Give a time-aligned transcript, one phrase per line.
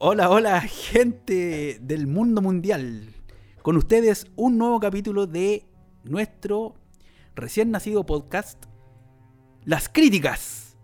[0.00, 3.16] Hola, hola, gente del mundo mundial.
[3.62, 5.66] Con ustedes un nuevo capítulo de
[6.04, 6.76] nuestro
[7.34, 8.66] recién nacido podcast,
[9.64, 10.76] Las críticas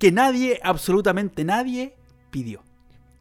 [0.00, 1.94] que nadie, absolutamente nadie,
[2.32, 2.64] pidió.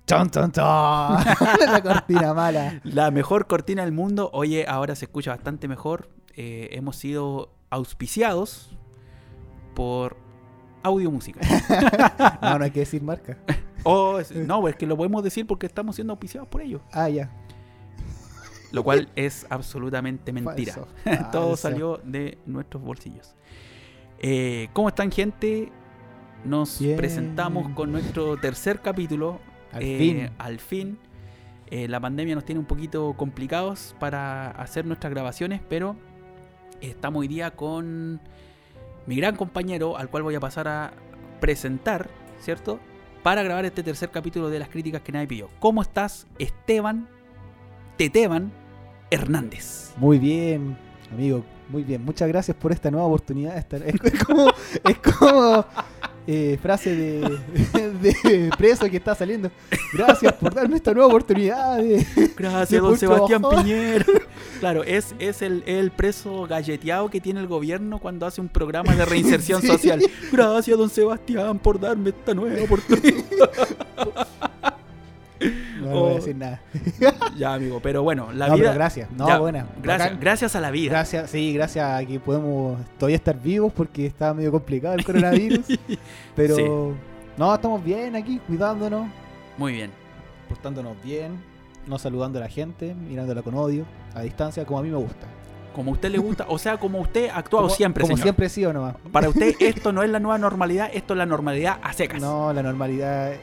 [0.07, 0.63] ¡Chon, chon, chon!
[1.67, 2.81] La cortina mala.
[2.83, 4.31] La mejor cortina del mundo.
[4.33, 6.09] Oye, ahora se escucha bastante mejor.
[6.35, 8.75] Eh, hemos sido auspiciados
[9.75, 10.17] por
[10.81, 11.41] Audio Música.
[12.41, 13.37] No, no hay que decir marca.
[13.83, 16.81] Oh, es- no, es que lo podemos decir porque estamos siendo auspiciados por ellos.
[16.91, 17.29] Ah, ya.
[18.71, 20.73] Lo cual es absolutamente mentira.
[20.73, 21.29] Falso.
[21.31, 23.35] Todo salió de nuestros bolsillos.
[24.19, 25.71] Eh, ¿Cómo están, gente?
[26.43, 26.97] Nos Bien.
[26.97, 29.39] presentamos con nuestro tercer capítulo.
[29.71, 30.29] Al Eh, fin.
[30.37, 30.97] Al fin.
[31.69, 35.95] Eh, la pandemia nos tiene un poquito complicados para hacer nuestras grabaciones, pero
[36.81, 38.21] estamos hoy día con
[39.05, 40.93] mi gran compañero, al cual voy a pasar a
[41.41, 42.79] presentar, ¿cierto?
[43.27, 45.49] Para grabar este tercer capítulo de las críticas que nadie pidió.
[45.59, 47.09] ¿Cómo estás, Esteban
[47.97, 48.53] Teteban
[49.11, 49.91] Hernández?
[49.97, 50.77] Muy bien,
[51.11, 51.43] amigo.
[51.67, 52.05] Muy bien.
[52.05, 53.57] Muchas gracias por esta nueva oportunidad.
[53.57, 54.47] Es como,
[54.81, 55.65] es como
[56.27, 57.21] eh, frase de,
[58.01, 59.49] de preso que está saliendo.
[59.93, 61.77] Gracias por darme esta nueva oportunidad.
[61.77, 63.55] de- Gracias, de don Sebastián ojo.
[63.57, 64.05] Piñera.
[64.59, 68.95] Claro, es, es el, el preso galleteado que tiene el gobierno cuando hace un programa
[68.95, 69.67] de reinserción Sí.
[69.67, 70.01] social.
[70.31, 73.23] Gracias, don Sebastián, por darme esta nueva oportunidad.
[75.89, 76.61] No, no voy a decir nada.
[77.37, 78.65] ya, amigo, pero bueno, la no, vida.
[78.69, 79.11] pero gracias.
[79.11, 79.67] No, ya, buena.
[79.81, 80.91] Gracias, a la vida.
[80.91, 85.65] Gracias, sí, gracias a que podemos todavía estar vivos porque está medio complicado el coronavirus.
[86.35, 86.63] pero Sí.
[87.37, 89.07] no, estamos bien aquí, cuidándonos,
[89.57, 89.91] Muy bien.
[90.49, 91.41] portándonos bien,
[91.87, 95.27] no saludando a la gente, mirándola con odio, a distancia, como a mí me gusta.
[95.73, 98.23] Como a usted le gusta, o sea, como usted ha actuado como, siempre, Como señor.
[98.23, 98.95] siempre sí o nomás.
[99.11, 102.19] Para usted esto no es la nueva normalidad, esto es la normalidad a secas.
[102.19, 103.33] No, la normalidad.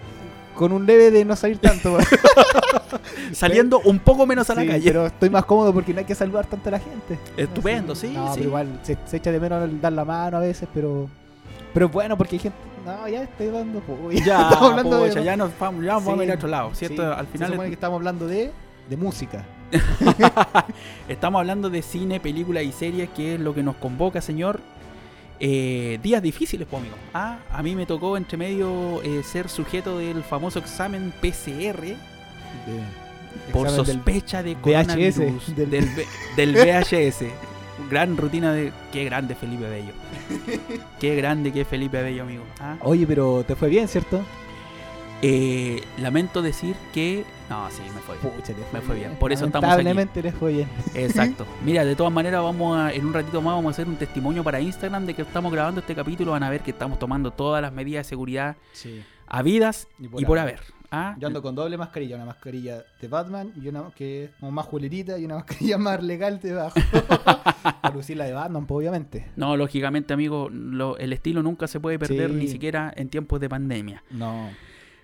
[0.55, 1.98] Con un leve de no salir tanto.
[3.33, 4.85] Saliendo un poco menos a la Sí, calle.
[4.85, 7.19] Pero estoy más cómodo porque no hay que saludar tanto a la gente.
[7.37, 8.33] Estupendo, sí, No, sí.
[8.37, 11.09] pero igual se, se echa de menos el dar la mano a veces, pero.
[11.73, 12.59] Pero bueno, porque hay gente.
[12.87, 13.81] No, ya estoy dando.
[13.81, 16.75] po, Ya, estamos hablando de- ya nos vamos, ya vamos a ir a otro lado,
[16.75, 17.03] ¿cierto?
[17.14, 18.53] Al Se final supone que estamos hablando de,
[18.89, 19.45] de música.
[21.09, 24.61] estamos hablando de cine, películas y series, que es lo que nos convoca, señor.
[25.40, 26.96] Eh, días difíciles, pues, amigo.
[27.12, 31.96] Ah, a mí me tocó entre medio eh, ser sujeto del famoso examen PCR De-
[33.52, 35.56] por examen del- sospecha de VHS, coronavirus.
[35.56, 35.70] del-
[36.36, 37.24] Del, VHS.
[37.90, 38.72] Gran rutina de...
[38.92, 39.92] Qué grande Felipe Bello.
[41.00, 42.45] Qué grande que Felipe Bello, amigo.
[42.61, 42.77] Ah.
[42.83, 44.24] Oye, pero te fue bien, ¿cierto?
[45.27, 47.24] Eh, lamento decir que...
[47.48, 48.35] No, sí, me fue bien.
[48.36, 49.17] Pucha, le Me fue bien.
[49.18, 49.79] Por eso estamos aquí.
[49.83, 50.68] Lamentablemente les fue bien.
[50.95, 51.46] Exacto.
[51.64, 54.45] Mira, de todas maneras, vamos a, en un ratito más vamos a hacer un testimonio
[54.45, 56.33] para Instagram de que estamos grabando este capítulo.
[56.33, 59.02] Van a ver que estamos tomando todas las medidas de seguridad Sí.
[59.27, 60.61] habidas Y y por haber.
[60.90, 61.17] ¿Ah?
[61.18, 64.67] Yo ando con doble mascarilla, una mascarilla de Batman y una que es como más
[64.67, 66.79] julerita y una mascarilla más legal debajo.
[67.83, 69.27] Para lucir la de Batman, pues, obviamente.
[69.36, 72.36] No, lógicamente, amigo, lo- el estilo nunca se puede perder Sí.
[72.36, 74.05] ni siquiera en tiempos de pandemia.
[74.11, 74.51] No.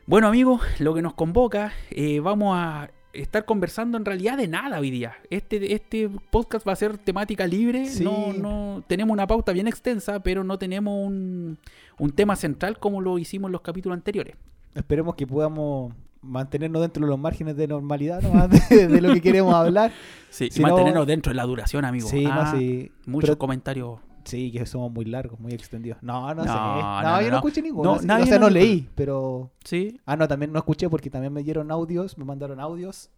[0.06, 4.78] Bueno, amigos, lo que nos convoca, eh, vamos a estar conversando en realidad de nada
[4.80, 5.14] hoy día.
[5.30, 7.86] Este, este podcast va a ser temática libre.
[7.86, 8.02] Sí.
[8.04, 11.58] No, no, tenemos una pauta bien extensa, pero no tenemos un,
[11.98, 14.36] un tema central como lo hicimos en los capítulos anteriores.
[14.74, 18.20] Esperemos que podamos mantenernos dentro de los márgenes de normalidad
[18.70, 19.92] de, de lo que queremos hablar.
[20.28, 22.08] Sí, Si y no- mantenernos dentro de la duración, amigo.
[22.08, 22.90] Sí, Ah, no, sí.
[23.06, 23.98] Muchos Pero- comentarios.
[24.24, 26.02] Sí, que somos muy largos, muy extendidos.
[26.02, 26.48] No, no, No, sé.
[26.48, 27.36] no, No, yo no.
[27.36, 27.96] escuché ninguno.
[27.96, 29.50] No, nadie o sea, no leí, pero...
[29.64, 30.00] Sí.
[30.06, 33.10] Ah, no, también no escuché porque también me dieron audios, me mandaron audios.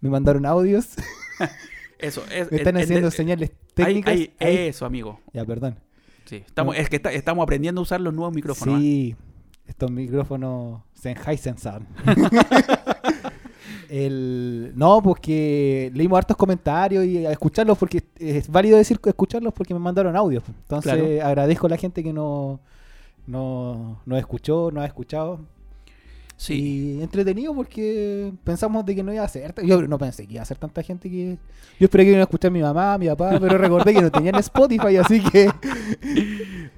[0.00, 0.90] Me mandaron audios.
[1.98, 2.22] Eso.
[2.32, 4.12] Es, Me están es- haciendo es- señales técnicas.
[4.14, 5.20] Ahí- Eso, amigo.
[5.32, 5.76] Ya, perdón.
[6.26, 6.36] Sí.
[6.46, 6.76] Estamos.
[6.76, 8.76] Es que está- estamos aprendiendo a usar los nuevos micrófonos.
[8.76, 8.78] ¿ah?
[8.78, 9.16] Sí,
[9.66, 11.86] estos micrófonos Sennheiser Sound.
[13.88, 19.54] El, no, pues que leímos hartos comentarios y a escucharlos porque es válido decir escucharlos
[19.54, 20.42] porque me mandaron audio.
[20.62, 21.26] Entonces Claro.
[21.26, 22.60] agradezco a la gente que no,
[23.26, 25.40] no, nos escuchó, nos ha escuchado.
[26.36, 26.98] Sí.
[26.98, 29.52] Y entretenido porque pensamos de que no iba a ser.
[29.64, 31.36] Yo no pensé que iba a ser tanta gente que.
[31.80, 34.34] Yo esperé que iba a escuchar mi mamá, mi papá, pero recordé que no tenían
[34.38, 35.50] Spotify, así que.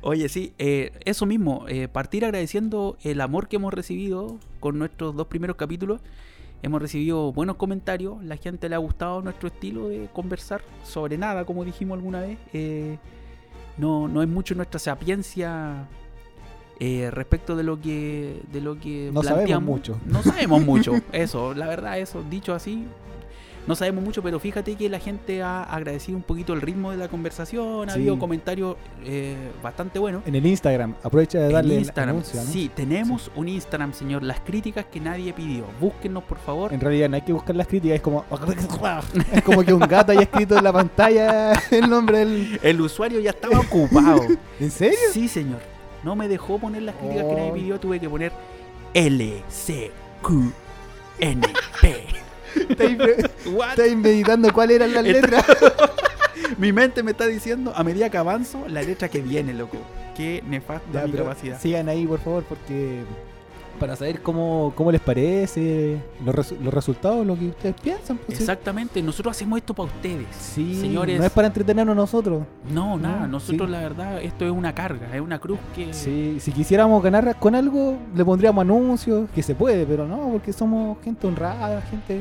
[0.00, 5.14] Oye, sí, eh, eso mismo, eh, partir agradeciendo el amor que hemos recibido con nuestros
[5.14, 6.00] dos primeros capítulos.
[6.62, 11.44] Hemos recibido buenos comentarios, la gente le ha gustado nuestro estilo de conversar sobre nada,
[11.46, 12.38] como dijimos alguna vez.
[12.52, 12.98] Eh,
[13.78, 15.86] no, no es mucho nuestra sapiencia
[16.78, 19.68] eh, respecto de lo que de lo que No sabemos planteamos.
[19.68, 19.98] mucho.
[20.06, 22.84] No sabemos mucho, eso, la verdad, eso, dicho así.
[23.66, 26.96] No sabemos mucho, pero fíjate que la gente ha agradecido un poquito el ritmo de
[26.96, 28.00] la conversación, ha Sí.
[28.00, 30.26] habido comentarios eh, bastante buenos.
[30.26, 32.50] En el Instagram, aprovecha de darle en el Instagram, anuncio, ¿no?
[32.50, 34.22] sí, tenemos un Instagram, señor.
[34.22, 35.64] Las críticas que nadie pidió.
[35.80, 36.72] Búsquennos, por favor.
[36.72, 38.24] En realidad no hay que buscar las críticas, es como
[39.32, 43.20] es como que un gato haya escrito en la pantalla el nombre del El usuario
[43.20, 44.22] ya estaba ocupado.
[44.60, 44.98] ¿En serio?
[45.12, 45.60] Sí, señor.
[46.02, 47.54] No me dejó poner las críticas que nadie Oh.
[47.54, 47.78] pidió.
[47.80, 48.32] Tuve que poner
[48.94, 49.90] L, C,
[50.22, 50.50] Q,
[51.20, 51.42] N,
[51.80, 52.04] P.
[52.56, 55.44] Estáis, meditando cuáles eran las Está- letras.
[56.58, 59.78] Mi mente me está diciendo, a medida que avanzo, la letra que viene, loco.
[60.16, 61.60] Qué nefasta Ya, mi capacidad.
[61.60, 63.02] Sigan ahí, por favor, porque
[63.80, 68.18] para saber cómo, cómo les parece los, resu- los resultados, lo que ustedes piensan.
[68.18, 68.38] pues.
[68.38, 70.26] Exactamente, nosotros hacemos esto para ustedes.
[70.38, 71.18] Sí, señores.
[71.18, 72.44] no es para entretenernos nosotros.
[72.70, 73.72] No, nada, No, nosotros sí.
[73.72, 75.92] la verdad, esto es una carga, es una cruz que...
[75.94, 80.52] Sí, si quisiéramos ganar con algo, le pondríamos anuncios, que se puede, pero no, porque
[80.52, 82.20] somos gente honrada, gente...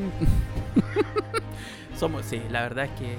[1.96, 3.14] Somos, sí, la verdad es que...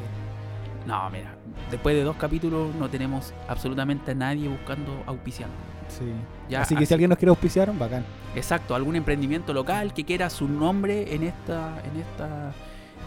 [0.88, 1.36] No, mira,
[1.70, 5.54] después de dos capítulos no tenemos absolutamente a nadie buscando auspiciando.
[5.98, 6.06] Sí.
[6.50, 8.04] Ya, así que si alguien nos quiere auspiciar, bacán.
[8.36, 12.52] Exacto, algún emprendimiento local que quiera su nombre en esta, en esta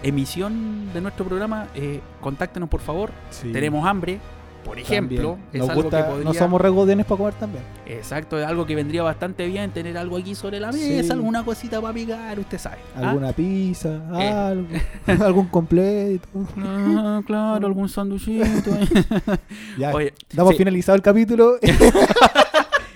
[0.03, 3.11] emisión de nuestro programa, eh, contáctenos por favor.
[3.31, 3.51] Sí.
[3.53, 4.19] Tenemos hambre,
[4.65, 5.31] por ejemplo.
[5.33, 5.49] También.
[5.53, 7.65] Es Nos algo gusta, que podría- no somos regodenes para comer también.
[7.87, 10.91] Exacto, es algo que vendría bastante bien tener algo aquí sobre la Sí.
[10.91, 12.79] mesa, alguna cosita para picar, usted sabe.
[12.97, 13.09] ¿ah?
[13.11, 14.29] Alguna pizza, Eh.
[14.31, 14.69] algo,
[15.25, 16.29] algún completo.
[16.59, 18.71] Ah, claro, algún sanduchito.
[19.79, 21.57] Ya, Oye, damos sí, finalizado el capítulo.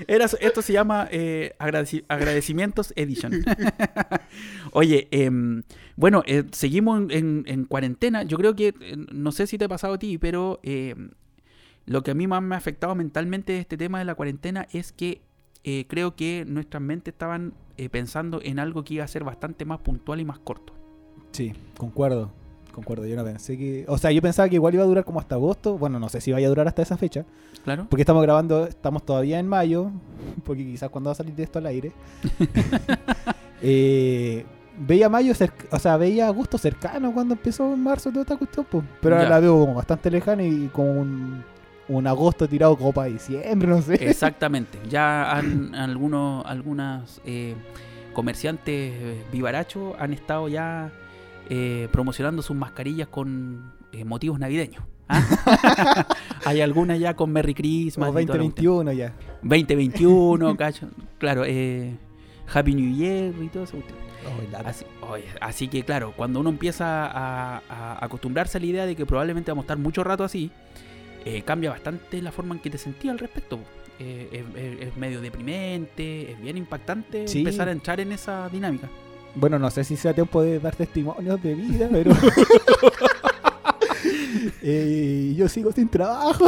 [0.06, 3.32] Era- esto se llama eh, agradeci- agradecimientos edition.
[4.72, 5.62] Oye, em,
[5.96, 8.22] bueno, eh, seguimos en, en- en cuarentena.
[8.22, 11.10] Yo creo que, eh, no sé si te ha pasado a ti, pero em,
[11.86, 14.66] lo que a mí más me ha afectado mentalmente de este tema de la cuarentena
[14.72, 15.22] es que
[15.88, 17.52] creo que nuestras mentes estaban
[17.90, 20.72] pensando en algo que iba a ser bastante más puntual y más corto.
[21.32, 22.32] Sí, concuerdo.
[22.78, 23.84] Concuerdo, yo no pensé que.
[23.88, 25.76] O sea, yo pensaba que igual iba a durar como hasta agosto.
[25.76, 27.24] Bueno, no sé si vaya a durar hasta esa fecha.
[27.64, 27.86] Claro.
[27.90, 29.90] Porque estamos grabando, estamos todavía en mayo.
[30.44, 31.92] Porque quizás cuando va a salir de esto al aire.
[33.62, 34.44] eh,
[34.78, 35.32] veía mayo,
[35.70, 38.66] o sea, veía agosto cercano cuando empezó en marzo toda esta cuestión.
[38.70, 38.84] pues.
[39.00, 39.34] Pero ahora Ya.
[39.34, 41.42] la veo como bastante lejana y como un,
[41.88, 43.94] un agosto tirado como para diciembre, no sé.
[44.08, 44.78] Exactamente.
[44.88, 47.54] Ya han algunos algunas eh,
[48.12, 50.90] comerciantes eh, vivarachos han estado ya
[51.48, 54.82] eh, promocionando sus mascarillas con eh, motivos navideños.
[55.08, 56.06] ¿ah?
[56.44, 58.08] Hay algunas ya con Merry Christmas.
[58.08, 58.84] Como y toda la cuestión.
[58.86, 59.14] 2021 ya.
[59.42, 60.88] 2021, cacho.
[61.18, 61.96] Claro, eh,
[62.52, 63.76] Happy New Year y todo eso.
[65.40, 69.50] Así, que claro, cuando uno empieza a, a acostumbrarse a la idea de que probablemente
[69.50, 70.50] vamos a estar mucho rato así,
[71.24, 73.58] eh, cambia bastante la forma en que te sentías al respecto.
[74.00, 77.38] Eh, es, es- es medio deprimente, es bien impactante Sí.
[77.38, 78.88] empezar a entrar en esa dinámica.
[79.38, 82.12] Bueno, no sé si sea tiempo de dar testimonios de vida, pero.
[84.60, 86.44] Eh, yo sigo sin trabajo.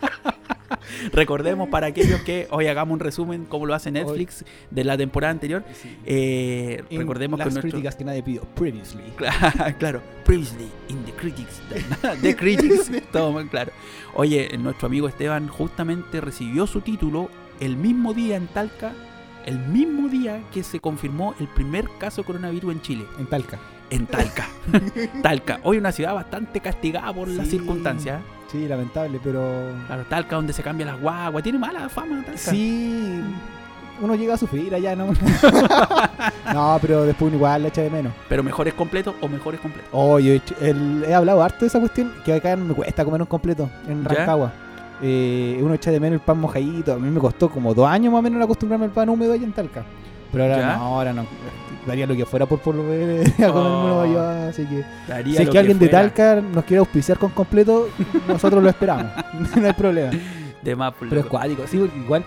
[1.12, 5.30] Recordemos para aquellos que hoy hagamos un resumen, como lo hace Netflix, de la temporada
[5.30, 5.64] anterior.
[6.04, 7.70] Eh, recordemos las que nuestro...
[7.70, 9.04] críticas que nadie pidió previously.
[9.78, 11.60] claro, previously in the critics.
[12.20, 13.70] The critics, todo muy claro.
[14.14, 17.30] Oye, nuestro amigo Esteban justamente recibió su título
[17.60, 18.92] el mismo día en Talca,
[19.48, 23.58] el mismo día que se confirmó el primer caso de coronavirus en Chile, En Talca.
[23.88, 24.46] en Talca.
[25.22, 28.20] Talca, hoy una ciudad bastante castigada por las circunstancias.
[28.52, 29.72] Sí, lamentable, pero.
[29.86, 32.38] Claro, Talca donde se cambian las guaguas, tiene mala fama Talca.
[32.38, 33.22] Sí.
[34.00, 35.12] Uno llega a sufrir allá, ¿no?
[36.54, 38.12] no, pero después igual le echa de menos.
[38.28, 39.88] Pero mejores completos o mejores completos.
[39.92, 43.68] Oh, yo he, hablado harto de esa cuestión, que acá me cuesta comer un completo
[43.88, 44.26] en ¿Ya?
[45.02, 46.94] Eh, uno echa de menos el pan mojadito.
[46.94, 49.44] A mí me costó como dos años más o menos acostumbrarme al pan húmedo allá
[49.44, 49.84] en Talca.
[50.32, 50.76] Pero ahora ¿Ya?
[50.76, 51.26] no, ahora no.
[51.86, 53.84] Daría lo que fuera por volver a comer Oh.
[53.84, 54.84] uno allá, así que...
[55.06, 55.88] Daría Si es que alguien de.
[55.88, 57.88] Talca nos quiere auspiciar con completo,
[58.26, 59.06] nosotros lo esperamos.
[59.56, 60.10] no hay problema.
[60.62, 62.24] De más, por Pero es cuático, sí, porque igual,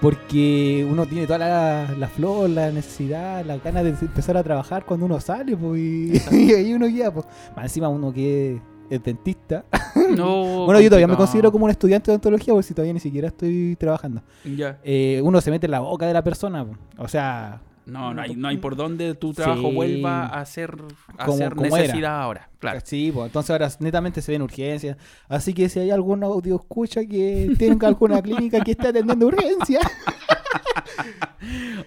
[0.00, 4.84] porque uno tiene toda la, la flor, la necesidad, la ganas de empezar a trabajar
[4.84, 7.26] cuando uno sale, pues, y, y ahí uno guía, pues.
[7.56, 8.60] Más encima uno que
[8.90, 9.64] es dentista.
[10.16, 13.00] No, bueno, yo todavía me considero como un estudiante de odontología, porque si todavía ni
[13.00, 14.22] siquiera estoy trabajando.
[14.44, 14.78] Ya.
[14.82, 16.66] Eh, uno se mete en la boca de la persona,
[16.98, 19.74] o sea, No, no hay, no hay por dónde tu trabajo Sí.
[19.74, 20.76] vuelva a ser,
[21.18, 21.78] a Como- ser como era.
[21.86, 22.48] necesidad ahora.
[22.58, 22.80] Claro.
[22.84, 24.96] Sí, pues entonces ahora netamente se ven urgencias.
[25.28, 29.82] Así que si hay algún audio escucha que tiene alguna clínica que esté atendiendo urgencias,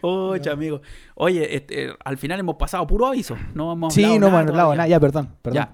[0.02, 0.82] Oye, amigo.
[1.16, 3.36] Oye, este, eh, al final hemos pasado puro aviso.
[3.54, 5.56] No hemos sí, no hemos hablado nada, ya, perdón, perdón.
[5.64, 5.72] Ya.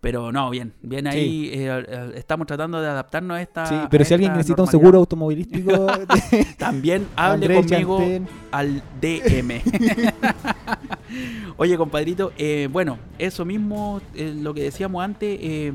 [0.00, 0.72] Pero no, bien.
[0.80, 1.50] Bien ahí.
[1.52, 3.66] eh, eh, estamos tratando de adaptarnos a esta.
[3.66, 5.86] Sí, pero si alguien necesita un seguro automovilístico,
[6.58, 8.28] También hable conmigo Chantén.
[8.50, 9.60] al DM.
[11.58, 15.72] Oye, compadrito, eh, bueno, eso mismo, eh, lo que decíamos antes, eh,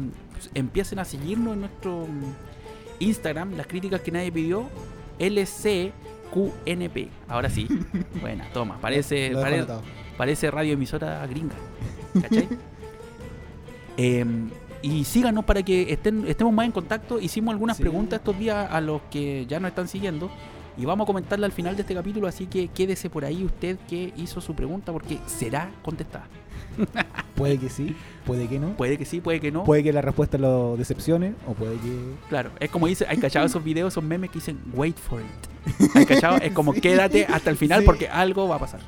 [0.53, 4.67] empiecen a seguirnos en nuestro mm, Instagram, las críticas que nadie pidió,
[5.19, 7.09] LCQNP.
[7.27, 7.67] Ahora sí,
[8.21, 9.65] buena, toma, parece, pare-
[10.17, 11.55] parece radioemisora gringa.
[12.21, 12.47] ¿Cachai?
[13.97, 14.49] Em,
[14.81, 17.19] y síganos para que estén, estemos más en contacto.
[17.19, 17.83] Hicimos algunas Sí.
[17.83, 20.29] preguntas estos días a los que ya nos están siguiendo.
[20.77, 22.27] Y vamos a comentarla al final de este capítulo.
[22.27, 26.27] Así que quédese por ahí usted que hizo su pregunta porque será contestada.
[27.35, 28.69] Puede que sí, puede que no.
[28.75, 29.63] Puede que sí, puede que no.
[29.65, 32.13] Puede que la respuesta lo decepcione o puede que...
[32.29, 35.91] Claro, es como dice, hay cachado esos videos, esos memes que dicen wait for it.
[35.95, 36.37] ¿Hay cachado?
[36.37, 37.85] Es como quédate hasta el final Sí.
[37.85, 38.79] porque algo va a pasar.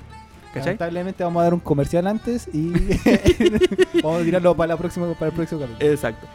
[0.58, 0.74] ¿Cachai?
[0.74, 2.72] Lamentablemente vamos a dar un comercial antes y
[4.04, 5.92] vamos a tirarlo para, la próxima, para el próximo capítulo.
[5.92, 6.28] Exacto.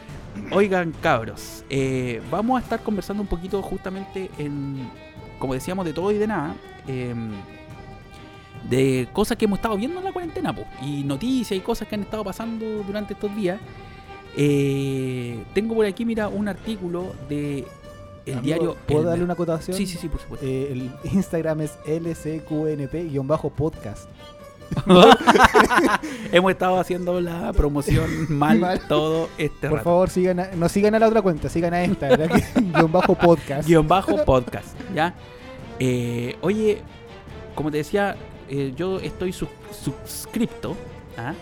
[0.51, 4.89] Oigan, cabros, eh, vamos a estar conversando un poquito justamente en,
[5.39, 6.55] como decíamos, de todo y de nada,
[6.87, 7.31] em,
[8.69, 11.95] de cosas que hemos estado viendo en la cuarentena, po, y noticias y cosas que
[11.95, 13.59] han estado pasando durante estos días.
[14.35, 17.67] Eh, tengo por aquí, mira, un artículo de
[18.25, 18.75] el Amigo, diario.
[18.87, 19.77] ¿Puedo El darle una acotación?
[19.77, 20.45] Sí, sí, sí, por supuesto.
[20.45, 24.07] Eh, el Instagram es lcqnp-podcast.
[26.31, 28.79] Hemos estado haciendo la promoción mal, Mal.
[28.87, 29.89] todo este Por rato.
[29.89, 32.29] favor, sigan a- no sigan a la otra cuenta, sigan a esta, ¿verdad?
[32.31, 33.67] Que- guion bajo podcast.
[33.67, 35.13] guion bajo podcast, ¿ya?
[35.79, 36.81] Eh, oye,
[37.55, 38.15] como te decía,
[38.49, 39.49] eh, yo estoy sus-
[39.83, 40.75] suscripto,
[41.17, 41.33] ¿ah?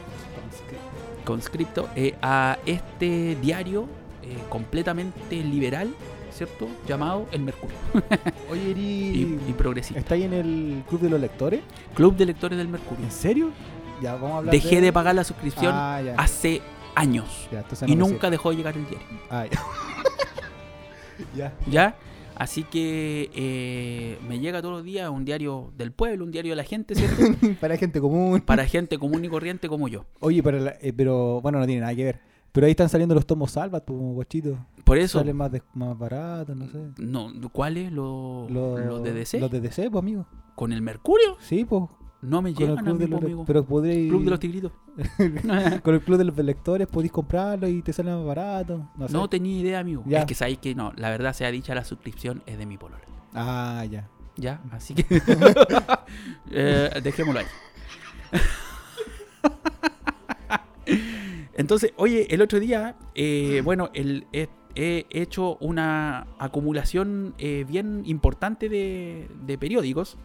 [1.25, 3.88] conscripto eh, a este diario
[4.50, 5.93] completamente liberal,
[6.45, 6.67] ¿cierto?
[6.88, 7.75] Llamado El Mercurio
[8.50, 10.00] Oye, Eri, y, y progresista.
[10.00, 11.62] ¿está ahí en el club de los lectores?
[11.93, 13.05] Club de Lectores del Mercurio.
[13.05, 13.51] ¿En serio?
[14.01, 16.15] Ya, vamos a hablar Dejé de pagar la suscripción Ah, ya.
[16.15, 16.62] hace
[16.95, 19.07] años Ya, y nunca dejó de llegar el diario.
[19.29, 19.45] Ah,
[21.36, 21.53] ya.
[21.69, 21.95] ya.
[22.36, 26.55] Así que eh, me llega todos los días un diario del pueblo, un diario de
[26.55, 27.21] la gente, ¿cierto?
[27.62, 28.41] Para gente común.
[28.41, 30.05] Para gente común y corriente como yo.
[30.21, 32.30] Oye, pero, eh, pero bueno, no tiene nada que ver.
[32.51, 34.58] Pero ahí están saliendo los tomos salvat, pues, guachito.
[34.84, 36.79] Por eso, Salen más, de- más baratos, no sé.
[36.98, 37.91] no, ¿cuáles?
[37.91, 39.39] Los, Los, los de DC.
[39.39, 40.25] Los de DC, pues, amigo.
[40.55, 41.38] ¿Con el Mercurio?
[41.39, 41.84] Sí, pues.
[42.22, 43.46] No me llegan a mí, los amigo.
[43.48, 44.10] Pero podréis.
[44.10, 44.72] Club de los tigritos.
[45.81, 48.89] Con el club de los lectores podéis comprarlo y te sale más barato.
[48.96, 49.13] No, sé.
[49.13, 50.03] No tenía idea, amigo.
[50.05, 50.20] Ya.
[50.20, 53.01] Es que sabéis que no, la verdad sea dicha, la suscripción es de mi polola.
[53.34, 54.08] Ah, ya.
[54.38, 54.62] ¿Ya?
[54.72, 55.03] Así que.
[56.51, 57.46] eh, dejémoslo ahí.
[61.61, 68.01] Entonces, oye, el otro día, eh, bueno, el, he, he hecho una acumulación eh, bien
[68.05, 70.17] importante de, de periódicos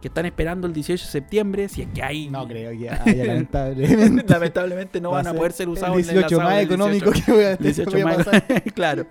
[0.00, 1.68] que están esperando el 18 de septiembre.
[1.68, 2.28] Si es que hay.
[2.30, 4.24] No creo que haya, lamentablemente.
[4.32, 7.24] Lamentablemente no Va van a poder ser usados en el 18 asado más económico 18.
[7.26, 8.62] que voy a, 18 voy a más- pasar.
[8.74, 9.06] claro.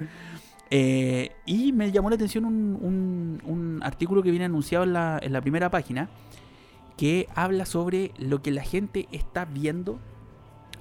[0.69, 5.19] Eh, y me llamó la atención un, un- un artículo que viene anunciado en la,
[5.21, 6.09] en la primera página
[6.97, 10.00] que habla sobre lo que la gente está viendo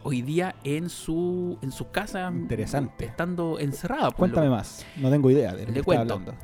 [0.08, 3.06] hoy día en su en su casa Interesante.
[3.06, 4.10] estando encerrada.
[4.10, 4.86] por Cuéntame más.
[4.96, 6.14] No tengo idea de lo Le que cuento.
[6.14, 6.34] hablando.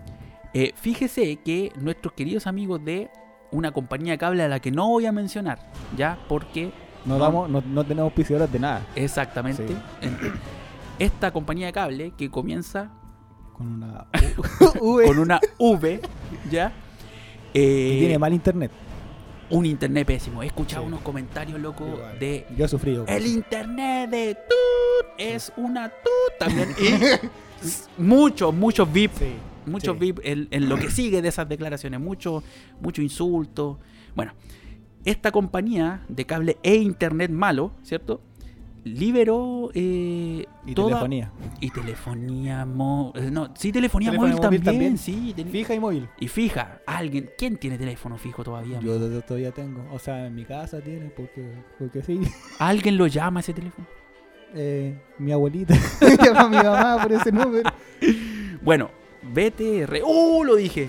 [0.52, 3.08] Eh, fíjese que nuestros queridos amigos de
[3.52, 5.58] una compañía de cable a la que no voy a mencionar,
[5.96, 6.72] ya porque
[7.04, 8.82] No, damos, no, no tenemos auspiciadores de nada.
[8.96, 9.74] exactamente Sí.
[10.98, 12.90] esta compañía de cable que comienza
[13.52, 14.06] Con una
[14.80, 16.00] V con una V,
[16.50, 16.72] ¿ya?
[17.52, 18.72] que Eh, tiene mal internet.
[19.52, 20.42] Un internet pésimo.
[20.42, 20.88] He escuchado Sí.
[20.88, 22.18] unos comentarios, loco, Igual.
[22.18, 23.04] de Yo he sufrido.
[23.06, 26.68] el internet de tut es una tut también.
[26.80, 29.32] Y muchos, muchos VIP, Sí.
[29.66, 30.00] muchos sí.
[30.00, 32.42] VIP en, en lo que sigue de esas declaraciones, mucho,
[32.80, 33.78] mucho insulto.
[34.16, 34.32] Bueno,
[35.04, 38.20] esta compañía de cable e internet malo, ¿cierto?
[38.84, 41.30] Liberó eh, Y toda telefonía.
[41.60, 43.32] y telefonía móvil.
[43.32, 44.98] No, sí, telefonía, Telefonía móvil, móvil también, también.
[44.98, 45.34] sí.
[45.50, 46.08] Fija y móvil.
[46.18, 48.80] Y fija, alguien, ¿quién tiene teléfono fijo todavía?
[48.80, 49.84] Yo, yo todavía tengo.
[49.92, 51.48] O sea, en mi casa tiene, porque,
[51.78, 52.20] porque sí.
[52.58, 53.86] ¿Alguien lo llama ese teléfono?
[54.54, 55.74] Eh, mi abuelita
[56.24, 57.70] llama a mi mamá por ese número.
[58.62, 58.90] Bueno,
[59.22, 60.02] BTR.
[60.04, 60.42] ¡Uh!
[60.44, 60.88] Lo dije.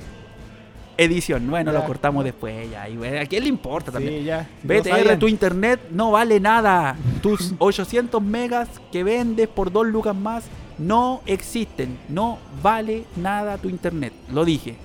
[0.97, 1.49] Edición.
[1.49, 1.79] Bueno, Ya.
[1.79, 2.87] lo cortamos después ya.
[2.89, 4.19] Y ¿A quién le importa también?
[4.19, 4.47] Sí, ya.
[4.63, 6.95] BTR, tu internet no vale nada.
[7.21, 10.45] Tus 800 megas que vendes por 2 lucas más
[10.77, 11.97] no existen.
[12.09, 14.13] No vale nada tu internet.
[14.31, 14.75] Lo dije.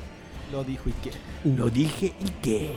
[0.52, 1.10] Lo dijo y qué.
[1.44, 2.70] Lo dije y qué.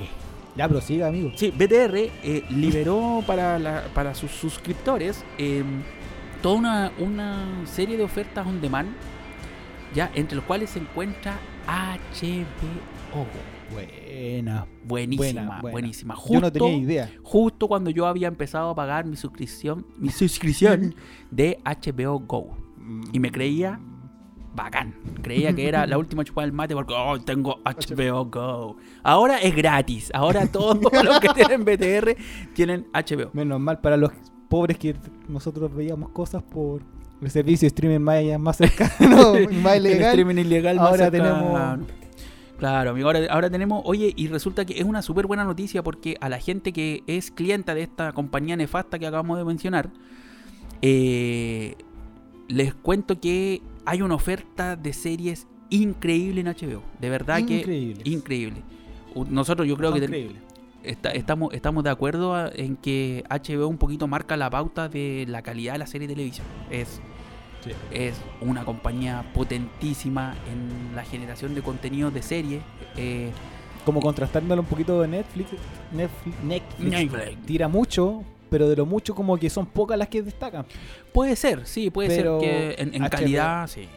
[0.57, 1.31] Ya, pero siga, amigo.
[1.35, 5.63] Sí, BTR eh, liberó para, la- para sus suscriptores eh,
[6.41, 8.89] toda una, una serie de ofertas on demand,
[9.95, 12.90] ya entre los cuales se encuentra HBO.
[13.71, 14.65] Buena.
[14.83, 15.71] Buenísima, Buena, buena.
[15.71, 16.15] buenísima.
[16.15, 17.11] Justo, Yo no tenía idea.
[17.23, 20.95] justo cuando yo había empezado a pagar mi suscripción, mi suscripción
[21.29, 22.57] de HBO Go.
[23.13, 23.79] Y me creía
[24.53, 24.95] bacán.
[25.21, 28.77] Creía que era la última chupada del mate porque oh, tengo HBO Go.
[29.03, 30.11] Ahora es gratis.
[30.13, 32.15] Ahora todos los que tienen BTR
[32.53, 33.29] tienen HBO.
[33.33, 34.11] Menos mal para los
[34.49, 34.95] pobres que
[35.29, 36.81] nosotros veíamos cosas por
[37.21, 40.09] el servicio de streaming más, más cercano más El ilegal.
[40.09, 41.23] streaming ilegal más Ahora cercano.
[41.39, 41.87] tenemos-
[42.61, 46.15] Claro, amigo, ahora, ahora tenemos, oye, y resulta que es una súper buena noticia porque
[46.21, 49.89] a la gente que es clienta de esta compañía nefasta que acabamos de mencionar,
[50.83, 51.75] eh,
[52.47, 56.83] les cuento que hay una oferta de series increíble en HBO.
[56.99, 58.03] De verdad Increíbles.
[58.03, 58.61] que increíble.
[59.15, 60.11] U- Nosotros yo creo que ten-
[60.83, 65.25] está- estamos, estamos de acuerdo a- en que HBO un poquito marca la pauta de
[65.27, 66.45] la calidad de la serie de televisión.
[66.69, 67.01] Es
[67.63, 67.71] Sí.
[67.91, 72.61] es una compañía potentísima en la generación de contenido de series.
[72.97, 73.31] Eh,
[73.85, 75.51] Como contrastándolo un poquito de Netflix.
[75.91, 77.45] Netflix, Netflix Netflix.
[77.45, 80.65] tira mucho, pero de lo mucho como que son pocas las que destacan.
[81.13, 83.87] puede ser, sí, puede Pero ser que en, calidad, sí.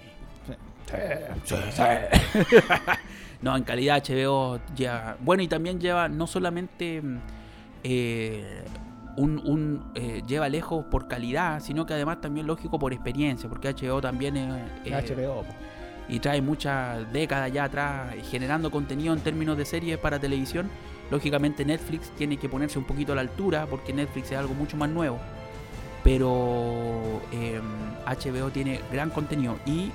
[3.42, 5.16] No, en calidad HBO ya.
[5.20, 7.16] Bueno, y también lleva no solamente mm,
[7.82, 8.62] eh,
[9.16, 13.72] un, un, eh, lleva lejos por calidad, sino que además también lógico por experiencia, porque
[13.72, 14.52] HBO también es
[14.84, 15.44] eh, HBO.
[16.08, 20.70] y trae muchas décadas ya atrás eh, generando contenido en términos de series para televisión.
[21.10, 24.76] Lógicamente Netflix tiene que ponerse un poquito a la altura porque Netflix es algo mucho
[24.76, 25.18] más nuevo.
[26.02, 27.60] Pero eh,
[28.06, 29.90] HBO tiene gran contenido y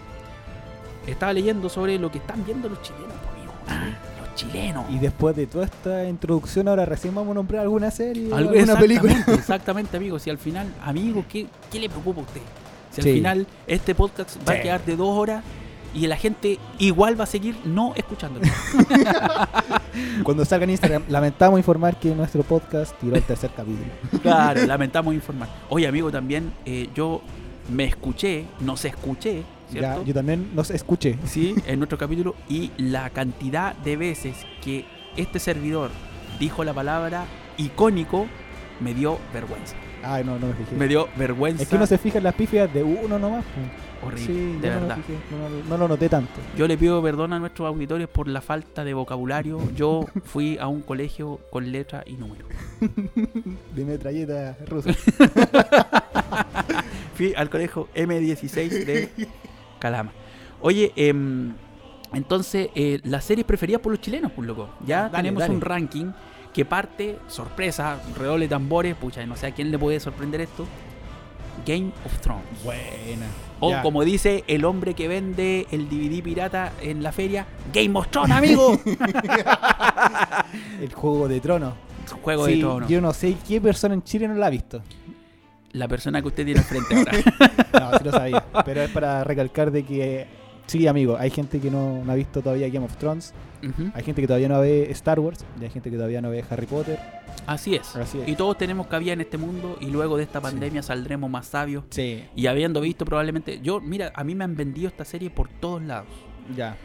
[1.05, 3.53] estaba leyendo sobre lo que están viendo los chilenos, amigo.
[4.29, 4.85] Los chilenos.
[4.89, 9.13] Y después de toda esta introducción, ahora recién vamos a nombrar alguna serie, alguna película.
[9.27, 10.19] exactamente, amigo.
[10.19, 12.41] Si al final, amigo, ¿qué, qué le preocupa a usted?
[12.91, 15.43] Si al final este podcast va a quedar de dos horas
[15.93, 18.45] y la gente igual va a seguir no escuchándolo.
[20.23, 23.87] Cuando salga en Instagram, lamentamos informar que nuestro podcast tiró el tercer capítulo.
[24.21, 25.49] claro, lamentamos informar.
[25.69, 27.21] Oye, amigo, también eh, yo
[27.69, 31.17] me escuché, nos escuché, Yo también los escuché.
[31.25, 34.85] Sí, en nuestro capítulo y la cantidad de veces que
[35.17, 35.91] este servidor
[36.39, 37.25] dijo la palabra
[37.57, 38.25] icónico
[38.79, 39.75] me dio vergüenza.
[40.01, 40.75] Ay, no, no me fijé.
[40.77, 41.63] Me dio vergüenza.
[41.63, 43.43] Es que uno se fija en las pifias de uno nomás.
[44.01, 44.95] horrible, Sí, de no, verdad.
[44.97, 46.31] me fijé, no, no- no lo noté tanto.
[46.57, 49.59] Yo le pido perdón a nuestros auditores por la falta de vocabulario.
[49.75, 52.45] Yo fui a un colegio con letra y número.
[53.75, 54.91] De metralleta rusa.
[57.15, 59.09] Fui al colegio M16 de
[59.79, 60.11] Calama.
[60.61, 61.53] Oye, em,
[62.13, 64.69] entonces, eh, las series preferidas por los chilenos, pues loco.
[64.85, 65.53] Ya Dale, tenemos dale.
[65.55, 66.11] un ranking
[66.53, 70.65] que parte, sorpresa, redoble tambores, pucha, no sé a quién le puede sorprender esto.
[71.65, 72.43] Game of Thrones.
[72.63, 73.27] Buena.
[73.59, 73.81] O Ya.
[73.81, 78.31] como dice el hombre que vende el DVD pirata en la feria, Game of Thrones,
[78.35, 78.79] amigo.
[80.81, 81.73] El juego de trono.
[82.23, 82.89] Juego Sí, de Tronos.
[82.89, 84.81] Yo no sé qué persona en Chile no la ha visto.
[85.73, 87.11] La persona que usted tiene al frente ahora.
[87.91, 88.43] No, sí lo sabía.
[88.65, 90.25] pero es para recalcar de que,
[90.65, 93.33] sí, amigo, hay gente que no, no ha visto todavía Game of Thrones.
[93.93, 95.43] Hay gente que todavía no ve Star Wars.
[95.59, 96.97] Y hay gente que todavía no ve Harry Potter.
[97.45, 97.95] Así es.
[97.95, 98.27] Así es.
[98.27, 100.43] Y todos tenemos cabida en este mundo y luego de esta Sí.
[100.43, 101.83] pandemia saldremos más sabios.
[101.89, 105.49] Sí, Y habiendo visto probablemente, yo, mira, a mí me han vendido esta serie por
[105.49, 106.07] todos lados.
[106.55, 106.75] ya.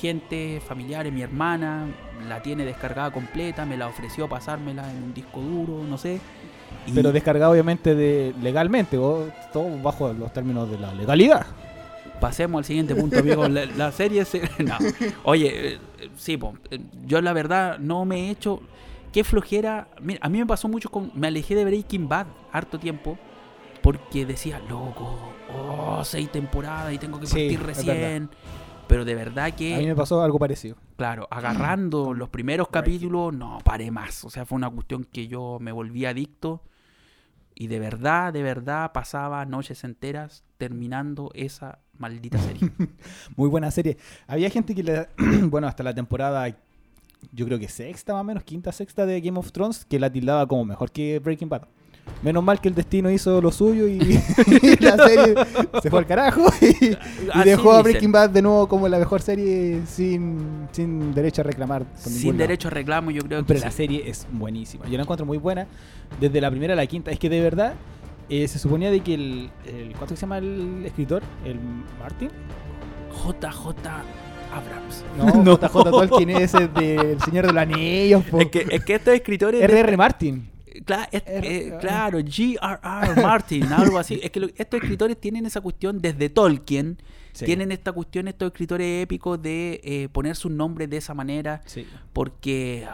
[0.00, 1.86] Gente, familiares, mi hermana
[2.28, 6.20] la tiene descargada completa, me la ofreció pasármela en un disco duro, no sé.
[6.86, 11.46] Y Pero descargado obviamente de legalmente, o todo bajo los términos de la legalidad.
[12.20, 13.48] pasemos al siguiente punto, amigo.
[13.48, 14.42] La, la serie se...
[14.64, 14.76] no.
[15.24, 15.78] Oye, eh,
[16.16, 18.60] sí, po, eh, yo la verdad no me he hecho...
[19.12, 19.86] Qué flojera.
[20.00, 21.12] Mira, a mí me pasó mucho con...
[21.14, 23.16] Me alejé de Breaking Bad harto tiempo
[23.80, 25.18] porque decía, loco,
[25.54, 28.30] oh, seis temporadas y tengo que Sí, partir es recién.
[28.86, 29.74] Pero de verdad que...
[29.74, 30.76] A mí me pasó algo parecido.
[30.96, 34.24] Claro, agarrando los primeros capítulos, no paré más.
[34.24, 36.62] O sea, fue una cuestión que yo me volví adicto.
[37.54, 42.70] Y de verdad, de verdad, pasaba noches enteras terminando esa maldita serie.
[43.36, 43.96] Muy buena serie.
[44.26, 45.08] Había gente que le.
[45.48, 46.48] bueno, hasta la temporada.
[47.32, 50.10] Yo creo que sexta más o menos, quinta, sexta de Game of Thrones, que la
[50.10, 51.62] tildaba como mejor que Breaking Bad.
[52.24, 53.98] Menos mal que el destino hizo lo suyo y,
[54.46, 55.34] y la serie
[55.82, 56.96] se fue al carajo y,
[57.44, 57.82] dejó a.
[57.82, 61.84] Breaking Bad de nuevo como la mejor serie sin, sin derecho a reclamar.
[61.96, 62.38] Sin lado.
[62.38, 63.66] derecho a reclamo, yo creo que Pero sí.
[63.66, 64.86] la serie es buenísima.
[64.86, 65.66] Yo la encuentro muy buena.
[66.18, 67.10] Desde la primera a la quinta.
[67.10, 67.74] Es que de verdad
[68.30, 69.92] eh, se suponía de que el, el.
[69.92, 71.22] ¿Cuánto se llama el escritor?
[71.44, 71.58] ¿El
[72.00, 72.30] Martin?
[73.10, 73.68] JJ
[74.50, 75.04] Abrams.
[75.18, 75.58] No, No.
[75.58, 78.24] JJ Tolkien es el del Señor de los Anillos.
[78.38, 79.60] Es que, es que estos escritores...
[79.60, 79.96] R.R.
[79.96, 80.53] Martin.
[80.84, 83.22] Cla- eh, claro, G.R.R.
[83.22, 84.20] Martin, algo así.
[84.22, 86.98] Es que lo- estos escritores tienen esa cuestión desde Tolkien.
[87.32, 87.44] Sí.
[87.46, 91.62] Tienen esta cuestión, estos escritores épicos, de eh, poner sus nombres de esa manera.
[91.66, 91.86] Sí.
[92.12, 92.86] Porque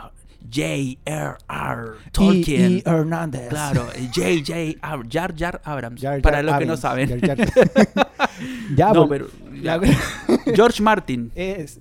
[0.51, 1.91] J.R.R.
[2.13, 2.73] Tolkien.
[2.73, 2.77] E.
[2.79, 2.83] E.
[2.87, 3.49] Hernández.
[3.49, 4.79] Claro, J.J.
[5.11, 6.01] Jar Jar Abrams.
[6.01, 7.09] Jar Jar para los que no saben.
[7.21, 8.09] Jar Jar-
[8.77, 9.29] ya, no, pero.
[10.55, 11.81] George Martin, Es,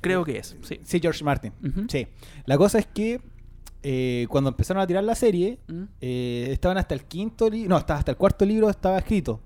[0.00, 0.56] creo que es.
[0.62, 0.80] Sí.
[0.84, 1.52] sí, George Martin.
[1.88, 2.06] Sí.
[2.46, 3.20] La cosa es que
[3.84, 5.82] eh, cuando empezaron a tirar la serie, Mm.
[6.00, 9.40] eh, estaban hasta el quinto libro, no, hasta, hasta el cuarto libro estaba escrito.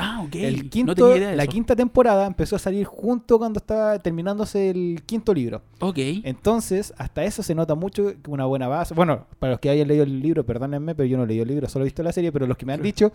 [0.00, 0.34] Ah, ok.
[0.36, 1.50] El quinto, no tenía idea de la eso.
[1.50, 5.62] quinta temporada empezó a salir junto cuando estaba terminándose el quinto libro.
[5.80, 5.98] Ok.
[6.22, 8.94] Entonces, hasta eso se nota mucho una buena base.
[8.94, 11.68] Bueno, para los que hayan leído el libro, perdónenme, pero yo no leí el libro,
[11.68, 12.84] solo he visto la serie, pero los que me han Sí.
[12.84, 13.10] dicho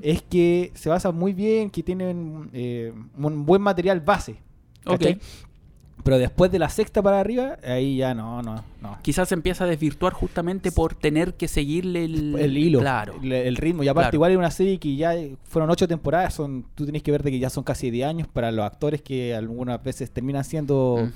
[0.00, 4.36] es que se basa muy bien, que tienen eh, un buen material base.
[4.86, 5.04] Ok.
[6.04, 8.98] Pero después de la sexta para arriba, ahí ya no, no, no.
[9.02, 13.14] Quizás se empieza a desvirtuar justamente por tener que seguirle el, El hilo, Claro.
[13.22, 13.84] el, el ritmo.
[13.84, 14.16] Y aparte, Claro.
[14.16, 16.34] igual es una serie que ya fueron ocho temporadas.
[16.34, 19.00] Son, tú tienes que ver de que ya son casi 10 años para los actores
[19.02, 21.08] que algunas veces terminan siendo,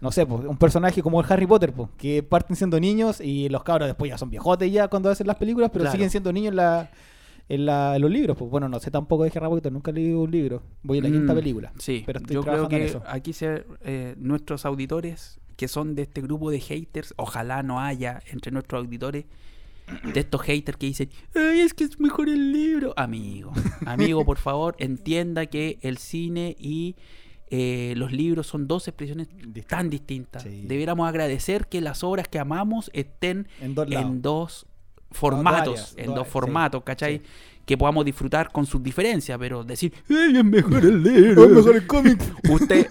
[0.00, 3.48] no sé, pues, un personaje como el Harry Potter, pues, que parten siendo niños y
[3.48, 5.92] los cabros después ya son viejotes ya cuando hacen las películas, pero Claro.
[5.92, 6.90] siguen siendo niños la,
[7.48, 8.36] en, la- en los libros.
[8.36, 10.62] Pues bueno, no sé tampoco de Harry Potter, nunca he leído un libro.
[10.82, 11.72] Voy a la quinta Mm, película.
[11.78, 13.02] Sí, pero estoy yo creo trabajando en que eso.
[13.06, 18.20] aquí se, eh, nuestros auditores que son de este grupo de haters, ojalá no haya
[18.30, 19.26] entre nuestros auditores
[20.14, 22.94] de estos haters que dicen, ay, es que es mejor el libro.
[22.96, 23.52] Amigo,
[23.86, 26.96] amigo, por favor, entienda que el cine y
[27.50, 29.28] eh, los libros son dos expresiones
[29.68, 30.44] tan distintas.
[30.44, 30.62] Sí.
[30.66, 34.66] Debiéramos agradecer que las obras que amamos estén En dos en dos
[35.12, 37.18] formatos, en dos- formatos, ¿cachai?
[37.18, 37.22] sí.
[37.64, 41.44] Que podamos disfrutar con sus diferencias, pero decir, ¡ay, es mejor el libro!
[41.44, 42.20] Es mejor el cómic.
[42.50, 42.86] Usted,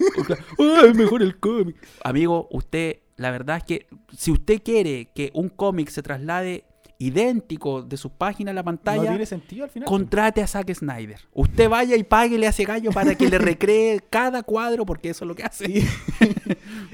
[0.58, 1.76] ¡ay, es mejor el cómic!
[2.02, 6.64] Amigo, usted, la verdad es que si usted quiere que un cómic se traslade
[7.06, 9.88] idéntico de sus páginas a la No pantalla, tiene sentido al final.
[9.88, 11.20] contrate a Zack Snyder.
[11.34, 15.24] Usted vaya y páguele a ese gallo para que le recree cada cuadro, porque eso
[15.24, 15.66] es lo que hace.
[15.66, 15.86] Sí.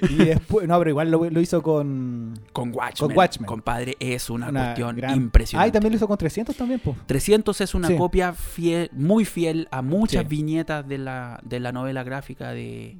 [0.08, 3.08] y después, no, pero igual lo, lo hizo con Con Watchmen.
[3.08, 3.46] Con Watchmen.
[3.46, 5.64] Compadre, es una, una cuestión gran- impresionante.
[5.64, 6.96] Ah, y también lo hizo con 300 también, pues.
[7.06, 7.96] 300 es una Sí.
[7.96, 10.28] copia fiel, muy fiel a muchas Sí.
[10.28, 12.98] viñetas de la, de la novela gráfica de,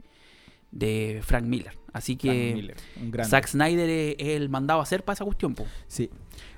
[0.71, 1.77] de Frank Miller.
[1.93, 2.75] Así que.
[3.25, 5.55] Zack Snyder es el mandado a hacer para esa cuestión.
[5.55, 5.65] po.
[5.87, 6.11] Sí.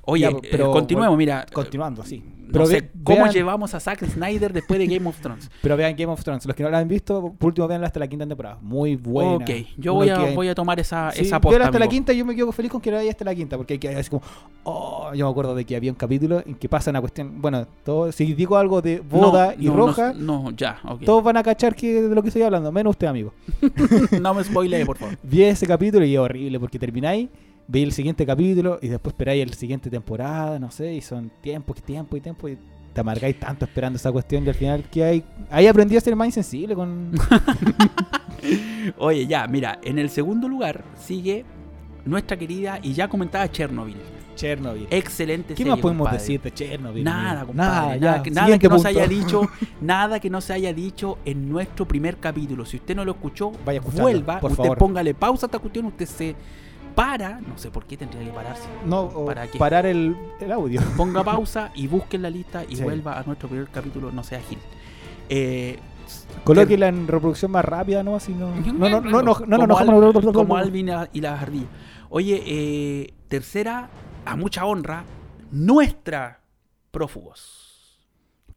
[0.04, 1.46] Oye, Ya, eh, pero continuemos, mira.
[1.52, 2.22] Continuando, sí.
[2.50, 5.48] No Pero sé cómo vean- llevamos a Zack Snyder después de Game of Thrones.
[5.62, 6.44] Pero vean Game of Thrones.
[6.46, 8.58] Los que no la han visto, por último, veanla hasta la quinta temporada.
[8.60, 9.36] Muy buena.
[9.44, 12.26] ok, yo voy a, que- voy a tomar esa, Sí, esa hasta la quinta yo
[12.26, 13.56] me quedo feliz con que la vaya hasta la quinta.
[13.56, 14.20] Porque hay que es como.
[14.64, 17.40] Oh, yo me acuerdo de que había un capítulo en que pasa una cuestión.
[17.40, 21.36] Bueno, todo, si digo algo de boda No, y no, roja, No, ya, todos van
[21.36, 22.72] a cachar que de lo que estoy hablando.
[22.72, 23.32] Menos usted, amigo.
[24.20, 25.16] no me spoilee, por favor.
[25.22, 27.28] Vi ese capítulo y es horrible porque termináis,
[27.70, 31.72] veis el siguiente capítulo y después esperáis el siguiente temporada, no sé, y son tiempo,
[31.78, 32.58] y tiempo y tiempo y
[32.92, 36.16] te amargáis tanto esperando esa cuestión y al final que hay ahí aprendí a ser
[36.16, 37.12] más insensible con
[38.98, 41.44] Oye, ya, mira, en el segundo lugar sigue
[42.04, 43.96] nuestra querida y ya comentada Chernobyl.
[44.34, 44.88] Chernobyl.
[44.90, 46.18] Excelente ¿Qué serie, más podemos compadre.
[46.18, 47.04] decir de Chernobyl?
[47.04, 48.00] Nada, compadre.
[48.00, 48.22] Nada, ya.
[48.22, 49.42] que, nada que no se haya dicho,
[49.80, 52.64] nada que no se haya dicho en nuestro primer capítulo.
[52.64, 54.78] Si usted no lo escuchó, Vaya vuelva, por usted favor.
[54.78, 56.34] póngale pausa a esta cuestión, usted se
[57.02, 58.64] para, no sé por qué tendría que pararse.
[58.84, 59.58] No, o ¿Para qué?
[59.58, 60.80] parar el, el audio.
[60.96, 62.82] Ponga pausa y busque en la lista y Sí.
[62.82, 64.58] vuelva a nuestro primer capítulo, no sea Gil.
[65.28, 65.78] Eh,
[66.44, 68.16] Colóquela en reproducción más rápida, ¿no?
[68.16, 68.54] Así no.
[68.54, 70.56] No, no, no, no, no, no, Como no, Al- no, no, no, como.
[70.56, 71.68] Alvin y la- y las ardillas.
[72.08, 73.88] Oye, eh, tercera,
[74.24, 75.04] a mucha honra,
[75.52, 76.40] nuestra
[76.90, 77.68] prófugos.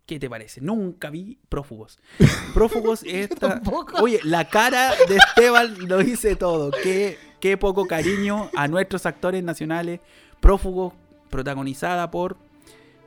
[0.06, 0.60] ¿Qué te parece?
[0.62, 1.98] Nunca vi prófugos.
[2.54, 3.30] Prófugos es.
[4.02, 6.72] Oye, la cara de Esteban lo dice todo.
[6.84, 10.00] Qué, qué poco cariño a nuestros actores nacionales.
[10.40, 10.94] Prófugos,
[11.30, 12.38] protagonizada por.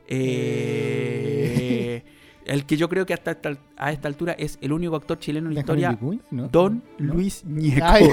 [0.09, 2.03] eh,
[2.44, 5.49] el que yo creo que hasta esta, a esta altura es el único actor chileno
[5.49, 5.90] en la historia.
[5.92, 6.49] Vicuña, ¿no?
[6.49, 7.14] Don ¿No?
[7.14, 7.85] Luis Ñeco.
[7.88, 8.09] Ay.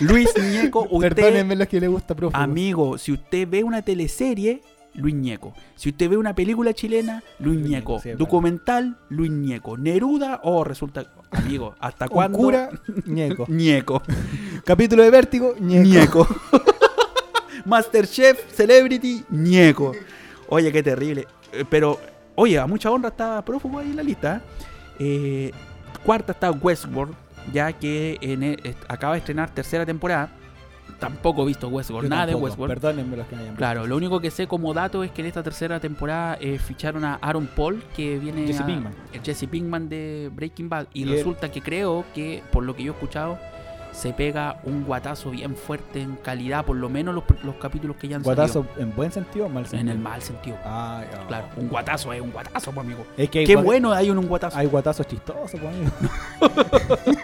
[0.00, 2.42] Luis Ñeco, usted, Perdónenme los que le gusta prófugos.
[2.42, 4.62] amigo, si usted ve una teleserie,
[4.96, 5.54] Luis Ñeco.
[5.74, 8.00] Si usted ve una película chilena, Luis Luis Ñeco.
[8.00, 9.76] Sí, Documental, Luis Ñeco.
[9.76, 12.38] Neruda, o resulta, amigo, ¿hasta cuándo?
[12.38, 12.70] cura,
[13.06, 13.44] Ñeco.
[13.48, 14.02] Ñeco.
[14.64, 15.88] Capítulo de Vértigo, Ñeco.
[15.88, 16.28] Ñeco.
[17.64, 19.92] Masterchef, Celebrity, Ñeco.
[20.48, 21.26] Oye, qué terrible.
[21.52, 21.98] Eh, Pero,
[22.34, 24.42] oye, a mucha honra está prófugo ahí en la lista.
[24.98, 25.50] Eh,
[26.04, 27.14] cuarta está Westworld,
[27.52, 28.56] ya que en e-
[28.88, 30.30] acaba de estrenar tercera temporada.
[30.98, 32.74] Tampoco he visto Westworld, Yo nada de tampoco, Westworld.
[32.80, 35.26] Perdónenme los que me hayan Claro, lo único que sé como dato es que en
[35.28, 38.94] esta tercera temporada eh, ficharon a Aaron Paul, que viene Jesse a- Pinkman.
[39.12, 40.86] el Jesse Pinkman de Breaking Bad.
[40.94, 43.38] Y, Y él- resulta que creo que, por lo que yo he escuchado,
[43.96, 48.08] se pega un guatazo bien fuerte en calidad, por lo menos los, los capítulos que
[48.08, 49.80] ya han ¿Guatazo en buen sentido o mal sentido?
[49.80, 50.58] En el mal sentido.
[50.64, 51.02] Ah.
[51.28, 53.06] Claro, un guatazo es un guatazo, pues, amigo.
[53.16, 54.56] Es que hay Qué bueno hay un, un guatazo.
[54.58, 55.90] Hay guatazos chistosos, pues, amigo.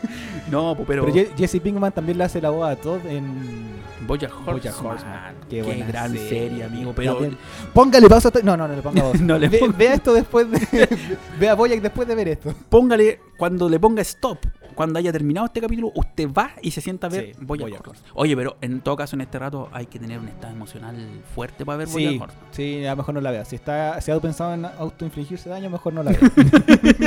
[0.51, 3.73] No, pues, pero, Pero, Je- Jesse Pinkman también le hace la voz a Todd en.
[4.07, 4.55] Bojack Horseman.
[4.57, 5.35] Bojack Horseman.
[5.49, 6.65] Qué, Qué gran serie, serie.
[6.65, 6.93] amigo.
[6.95, 7.39] Pero También-
[7.73, 8.31] Póngale pausa.
[8.43, 9.03] No, no, no le ponga.
[9.21, 10.89] No le Ve- ponga- Vea esto después de.
[11.41, 12.53] Vea Boyack después de ver esto.
[12.69, 14.39] póngale, cuando le ponga stop,
[14.75, 18.11] cuando haya terminado este capítulo, usted va y se sienta a ver Sí, Bojack Horseman.
[18.15, 20.97] Oye, pero en todo caso, en este rato hay que tener un estado emocional
[21.35, 22.45] fuerte para ver Sí, Bojack Horseman.
[22.53, 23.45] sí, a lo mejor no la vea.
[23.45, 26.21] Si está, si ha pensado en autoinfligirse daño, mejor no la vea.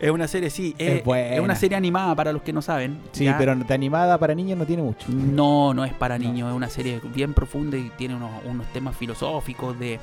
[0.00, 0.74] Es una serie, sí.
[0.78, 2.98] Es es una serie animada para los que no saben.
[3.12, 3.38] Sí, ¿ya?
[3.38, 5.06] pero de animada para niños no tiene mucho.
[5.10, 6.24] No, no es para No.
[6.24, 10.00] niños, es una serie bien profunda y tiene unos, unos temas filosóficos de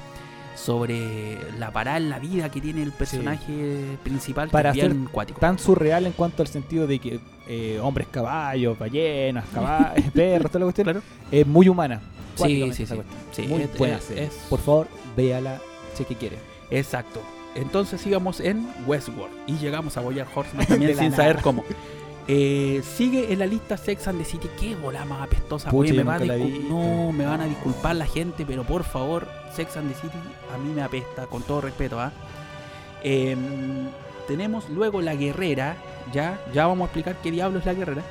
[0.63, 5.39] sobre la parada en la vida que tiene el personaje principal, Para bien cuático.
[5.39, 10.59] Tan surreal en cuanto al sentido de que eh, hombres caballos, ballenas, caballos, perros, toda
[10.59, 11.01] la cuestión, Claro.
[11.31, 12.01] es muy humana.
[12.35, 13.41] Sí, sí, sí.
[13.47, 15.59] muy es- buena es- Por favor, véala
[15.95, 16.37] si es que quiere.
[16.69, 17.21] Exacto.
[17.55, 21.15] Entonces íbamos en Westworld y llegamos a Bojack Horseman también sin nada.
[21.17, 21.63] saber cómo.
[22.31, 24.47] Eh, sigue en la lista Sex and the City.
[24.59, 25.71] Qué bola más apestosa.
[25.71, 29.75] Pucha, me va a no, me van a disculpar la gente, pero por favor, Sex
[29.77, 30.17] and the City
[30.53, 31.99] a mí me apesta, con todo respeto.
[31.99, 32.11] ¿ah?
[33.03, 33.87] Em,
[34.27, 35.75] tenemos luego La Guerrera.
[36.13, 38.03] Ya, ya vamos a explicar qué diablo es La Guerrera.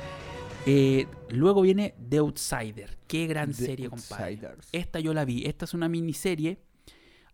[0.65, 2.97] Eh, luego viene The Outsider.
[3.07, 4.33] Qué gran The serie, compadre.
[4.33, 4.67] Outsiders.
[4.73, 5.45] Esta yo la vi.
[5.45, 6.59] Esta es una miniserie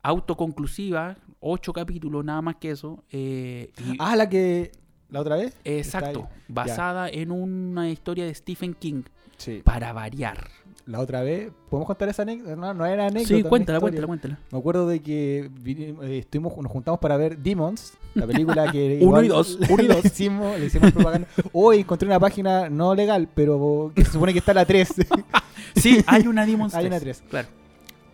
[0.04, 3.04] autoconclusiva, ocho capítulos, nada más que eso.
[3.12, 4.72] eh, y- Ah, la que.
[5.16, 5.56] ¿La otra vez?
[5.64, 9.04] exacto, basada en una historia de Stephen King,
[9.38, 9.62] Sí.
[9.64, 10.50] para variar.
[10.86, 11.52] La otra vez.
[11.70, 12.56] ¿Podemos contar esa anécdota?
[12.58, 13.36] No, no era anécdota.
[13.36, 14.40] Sí, cuéntala, cuéntala, cuéntala.
[14.52, 19.24] Me acuerdo de que eh, estuvimos, nos juntamos para ver Demons, la película que Uno
[19.24, 20.04] y dos, uno y dos.
[20.06, 21.28] hicimos, le hicimos propaganda.
[21.54, 24.90] Hoy encontré una página no legal, pero que se supone que está la 3.
[25.78, 27.18] Sí, hay una Demon Hay una 3.
[27.20, 27.30] tres.
[27.30, 27.48] Claro.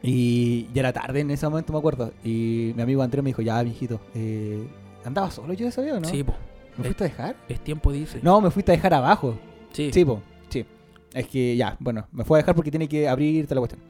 [0.03, 2.11] y ya era tarde en ese momento, me acuerdo.
[2.23, 4.65] Y mi amigo Andrés me dijo, ya, mijito, eh,
[5.03, 6.07] ¿andaba solo yo ese día o no?
[6.07, 6.33] Sí, po,
[6.77, 7.35] ¿Me fuiste a dejar?
[7.49, 8.19] es tiempo de irse.
[8.21, 9.37] No, me fuiste a dejar abajo.
[9.73, 9.91] Sí.
[9.93, 10.65] Sí, po, sí.
[11.13, 13.81] Es que ya, bueno, me fue a dejar porque tiene que abrirte la cuestión.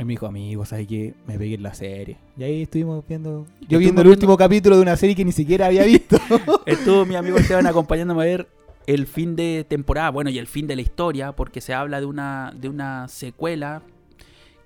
[0.00, 1.14] Y me dijo, amigo, ¿sabes qué?
[1.26, 2.16] Me pegué en la serie.
[2.36, 3.46] Y ahí estuvimos viendo.
[3.62, 6.16] Yo viendo el viendo- último capítulo de una serie que ni siquiera había visto.
[6.66, 8.48] Estuvo mi amigo Esteban acompañándome a ver
[8.86, 12.06] el fin de temporada, bueno, y el fin de la historia, porque se habla de
[12.06, 13.82] una, de una secuela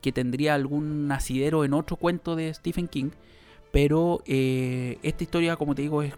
[0.03, 3.11] que tendría algún asidero en otro cuento de Stephen King,
[3.73, 6.13] pero eh, esta historia, como te digo, es,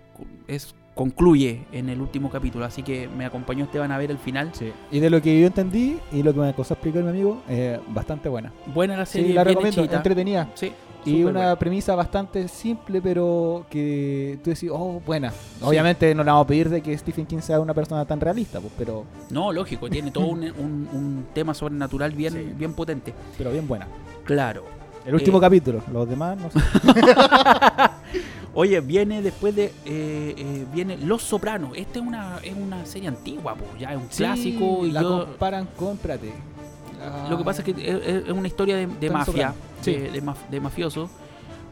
[0.48, 4.50] es concluye en el último capítulo, así que me acompañó Esteban a ver el final.
[4.52, 4.70] Sí.
[4.92, 7.42] Y de lo que yo entendí y lo que me acosó a explicar mi amigo,
[7.48, 8.52] eh, bastante buena.
[8.72, 9.96] Buena la serie, Sí, la bien recomiendo, hechita.
[9.96, 10.50] entretenida.
[10.54, 10.72] Sí,
[11.04, 11.56] Y una buena.
[11.58, 15.32] premisa bastante simple, pero que tú decís, oh, buena.
[15.62, 18.60] Obviamente no le vamos a pedir de que Stephen King sea una persona tan realista,
[18.60, 22.52] pues, pero, No, lógico, tiene todo un, un- un tema sobrenatural bien, Sí.
[22.56, 23.12] bien potente.
[23.36, 23.88] pero bien buena.
[24.24, 24.64] Claro.
[25.06, 25.40] El último Eh.
[25.40, 26.58] capítulo, los demás no sé.
[28.54, 29.64] Oye, viene después de.
[29.84, 31.70] eh, eh, viene Los Sopranos.
[31.76, 34.86] Esta es una, es una serie antigua, po, ya es un clásico.
[34.86, 36.32] Y la yo, comparan con, espérate.
[37.28, 39.92] lo que pasa es que es, es una historia de, mafia, sí.
[39.94, 41.10] de, de maf- de mafioso.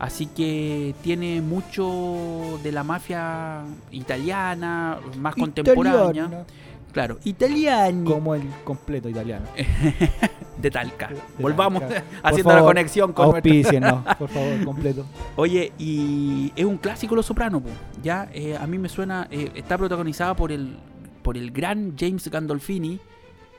[0.00, 3.60] Así que tiene mucho de la mafia
[3.92, 6.44] italiana, más contemporánea.
[6.92, 8.04] Claro, italiana.
[8.04, 9.46] Como el completo italiano.
[10.58, 11.08] De Talca.
[11.08, 12.04] De Volvamos Talca.
[12.22, 15.04] haciendo favor, la conexión con nuestro- Auspicien, no, por favor, completo.
[15.36, 17.68] Oye, y es un clásico Los Sopranos, po.
[18.02, 20.76] ya eh, a mí me suena, eh, está protagonizada por el
[21.22, 22.98] por el gran James Gandolfini,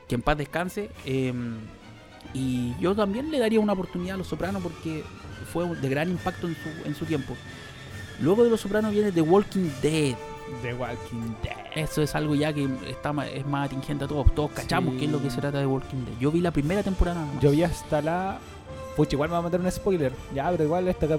[0.06, 1.32] que en paz descanse, eh,
[2.34, 5.02] y yo también le daría una oportunidad a Los Sopranos porque
[5.52, 7.34] fue de gran impacto en su, en su tiempo.
[8.20, 10.14] Luego de Los Sopranos viene The Walking Dead.
[10.62, 11.56] The Walking Dead.
[11.74, 14.34] Eso es algo ya que está es más atingente a todos.
[14.34, 15.00] Todos cachamos Sí.
[15.00, 16.18] qué es lo que se trata de Walking Dead.
[16.20, 17.42] Yo vi la primera temporada nada más.
[17.42, 18.38] Yo vi hasta la.
[18.96, 20.12] Pucha, igual me va a meter un spoiler.
[20.34, 21.18] Ya, pero igual esta, eh,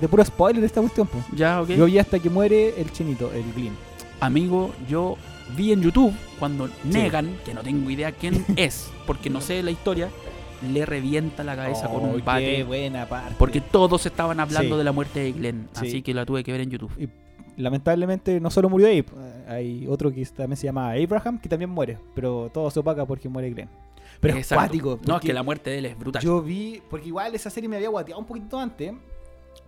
[0.00, 1.06] de puro spoiler esta cuestión.
[1.06, 1.18] po.
[1.34, 1.68] Ya, ok.
[1.70, 3.72] Yo vi hasta que muere el chinito, el Glyn.
[4.20, 5.16] Amigo, yo
[5.56, 9.70] vi en YouTube cuando Negan, que no tengo idea quién es, porque no sé la
[9.70, 10.10] historia,
[10.70, 12.64] le revienta la cabeza con Oh, un Qué bate.
[12.64, 13.34] buena parte.
[13.38, 14.78] Porque todos estaban hablando Sí.
[14.78, 15.86] de la muerte de Glenn, Sí.
[15.88, 16.92] así que la tuve que ver en YouTube.
[16.98, 17.08] Y
[17.56, 21.70] lamentablemente no solo murió Abe, eh, hay otro que también se llama Abraham que también
[21.70, 23.68] muere, pero todo se opaca porque muere Glenn.
[24.20, 24.64] Pero es Exacto.
[24.64, 25.00] cuático.
[25.06, 26.22] No, es que la muerte de él es brutal.
[26.22, 28.92] Yo vi, porque igual esa serie me había guateado un poquito antes,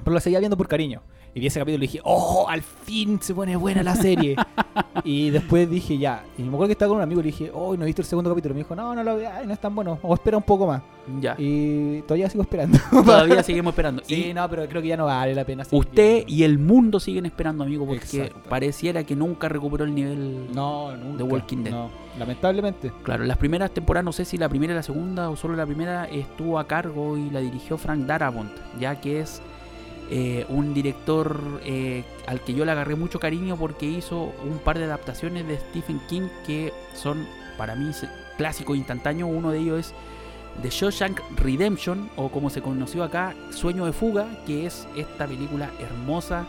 [0.02, 1.02] pero la seguía viendo por cariño.
[1.36, 4.36] Y vi ese capítulo y dije, oh, al fin se pone buena la serie.
[5.04, 6.24] y después dije, ya.
[6.38, 8.02] Y me acuerdo que estaba con un amigo y le dije, oh, no he visto
[8.02, 8.54] el segundo capítulo.
[8.54, 9.98] Me dijo, no, no lo veas, no es tan bueno.
[10.02, 10.82] O espera un poco más.
[11.20, 11.34] ya.
[11.36, 12.78] Y todavía sigo esperando.
[12.90, 14.02] Todavía seguimos esperando.
[14.06, 15.64] Sí, y no, pero creo que ya no vale la pena.
[15.72, 18.48] usted y el mundo siguen esperando, amigo, porque Exacto.
[18.48, 20.46] pareciera que nunca recuperó el nivel.
[20.54, 21.18] No, nunca.
[21.18, 21.72] The Walking Dead.
[21.72, 22.92] No, lamentablemente.
[23.02, 25.66] Claro, las primeras temporadas, no sé si la primera y la segunda o solo la
[25.66, 29.42] primera, estuvo a cargo y la dirigió Frank Darabont, ya que es
[30.10, 34.78] eh, un director eh, al que yo le agarré mucho cariño porque hizo un par
[34.78, 37.90] de adaptaciones de Stephen King que son para mí
[38.36, 39.30] clásicos instantáneos.
[39.32, 39.94] Uno de ellos es
[40.62, 45.70] The Shawshank Redemption, o como se conoció acá, Sueño de Fuga, que es esta película
[45.80, 46.46] hermosa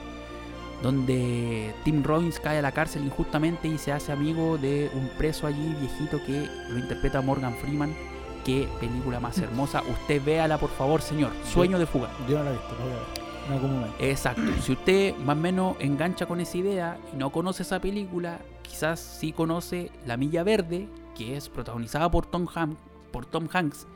[0.83, 5.47] donde Tim Robbins cae a la cárcel injustamente y se hace amigo de un preso
[5.47, 7.95] allí viejito que lo interpreta Morgan Freeman.
[8.43, 9.81] Qué película más hermosa.
[9.81, 11.31] Usted véala, por favor, señor.
[11.43, 12.09] Sueño de fuga.
[12.29, 13.24] Yo no la he visto, no voy a ver.
[13.47, 13.95] En algún momento.
[13.99, 14.41] Exacto.
[14.61, 18.99] Si usted más o menos engancha con esa idea y no conoce esa película, quizás
[18.99, 22.77] sí conoce La Milla Verde, que es protagonizada por Tom, Ham-
[23.11, 23.87] por Tom Hanks.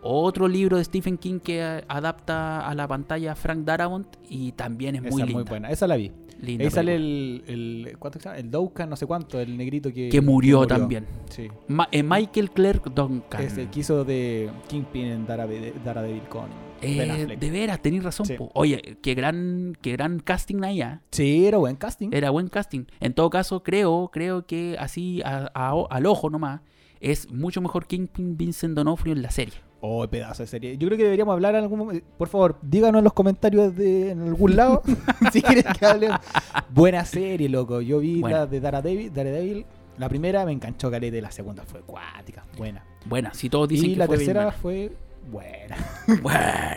[0.00, 5.02] Otro libro de Stephen King que adapta a la pantalla Frank Darabont y también es
[5.02, 5.42] Esa muy es linda.
[5.42, 5.70] muy buena.
[5.70, 6.12] Esa la vi.
[6.40, 7.96] linda Ahí sale el, el.
[7.98, 8.38] ¿Cuánto se llama?
[8.38, 10.08] El Doukan, no sé cuánto, el negrito que.
[10.08, 11.04] que murió, también.
[11.30, 11.48] Sí.
[11.66, 13.42] Ma- eh, Michael Clark Duncan.
[13.42, 16.46] Ese que hizo de Kingpin en Daredevil con
[16.82, 18.26] Eh, de veras, tenéis razón.
[18.26, 18.36] Sí.
[18.54, 21.02] Oye, qué gran, qué gran casting allá.
[21.10, 22.10] Sí, era buen casting.
[22.12, 22.84] Era buen casting.
[23.00, 26.60] En todo caso, creo, creo que así a- a- al ojo nomás
[27.00, 29.54] es mucho mejor Kingpin Vincent D'Onofrio en la serie.
[29.80, 30.76] Oh, pedazo de serie.
[30.76, 32.04] Yo creo que deberíamos hablar en algún momento.
[32.18, 34.82] Por favor, díganos en los comentarios de en algún lado
[35.32, 36.18] si quieren que hablemos.
[36.70, 37.80] Buena serie, loco.
[37.80, 39.66] Yo vi la de Daredevil, Daredevil.
[39.98, 42.84] La primera me enganchó calete, la segunda fue acuática, buena.
[43.04, 44.56] Buena, si todos dicen y que la fue tercera buena.
[44.56, 44.92] fue
[45.30, 45.76] buena,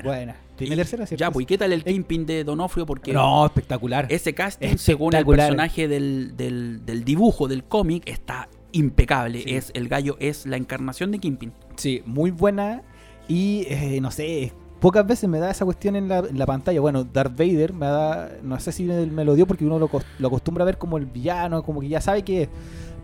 [0.04, 0.36] buena.
[0.60, 1.20] Y- ¿La tercera, cierto?
[1.22, 2.86] Ya, pues, ¿y qué tal el Kingpin de Donofrio?
[2.86, 4.06] Porque No, espectacular.
[4.10, 9.42] ese casting, según el personaje del, del- del dibujo del cómic, está impecable.
[9.42, 9.56] Sí.
[9.56, 11.52] Es El gallo es la encarnación de Kingpin.
[11.78, 12.84] Sí, muy buena.
[13.28, 16.80] Y eh, no sé, pocas veces me da esa cuestión en la, en la pantalla.
[16.80, 18.30] Bueno, Darth Vader me da.
[18.44, 21.06] No sé si me, lo dio porque uno lo, lo acostumbra a ver como el
[21.08, 22.50] villano, como que ya sabe que es.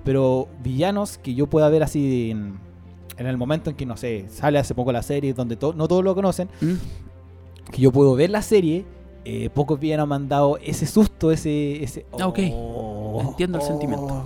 [0.03, 2.59] Pero villanos que yo pueda ver así en,
[3.17, 5.87] en el momento en que, no sé, sale hace poco la serie, donde to- no
[5.87, 6.73] todos lo conocen, ¿Mm?
[7.71, 8.85] que yo puedo ver la serie.
[9.29, 9.77] eh, pocos
[10.07, 11.83] me han dado ese susto, ese.
[11.83, 12.39] ese Ah, ok.
[12.53, 14.23] oh, Entiendo el sentimiento.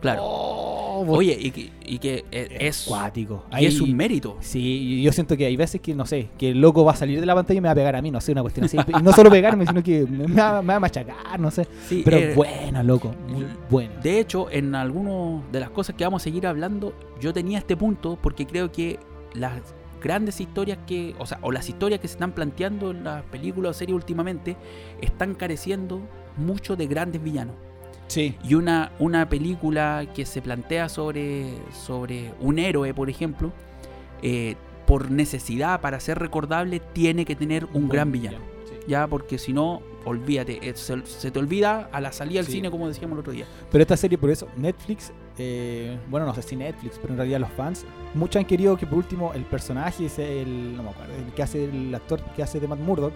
[0.00, 0.22] Claro.
[0.24, 3.44] oh, Oye, y que, y que e- es, cuático.
[3.58, 4.36] y es Ahí- un mérito.
[4.40, 7.18] Sí, yo siento que hay veces que, no sé, que el loco va a salir
[7.20, 8.76] de la pantalla y me va a pegar a mí, no sé, una cuestión así.
[8.86, 11.66] Y no solo pegarme, sino que me va, me va a machacar, no sé.
[11.88, 13.94] Sí, Pero eh, buena, loco, muy buena.
[14.00, 17.76] De hecho, en algunas de las cosas que vamos a seguir hablando, yo tenía este
[17.76, 18.98] punto porque creo que
[19.34, 19.60] las
[20.02, 23.70] grandes historias que, o sea, o las historias que se están planteando en las películas
[23.70, 24.56] o series últimamente,
[25.00, 26.00] están careciendo
[26.36, 27.54] mucho de grandes villanos.
[28.12, 33.52] Sí, Y una, una película que se plantea sobre, sobre un héroe, por ejemplo,
[34.22, 38.38] eh, por necesidad, para ser recordable, tiene que tener un gran villano.
[38.66, 38.74] sí.
[38.88, 42.52] Ya, porque si no, olvídate, eh, se, se te olvida a la salida del Sí.
[42.52, 43.46] cine, como decíamos el otro día.
[43.70, 47.40] Pero esta serie, por eso, Netflix, eh, bueno, no sé si Netflix, pero en realidad
[47.40, 51.14] los fans, muchos han querido que por último el personaje, ese, el, no me acuerdo,
[51.14, 53.12] el que hace el actor que hace de Matt Murdock,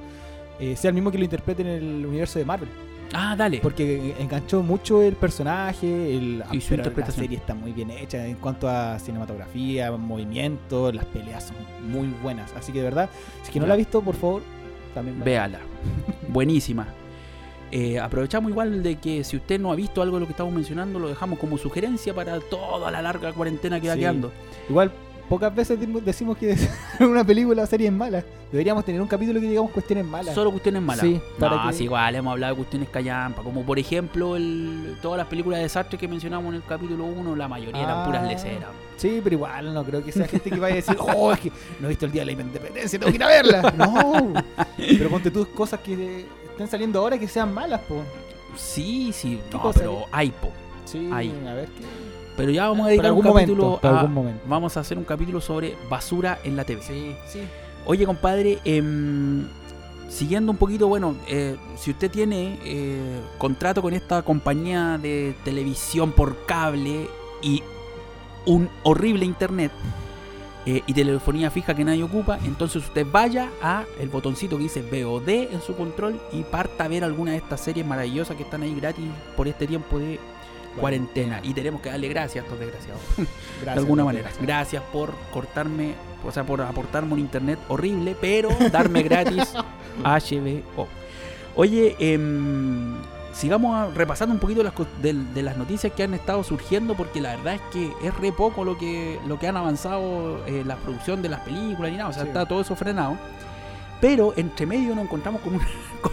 [0.61, 2.68] eh, sea el mismo que lo interprete en el universo de Marvel.
[3.12, 3.60] Ah, dale.
[3.62, 7.24] Porque enganchó mucho el personaje, el, Y su pero la interpretación.
[7.24, 11.56] serie está muy bien hecha en cuanto a cinematografía, movimiento, las peleas son
[11.90, 12.52] muy buenas.
[12.56, 13.08] Así que de verdad,
[13.42, 14.42] si que no la ha visto, por favor,
[14.94, 15.60] también Véala.
[16.28, 16.86] Buenísima.
[17.72, 20.52] Eh, aprovechamos igual de que si usted no ha visto algo de lo que estamos
[20.52, 24.00] mencionando, lo dejamos como sugerencia para toda la larga cuarentena que va Sí.
[24.00, 24.32] quedando.
[24.68, 24.92] Igual,
[25.28, 26.56] pocas veces decimos que
[27.00, 28.24] una película o serie es mala.
[28.52, 30.34] Deberíamos tener un capítulo que digamos cuestiones malas.
[30.34, 31.00] Solo cuestiones malas.
[31.04, 34.96] Sí, para no, que- sí, igual hemos hablado de cuestiones callampa, como por ejemplo el,
[35.02, 38.04] todas las películas de desastre que mencionamos en el capítulo 1, la mayoría eran Ah.
[38.06, 38.70] puras leceras.
[38.96, 41.50] Sí, pero igual no creo que sea gente que vaya a decir, oh, es que
[41.80, 43.72] no he visto el día de la independencia, tengo que ir a verla.
[43.76, 44.32] No.
[44.76, 48.02] Pero ponte tú cosas que estén saliendo ahora que sean malas, po.
[48.56, 50.50] Sí, sí, ¿Qué no, pero hay po.
[50.86, 52.15] Sí, a ver qué.
[52.37, 54.42] Pero ya vamos a Para dedicar un capítulo momento, a- algún momento.
[54.46, 56.83] Vamos a hacer un capítulo sobre basura en la TV.
[56.83, 57.40] Sí, sí.
[57.87, 59.46] Oye, compadre, em,
[60.09, 66.12] siguiendo un poquito, bueno, eh, si usted tiene eh, contrato con esta compañía de televisión
[66.12, 67.09] por cable
[67.42, 67.62] y
[68.44, 69.72] un horrible internet
[70.66, 74.83] eh, y telefonía fija que nadie ocupa, entonces usted vaya a el botoncito que dice
[74.83, 78.62] VOD en su control y parta a ver alguna de estas series maravillosas que están
[78.62, 79.05] ahí gratis
[79.37, 80.18] por este tiempo de
[80.80, 81.40] cuarentena.
[81.42, 84.30] Y tenemos que darle gracias a estos desgraciados Gracias, de alguna manera.
[84.40, 84.82] gracias.
[84.92, 85.94] Por cortarme,
[86.26, 89.52] o sea, por aportarme un internet horrible, pero darme gratis
[90.04, 90.86] HBO.
[91.54, 92.94] Oye, em,
[93.32, 97.20] sigamos a- repasando un poquito las, de, de las noticias que han estado surgiendo, porque
[97.20, 100.76] la verdad es que es re poco lo que, lo que han avanzado eh, la
[100.76, 102.28] producción de las películas y nada, o sea, Sí.
[102.28, 103.16] está todo eso frenado.
[104.00, 105.66] Pero entre medio nos encontramos con una,
[106.03, 106.12] con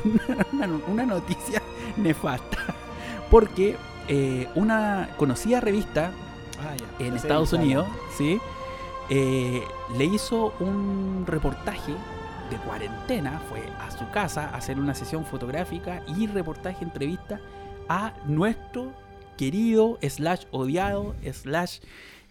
[0.54, 1.62] una, una- una noticia
[1.98, 2.58] nefasta,
[3.30, 3.76] porque
[4.08, 6.12] eh, una conocida revista
[6.60, 7.06] Ah, ya.
[7.06, 7.88] en Estados Unidos.
[8.18, 8.40] ¿sí?
[9.10, 9.64] Eh,
[9.98, 11.94] le hizo un reportaje
[12.50, 17.40] de cuarentena, fue a su casa a hacer una sesión fotográfica y reportaje, entrevista
[17.90, 18.94] a nuestro
[19.38, 21.80] querido, slash odiado, slash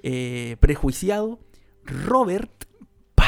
[0.03, 1.39] eh, prejuiciado,
[1.85, 2.51] Robert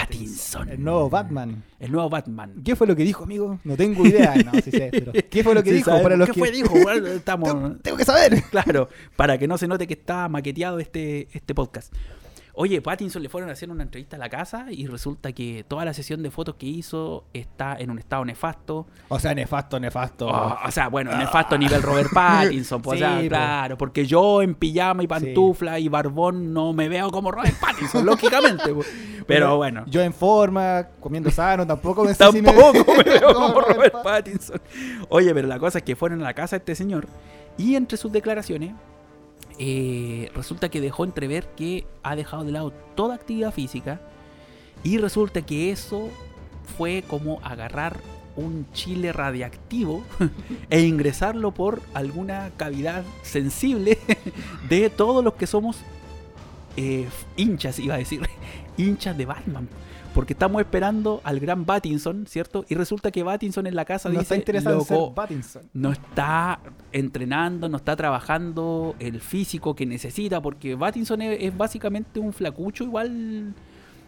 [0.06, 0.68] Pattinson.
[0.68, 1.62] El nuevo Batman.
[1.80, 2.54] El nuevo Batman.
[2.64, 3.58] ¿Qué fue lo que dijo, amigo?
[3.64, 4.34] No tengo idea.
[4.36, 5.86] No, sí sé, pero ¿qué fue lo que Sí, dijo?
[5.86, 6.02] sabemos.
[6.04, 6.38] Para los ¿Qué que...
[6.40, 6.74] fue dijo?
[6.82, 7.48] Bueno, estamos...
[7.52, 8.42] Tengo, tengo que saber.
[8.50, 11.92] Claro, para que no se note que está maqueteado este, este podcast.
[12.56, 15.84] Oye, Pattinson le fueron a hacer una entrevista a la casa y resulta que toda
[15.84, 18.86] la sesión de fotos que hizo está en un estado nefasto.
[19.08, 20.28] O sea, nefasto, nefasto.
[20.28, 22.80] Oh, o sea, bueno, nefasto nivel Robert Pattinson.
[22.80, 23.28] Pues, o sea, Sí, po.
[23.30, 28.06] claro, porque yo en pijama y pantufla y barbón no me veo como Robert Pattinson,
[28.06, 28.72] lógicamente.
[28.72, 28.86] pues.
[29.26, 33.34] Pero bueno, Yo en forma, comiendo sano, tampoco me sé si me- tampoco me veo
[33.34, 34.60] como Robert Robert Pat- Pattinson.
[35.08, 37.08] Oye, pero la cosa es que fueron a la casa de este señor
[37.58, 38.74] y entre sus declaraciones
[39.58, 44.00] eh, resulta que dejó entrever que ha dejado de lado toda actividad física
[44.82, 46.10] y resulta que eso
[46.76, 48.00] fue como agarrar
[48.36, 50.02] un chile radiactivo
[50.70, 53.98] e ingresarlo por alguna cavidad sensible
[54.68, 55.78] de todos los que somos
[56.76, 58.22] eh, hinchas, iba a decir,
[58.76, 59.68] hinchas de Batman.
[60.14, 62.64] Porque estamos esperando al gran Pattinson, ¿cierto?
[62.68, 65.62] Y resulta que Pattinson en la casa No está dice, interesado en ser "Loco, Pattinson.
[65.74, 66.60] no está
[66.92, 72.84] entrenando, no está trabajando el físico que necesita, porque Pattinson es, es básicamente un flacucho,
[72.84, 73.52] igual,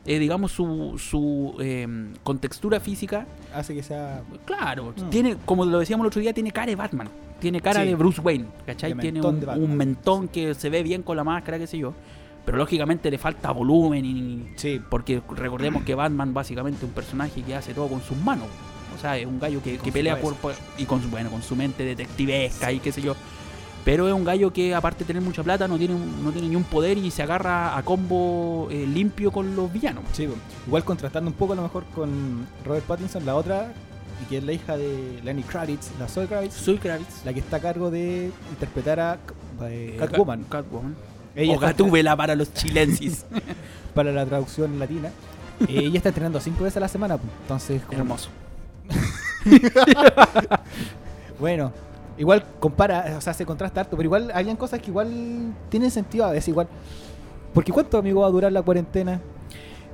[0.07, 1.87] eh, digamos, su, su eh,
[2.23, 4.23] contextura física, Hace que sea...
[4.45, 5.11] claro, Mm.
[5.11, 7.09] tiene, como lo decíamos el otro día, tiene cara de Batman,
[7.41, 7.89] tiene cara Sí.
[7.89, 8.95] de Bruce Wayne, ¿cachai?
[8.95, 11.95] Tiene un mentón que se ve bien con la máscara, qué sé yo,
[12.47, 14.53] pero lógicamente le falta volumen y...
[14.57, 18.47] Sí, Porque recordemos que Batman básicamente es un personaje que hace todo con sus manos.
[18.97, 21.43] O sea, es un gallo que, que pelea por, por- y con su bueno, con
[21.43, 23.15] su mente detectivesca y qué sé yo.
[23.85, 25.95] Pero es un gallo que aparte de tener mucha plata no tiene
[26.25, 30.03] no tiene ni un poder y se agarra a combo eh, limpio con los villanos.
[30.13, 30.27] sí.
[30.67, 33.73] Igual contrastando un poco a lo mejor con Robert Pattinson, la otra,
[34.25, 37.25] y que es la hija de Lenny Kravitz, la Zoe Kravitz, Soy Kravitz.
[37.25, 39.19] la que está a cargo de interpretar a
[39.69, 40.41] eh, Catwoman.
[40.45, 40.97] Cat- Catwoman.
[41.37, 43.25] Ella o Gatúbela para los chilensis.
[43.95, 45.11] para la traducción latina.
[45.69, 47.31] Eh, ella está entrenando cinco veces a la semana, pues.
[47.43, 48.29] entonces como- Hermoso.
[51.39, 51.73] bueno,
[52.19, 56.25] igual compara, o sea, se contrasta harto, pero igual habían cosas que igual tienen sentido
[56.25, 56.69] a veces igual.
[57.55, 59.21] Porque ¿cuánto amigo va a durar la cuarentena?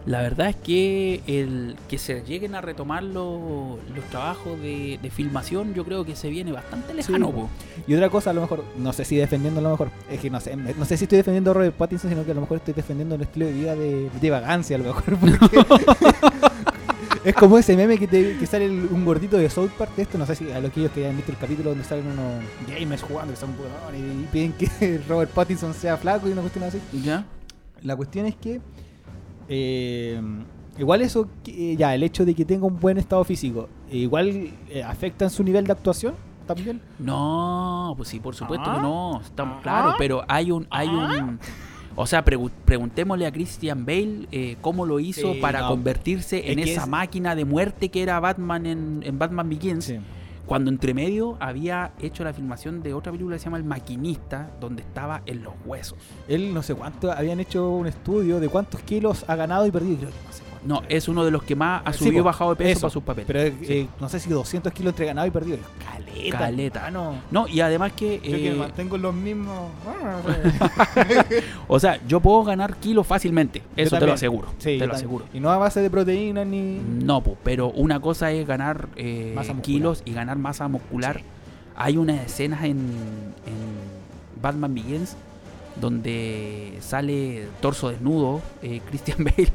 [0.04, 5.10] La verdad es que el que se lleguen a retomar los, los trabajos de, de
[5.10, 7.48] filmación, yo creo que se viene bastante lejano.
[7.76, 7.82] Sí.
[7.86, 10.28] Y otra cosa, a lo mejor, no sé si defendiendo a lo mejor, es que
[10.28, 12.56] no sé, no sé si estoy defendiendo a Robert Pattinson, sino que a lo mejor
[12.56, 15.04] estoy defendiendo un estilo de vida de, de vagancia, a lo mejor.
[17.24, 20.02] es como ese meme que, te- que sale el- un gordito de South Park de
[20.02, 22.06] esto, no sé si a los que ellos que hayan visto el capítulo donde salen
[22.06, 26.40] unos gamers jugando que son huevones y piden que Robert Pattinson sea flaco y una
[26.40, 26.80] cuestión así.
[27.04, 27.24] ¿Ya?
[27.82, 28.60] La cuestión es que
[29.54, 30.20] eh,
[30.78, 34.50] igual eso, que- ya, el hecho de que tenga un buen estado físico, eh, igual
[34.70, 36.14] eh, afecta en su nivel de actuación
[36.46, 36.80] también.
[36.98, 38.76] No, pues sí, por supuesto Ah.
[38.76, 39.20] que no.
[39.20, 39.62] Estamos Ah.
[39.62, 41.38] claro, pero hay un, hay un.
[41.94, 45.68] O sea, pregu- preguntémosle a Christian Bale eh, cómo lo hizo Sí, para no.
[45.68, 49.92] convertirse en Es esa es- máquina de muerte que era Batman en, en Batman Begins.
[50.46, 54.50] Cuando entre medio había hecho la filmación de otra película que se llama El Maquinista,
[54.60, 55.98] donde estaba en los huesos.
[56.28, 60.08] Él no sé cuánto, habían hecho un estudio de cuántos kilos ha ganado y perdido.
[60.08, 60.51] Creo.
[60.64, 62.80] No, es uno de los que más ha subido y bajado de peso eso.
[62.82, 63.26] para sus papeles.
[63.26, 63.88] Pero eh, Sí.
[64.00, 65.58] no sé si 200 kilos entre ganado y perdido.
[65.84, 66.38] Caleta.
[66.38, 66.86] Caleta.
[66.86, 67.16] hermano.
[67.30, 68.16] No, y además que.
[68.22, 69.70] Yo que eh, mantengo los mismos.
[71.68, 73.62] o sea, yo puedo ganar kilos fácilmente.
[73.76, 74.48] Eso te lo aseguro.
[74.58, 75.24] Sí, te lo aseguro.
[75.32, 76.78] Y no a base de proteínas ni.
[76.78, 81.22] No, po, pero una cosa es ganar eh, kilos y ganar masa muscular.
[81.74, 82.78] Hay unas escenas en,
[83.46, 85.16] en Batman Begins
[85.80, 89.48] donde sale torso desnudo eh, Christian Bale.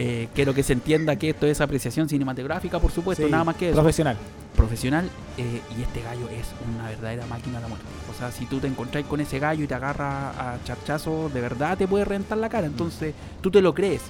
[0.00, 3.56] Eh, quiero que se entienda que esto es apreciación cinematográfica, por supuesto, Sí, nada más
[3.56, 3.76] que eso.
[3.76, 4.16] Profesional.
[4.56, 5.10] Profesional.
[5.36, 7.86] eh, y este gallo es una verdadera máquina de la muerte.
[8.10, 11.40] O sea, si tú te encontrás con ese gallo y te agarra a charchazo, de
[11.40, 12.66] verdad te puede rentar la cara.
[12.68, 14.02] Entonces, tú te lo crees.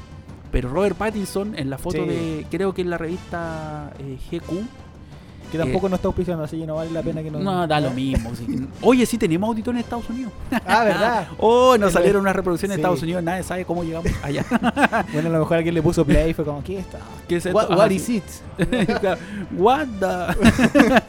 [0.53, 2.09] Pero Robert Pattinson, en la foto Sí.
[2.09, 4.63] de, creo que en la revista eh, GQ,
[5.51, 7.39] Que tampoco no está auspiciando, así que no vale la pena que no.
[7.39, 8.35] Eh, no da lo mismo.
[8.35, 8.69] sí.
[8.83, 10.33] Oye, sí tenemos auditor en Estados Unidos.
[10.67, 11.29] Ah, ¿verdad?
[11.39, 12.81] Oh, nos salieron unas reproducciones sí.
[12.81, 14.45] en Estados Unidos, nadie sabe cómo llegamos allá.
[15.13, 16.99] Bueno, a lo mejor alguien le puso play y fue como, ¿qué está?
[17.27, 17.57] ¿Qué es esto?
[17.59, 17.95] What, sí.
[17.95, 18.25] is it?
[19.57, 21.03] What the-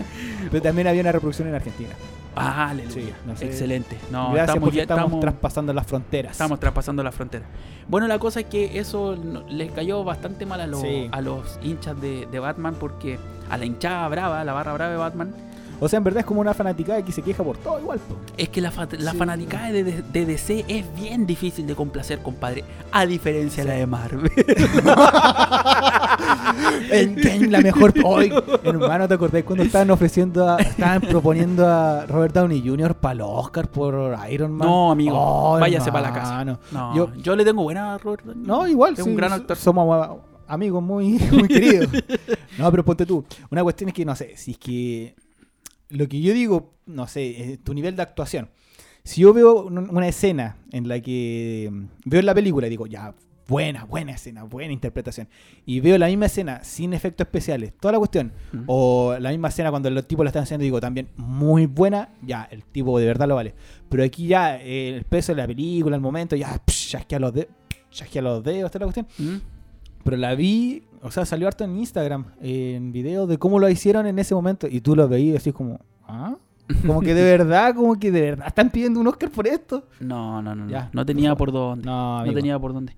[0.52, 1.90] Pero también había una reproducción en Argentina.
[2.36, 2.94] Ah, aleluya.
[2.94, 3.46] Sí, no sé.
[3.48, 3.98] Excelente.
[4.12, 6.32] No, Gracias estamos, porque ya- estamos, estamos- traspasando las fronteras.
[6.32, 7.46] Estamos traspasando la frontera.
[7.88, 9.18] Bueno, la cosa es que eso
[9.50, 11.10] les cayó bastante mal a los, Sí.
[11.12, 13.20] a los hinchas de, de Batman porque
[13.50, 15.34] a la hinchada brava, la barra brava de Batman,
[15.82, 18.00] O sea, en verdad es como una fanaticada que se queja por todo igual.
[18.00, 18.16] po.
[18.36, 19.18] es que la, fa- la Sí.
[19.18, 22.66] fanaticada de, de- de DC es bien difícil de complacer, compadre.
[22.92, 24.30] A diferencia de la de Marvel.
[26.92, 27.94] En la mejor.
[28.04, 28.34] Hoy,
[28.64, 32.96] hermano, ¿te acordás cuando estaban ofreciendo, a- estaban proponiendo a Robert Downey Jr.
[32.96, 34.68] para el Oscar por Iron Man?
[34.68, 36.44] No, amigo, Oh, váyase para la casa.
[36.46, 36.60] No,
[36.96, 38.26] Yo- yo, le tengo buena a Robert.
[38.26, 38.44] Downey.
[38.46, 39.56] No, igual, Es sí, un gran actor.
[39.58, 40.18] Somos
[40.50, 41.88] a- amigos muy, muy queridos.
[42.58, 43.24] No, pero ponte tú.
[43.52, 45.16] Una cuestión es que, no sé, si es que
[45.90, 48.50] lo que yo digo, no sé, es tu nivel de actuación.
[49.04, 52.86] Si yo veo un- una escena en la que mm, veo la película y digo,
[52.86, 53.16] ya,
[53.48, 55.28] buena, buena escena, buena interpretación,
[55.66, 58.64] y veo la misma escena sin efectos especiales, toda la cuestión, Mm.
[58.68, 62.48] o la misma escena cuando los tipos la están haciendo, digo, también muy buena, ya,
[62.52, 63.56] el tipo de verdad lo vale.
[63.90, 67.34] Pero aquí ya, eh, el peso de la película, el momento, ya, psh, chasquea los
[67.34, 67.50] dedos,
[67.90, 69.08] chasquea los dedos, toda la cuestión.
[69.18, 69.42] ¿Mm?
[70.04, 74.06] Pero la vi, o sea, salió harto en Instagram, en videos de cómo lo hicieron
[74.06, 74.68] en ese momento.
[74.70, 76.36] Y tú lo veías así como, ¿ah?
[76.86, 79.86] Como que de verdad, como que de verdad están pidiendo un Oscar por esto.
[80.00, 80.72] No, no, no, no.
[80.72, 81.86] Ya, no tenía por dónde.
[81.86, 82.94] No, No tenía por dónde.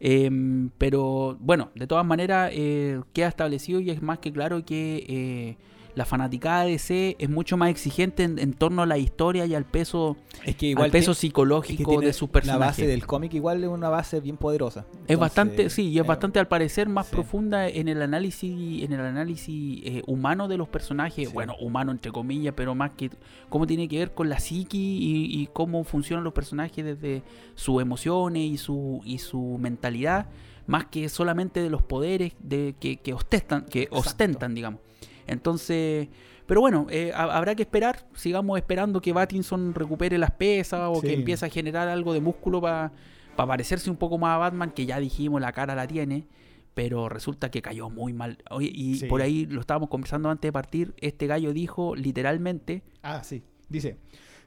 [0.00, 5.04] Em, pero bueno, de todas maneras eh, queda establecido y es más que claro que
[5.08, 5.56] eh,
[5.98, 9.54] la fanaticada de DC es mucho más exigente en, en torno a la historia y
[9.54, 12.66] al peso, Es que al peso psicológico es que tiene de sus La personajes.
[12.78, 14.86] base del cómic igual es una base bien poderosa.
[15.06, 17.12] Es bastante, sí, y es eh, bastante al parecer más sí.
[17.16, 21.34] profunda en el análisis, en el análisis eh, humano de los personajes, Sí.
[21.34, 23.10] bueno, humano entre comillas, pero más que
[23.48, 27.22] cómo tiene que ver con la psiqui y, y cómo funcionan los personajes desde
[27.54, 30.26] sus emociones y su y su mentalidad,
[30.68, 33.98] más que solamente de los poderes de que, que ostentan, que Exacto.
[33.98, 34.80] ostentan, digamos.
[35.28, 36.08] Entonces,
[36.46, 41.00] pero bueno, eh, ha- habrá que esperar, sigamos esperando que Battinson recupere las pesas o
[41.00, 42.90] que empiece a generar algo de músculo para
[43.36, 46.26] parecerse un poco más a Batman, que ya dijimos la cara la tiene,
[46.74, 48.38] pero resulta que cayó muy mal.
[48.50, 49.06] Oye, y Sí.
[49.06, 53.42] por ahí lo estábamos conversando antes de partir, este gallo dijo literalmente, Ah, sí.
[53.68, 53.98] Dice,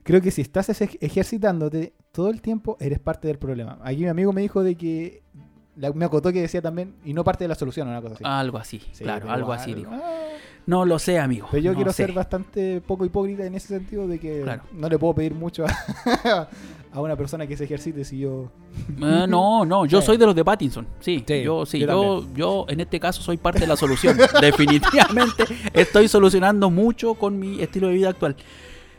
[0.04, 3.78] creo que si estás ej- ejercitándote todo el tiempo, eres parte del problema.
[3.84, 5.22] Aquí mi amigo me dijo de que,
[5.76, 8.24] la- me acotó que decía también, y no parte de la solución, una cosa así.
[8.26, 9.92] algo así, Sí, claro, algo así dijo.
[9.94, 10.00] ah,
[10.68, 11.48] No lo sé, amigo.
[11.52, 12.04] Pero yo no quiero sé.
[12.06, 14.62] ser bastante poco hipócrita en ese sentido de que Claro.
[14.74, 16.48] no le puedo pedir mucho a,
[16.94, 18.52] a una persona que se ejercite si yo...
[19.02, 20.06] Eh, no, no, yo Sí.
[20.08, 20.86] soy de los de Pattinson.
[21.00, 24.18] Sí, Sí, yo sí, yo yo, yo en este caso soy parte de la solución.
[24.42, 28.36] Definitivamente estoy solucionando mucho con mi estilo de vida actual.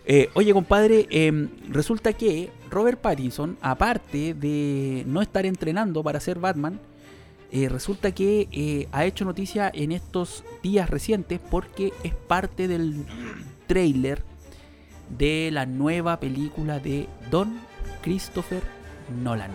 [0.04, 6.40] Eh, oye, compadre, em, resulta que Robert Pattinson, aparte de no estar entrenando para ser
[6.40, 6.80] Batman,
[7.54, 13.04] eh, resulta que eh, ha hecho noticia en estos días recientes porque es parte del
[13.66, 14.24] trailer
[15.18, 17.58] de la nueva película de Don
[18.00, 18.62] Christopher
[19.22, 19.50] Nolan.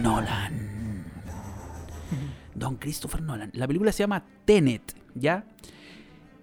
[0.00, 1.04] Nolan.
[2.54, 3.50] Don Christopher Nolan.
[3.52, 5.44] La película se llama Tenet, ¿ya?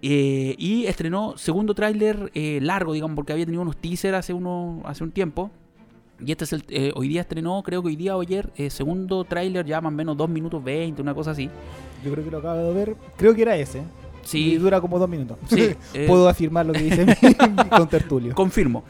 [0.02, 5.04] Eh, y estrenó segundo tráiler largo, digamos, porque había tenido unos teasers hace, uno, hace
[5.04, 5.50] un tiempo.
[6.24, 6.64] Y este es el.
[6.68, 9.92] eh, hoy día estrenó, creo que hoy día o ayer, eh, segundo tráiler, ya más
[9.92, 11.48] o menos 2 minutos 20, una cosa así.
[12.04, 12.96] Yo creo que lo acabo de ver.
[13.16, 13.78] Creo que era ese.
[13.78, 13.82] Y
[14.22, 15.38] Sí, dura como dos minutos.
[15.48, 15.74] sí.
[15.94, 17.06] eh, Puedo afirmar lo que dice
[17.70, 18.34] con tertulio.
[18.34, 18.84] Confirmo.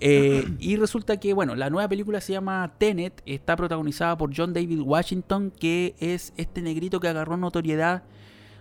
[0.00, 4.52] Eh, y resulta que, bueno, la nueva película se llama Tenet, está protagonizada por John
[4.52, 8.02] David Washington, que es este negrito que agarró notoriedad,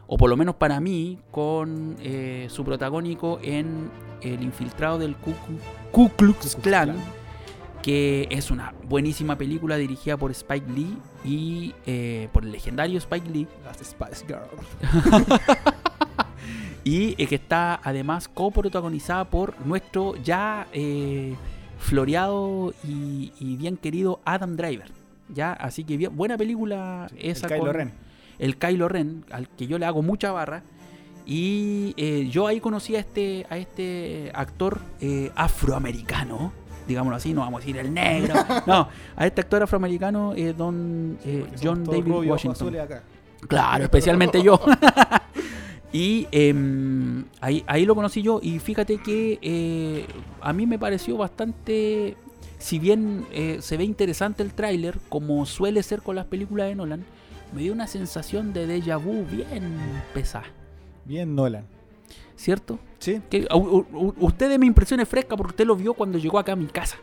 [0.08, 3.90] o por lo menos para mí, con eh, su protagónico en
[4.22, 5.34] El infiltrado del Ku,
[5.92, 6.96] Ku Klux Klan,
[7.84, 13.30] que es una buenísima película dirigida por Spike Lee y eh, por el legendario Spike
[13.30, 15.14] Lee, Las Spice Girls.
[16.86, 21.36] y eh, que está además coprotagonizada por nuestro ya eh,
[21.78, 24.90] floreado y, y bien querido Adam Driver.
[25.28, 27.92] Ya, así que bien, buena película esa el Kylo con Ren.
[28.40, 30.64] el Kylo Ren, al que yo le hago mucha barra.
[31.26, 31.96] Y
[32.30, 34.82] yo ahí conocí a este, a este actor
[35.36, 36.52] afroamericano,
[36.88, 38.36] digámoslo así, no vamos a decir el negro,
[38.68, 42.80] no, a este actor afroamericano, eh, don eh, John David Washington.
[42.80, 43.04] acá.
[43.48, 44.60] Claro, especialmente yo.
[45.94, 50.06] y em, ahí, ahí lo conocí yo y fíjate que eh,
[50.42, 52.16] a mí me pareció bastante,
[52.58, 56.76] si bien eh, se ve interesante el tráiler, como suele ser con las películas de
[56.76, 57.06] Nolan,
[57.54, 59.78] me dio una sensación de déjà vu bien
[60.14, 60.48] pesada,
[61.06, 61.66] Bien Nolan.
[62.36, 62.80] ¿Cierto?
[63.00, 63.22] Sí.
[63.30, 66.18] Que, u- u- u- usted de mi impresión es fresca porque usted lo vio cuando
[66.18, 66.98] llegó acá a mi casa.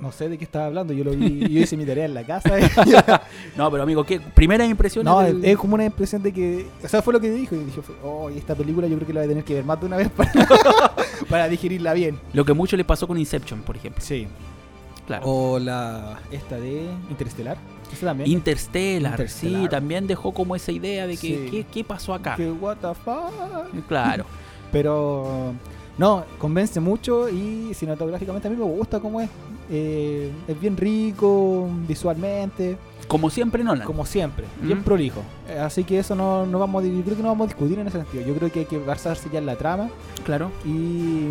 [0.00, 0.94] No sé de qué estaba hablando.
[0.94, 1.40] Yo lo vi.
[1.40, 2.50] Yo hice mi tarea en la casa.
[3.56, 4.18] No, pero amigo, ¿qué?
[4.20, 6.66] Primera impresión no, es, es como una impresión de que.
[6.82, 7.54] O sea, fue lo que dijo.
[7.54, 9.64] Y dije, oh, y esta película yo creo que la voy a tener que ver
[9.64, 10.32] más de una vez para,
[11.28, 12.18] para digerirla bien.
[12.32, 14.02] lo que mucho le pasó con Inception, por ejemplo.
[14.02, 14.26] Sí.
[15.06, 15.26] Claro.
[15.26, 16.20] O la.
[16.30, 17.58] Esta de Interestelar.
[18.00, 18.30] También.
[18.30, 19.62] Interstellar, Interstellar.
[19.64, 21.48] sí, también dejó como esa idea de que Sí.
[21.50, 22.36] ¿qué, qué pasó acá?
[22.36, 23.86] que what the fuck.
[23.86, 24.24] Claro,
[24.72, 25.52] Pero.
[25.98, 29.28] No, convence mucho y cinematográficamente a mí me gusta cómo es.
[29.70, 33.86] Eh, es bien rico visualmente, como siempre Nolan.
[33.86, 34.82] como siempre, bien Mm.
[34.84, 35.20] prolijo.
[35.48, 37.78] Eh, Así que eso no, no vamos a, yo creo que no vamos a discutir
[37.78, 38.24] en ese sentido.
[38.26, 39.90] Yo creo que hay que basarse ya en la trama
[40.24, 40.50] Claro.
[40.64, 41.28] y,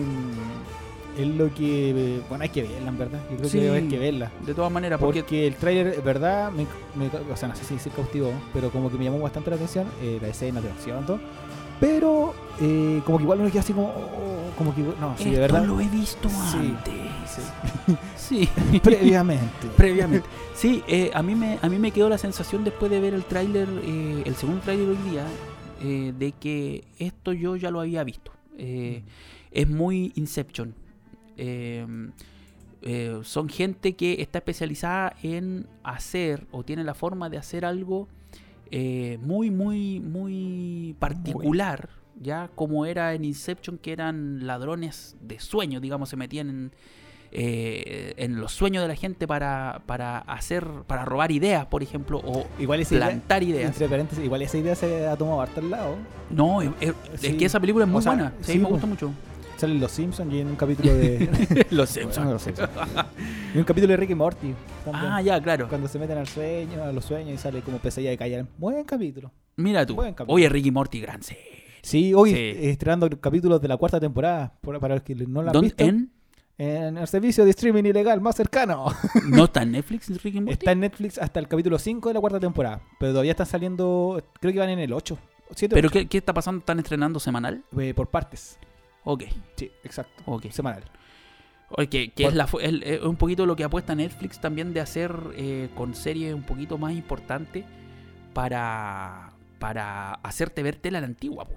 [1.19, 2.21] es lo que.
[2.29, 3.19] Bueno, hay que verla, en verdad.
[3.31, 3.59] Yo creo Sí.
[3.59, 4.31] que hay que verla.
[4.45, 6.65] De todas maneras, porque, Porque el tráiler, verdad, me,
[6.95, 9.55] me- o sea, no sé si se cautivó, pero como que me llamó bastante la
[9.57, 11.19] atención, eh, la escena de acción, todo.
[11.79, 15.39] Pero, eh, como que igual uno queda así como, oh, como que, no, sí, de
[15.39, 15.65] verdad.
[15.65, 16.93] lo he visto Sí, antes.
[17.27, 17.41] sí.
[18.15, 18.79] Sí.
[18.83, 19.67] Previamente.
[19.75, 20.27] Previamente.
[20.53, 23.25] Sí, eh, a, mí me, a mí me quedó la sensación después de ver el
[23.25, 25.25] tráiler, eh, el segundo tráiler hoy día,
[25.83, 28.31] eh, de que esto yo ya lo había visto.
[28.57, 29.03] Eh,
[29.51, 30.75] es muy Inception.
[31.37, 31.85] Eh,
[33.23, 38.07] son gente que está especializada en hacer o tiene la forma de hacer algo
[39.19, 41.89] muy, muy, muy particular,
[42.21, 46.71] ya como era en Inception, que eran ladrones de sueños, digamos, se metían en,
[47.33, 52.21] eh, en los sueños de la gente para, para hacer, para robar ideas, por ejemplo,
[52.23, 53.71] o Igual idea, plantar ideas.
[53.71, 55.95] entre paréntesis, igual esa idea se ha tomado harto al lado.
[56.29, 57.37] No, es, es- es Sí.
[57.37, 58.71] que esa película es muy O sea, buena, sí, sí, me pues.
[58.73, 59.11] gusta mucho.
[59.57, 61.19] Salen los Simpsons y en un capítulo de.
[61.69, 62.71] Los Bueno, los Simpsons.
[63.53, 64.55] y un capítulo de Rick y Morty.
[64.83, 65.11] también.
[65.13, 65.69] Ah, ya, claro.
[65.69, 68.45] Cuando se meten al sueño, a los sueños y sale como pesadilla de callar.
[68.57, 69.31] Buen capítulo.
[69.57, 69.93] Mira tú.
[69.93, 70.33] Buen capítulo.
[70.35, 71.60] Oye, Ricky Morty, gran serie.
[71.81, 72.53] Sí, hoy Sí.
[72.69, 74.53] estrenando capítulos de la cuarta temporada.
[74.61, 75.83] por- Para los que no la han ¿Dónde- visto.
[75.83, 76.11] en?
[76.57, 78.85] En el servicio de streaming ilegal más cercano.
[79.27, 80.53] ¿No está en Netflix Ricky Morty?
[80.53, 82.81] Está en Netflix hasta el capítulo 5 de la cuarta temporada.
[82.99, 84.23] Pero todavía están saliendo.
[84.39, 85.17] Creo que van en el 8.
[85.55, 86.59] 7 ¿Pero qué, qué está pasando?
[86.59, 87.63] ¿Están estrenando semanal?
[87.95, 88.59] por partes.
[89.03, 89.23] Ok,
[89.55, 90.21] Sí, exacto.
[90.27, 90.51] ok.
[90.51, 90.83] Semanal.
[91.69, 95.15] Oye, que, es, la, el- es un poquito lo que apuesta Netflix también de hacer
[95.35, 97.65] eh, con series un poquito más importantes
[98.33, 101.45] para, para hacerte ver tela la antigua.
[101.45, 101.55] po.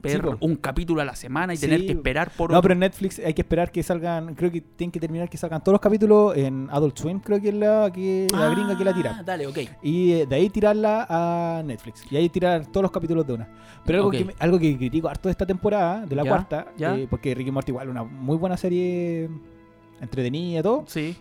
[0.00, 1.66] Ver un capítulo a la semana y Sí.
[1.66, 2.62] tener que esperar por No, otro.
[2.68, 4.34] pero en Netflix hay que esperar que salgan.
[4.34, 7.20] Creo que tienen que terminar que salgan todos los capítulos en Adult Swim.
[7.20, 9.22] Creo que es la, que, la gringa que la Ah, tira.
[9.22, 9.58] Dale, ok.
[9.82, 12.04] Y eh, de ahí tirarla a Netflix.
[12.10, 13.48] Y ahí tirar todos los capítulos de una.
[13.84, 16.96] Pero algo, que, algo que critico harto de esta temporada, de la Ya, cuarta, ya.
[16.96, 19.28] eh, porque Ricky Morty igual una muy buena serie
[20.00, 20.84] entretenida y todo.
[20.86, 21.16] Sí.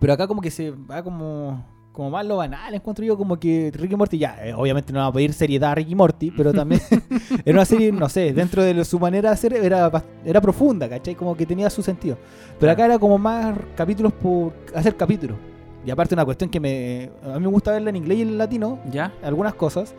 [0.00, 1.64] Pero acá como que se va como
[1.98, 5.06] como más lo banal, encuentro yo como que Ricky Morty ya, eh, obviamente no va
[5.06, 6.80] a pedir seriedad a Ricky Morty, pero también
[7.44, 9.90] era una serie, no sé, dentro de su manera de hacer era,
[10.24, 11.16] era profunda, ¿cachai?
[11.16, 12.16] Como que tenía su sentido.
[12.60, 15.38] Pero acá era como más capítulos por hacer capítulos.
[15.84, 18.38] Y aparte una cuestión que me a mí me gusta verla en inglés y en
[18.38, 19.12] latino, ¿Ya?
[19.24, 19.92] algunas cosas.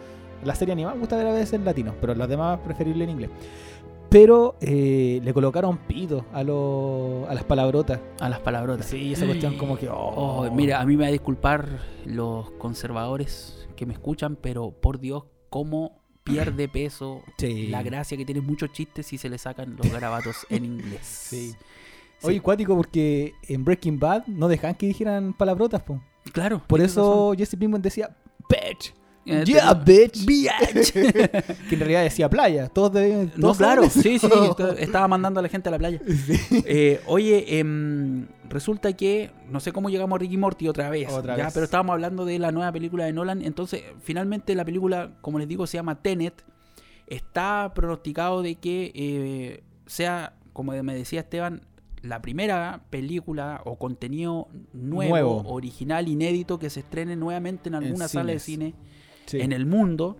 [0.46, 3.10] La serie animada me gusta ver a veces en latino, pero las demás preferible en
[3.10, 3.30] inglés.
[4.10, 8.00] Pero eh, le colocaron pito a, lo- a las palabrotas.
[8.20, 8.88] A las palabrotas.
[8.88, 9.88] Sí, esa cuestión como que...
[9.88, 9.96] Oh,
[10.48, 10.52] oh.
[10.52, 11.68] mira, a mí me va a disculpar
[12.06, 17.68] los conservadores que me escuchan, pero por Dios, cómo pierde peso Sí.
[17.68, 21.02] la gracia que tiene muchos chistes si se le sacan los garabatos en inglés.
[21.04, 21.56] Sí.
[22.20, 22.28] Sí.
[22.28, 26.02] Oye, cuático, porque en Breaking Bad no dejan que dijeran palabrotas, po.
[26.34, 26.62] claro.
[26.68, 28.14] Por eso Jesse Pinkman decía,
[28.50, 28.94] bitch.
[29.26, 30.26] Eh, yeah, bitch.
[30.26, 30.92] Bitch.
[30.94, 32.68] que en realidad decía playa.
[32.70, 32.94] Todos.
[32.94, 34.28] No, todos claro, saben sí, sí,
[34.78, 36.02] estaba mandando a la gente a la playa.
[36.08, 36.64] Sí.
[36.66, 41.38] Eh, oye, em, resulta que no sé cómo llegamos a Ricky Morty otra vez, Otra
[41.38, 41.54] ya, vez.
[41.54, 43.42] pero estábamos hablando de la nueva película de Nolan.
[43.44, 46.44] Entonces, finalmente la película, como les digo, se llama Tenet.
[47.08, 51.62] Está pronosticado de que eh, sea, como me decía Esteban,
[52.02, 55.44] la primera película o contenido nuevo, Nuevo.
[55.50, 58.74] original, inédito que se estrene nuevamente en alguna sala de cine
[59.30, 59.40] Sí.
[59.42, 60.18] en el mundo,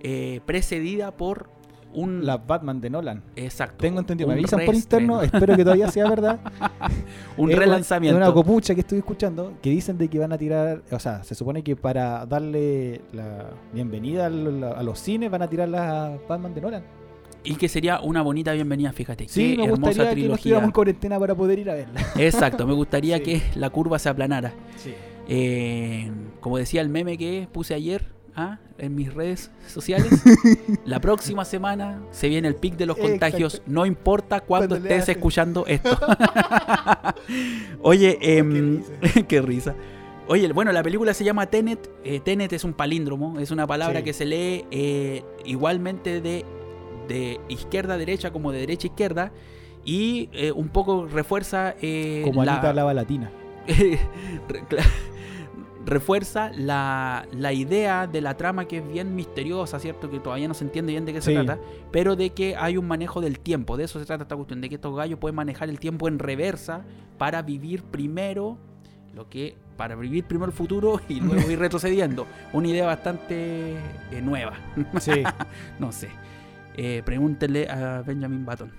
[0.00, 1.50] eh, precedida por
[1.92, 3.22] un La Batman de Nolan.
[3.36, 4.26] exacto, Tengo entendido.
[4.28, 5.22] Me avisan por interno.
[5.22, 6.40] Espero que todavía sea verdad.
[7.36, 8.18] un Es una- relanzamiento.
[8.20, 11.22] Es una copucha que estoy escuchando que dicen de que van a tirar, o sea,
[11.22, 16.52] se supone que para darle la bienvenida a los cines van a tirar la Batman
[16.54, 16.82] de Nolan.
[17.44, 19.28] Y que sería una bonita bienvenida, fíjate.
[19.28, 20.34] Sí, Qué me que trilogía.
[20.34, 22.00] estuviéramos en cuarentena para poder ir a verla.
[22.16, 23.22] Exacto, me gustaría Sí.
[23.22, 24.52] que la curva se aplanara.
[24.78, 24.94] Sí.
[25.28, 28.58] Eh, como decía el meme que puse ayer ¿ah?
[28.78, 30.22] en mis redes sociales,
[30.84, 33.10] la próxima semana se viene el pic de los Exacto.
[33.12, 35.96] contagios, no importa cuándo Cuando estés escuchando esto.
[37.82, 38.82] Oye, em,
[39.28, 39.74] qué risa.
[40.26, 41.90] Oye, bueno, la película se llama Tenet.
[42.02, 44.04] Eh, Tenet es un palíndromo, es una palabra Sí.
[44.04, 46.44] que se lee eh, igualmente de,
[47.08, 49.32] de izquierda a derecha como de derecha a izquierda.
[49.84, 53.30] Y eh, un poco refuerza eh, Como la- Anita Lava Latina.
[55.86, 60.10] Refuerza la, la idea de la trama que es bien misteriosa, ¿cierto?
[60.10, 61.58] Que todavía no se entiende bien de qué se trata,
[61.90, 64.68] pero de que hay un manejo del tiempo, de eso se trata esta cuestión, de
[64.68, 66.84] que estos gallos pueden manejar el tiempo en reversa
[67.18, 68.56] para vivir primero
[69.14, 72.26] lo que para vivir primero el futuro y luego ir retrocediendo.
[72.52, 73.74] Una idea bastante
[74.10, 74.54] eh, nueva.
[75.00, 75.22] Sí.
[75.78, 76.08] no sé.
[76.76, 78.72] Eh, pregúntenle a Benjamin Button.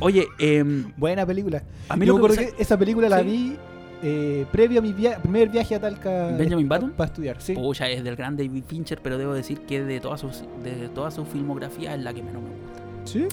[0.00, 1.62] Oye, em, Buena película.
[1.88, 3.24] a mí Yo lo que esa película la Sí.
[3.24, 3.56] vi
[4.02, 6.28] eh, previo a mi via- primer viaje a Talca.
[6.36, 6.90] ¿Benjamin Button?
[6.92, 7.54] Para estudiar, sí.
[7.54, 10.28] Pucha, es del gran David Fincher, pero debo decir que de toda su,
[10.62, 12.82] de toda su filmografía es la que menos me gusta.
[13.04, 13.26] ¿Sí?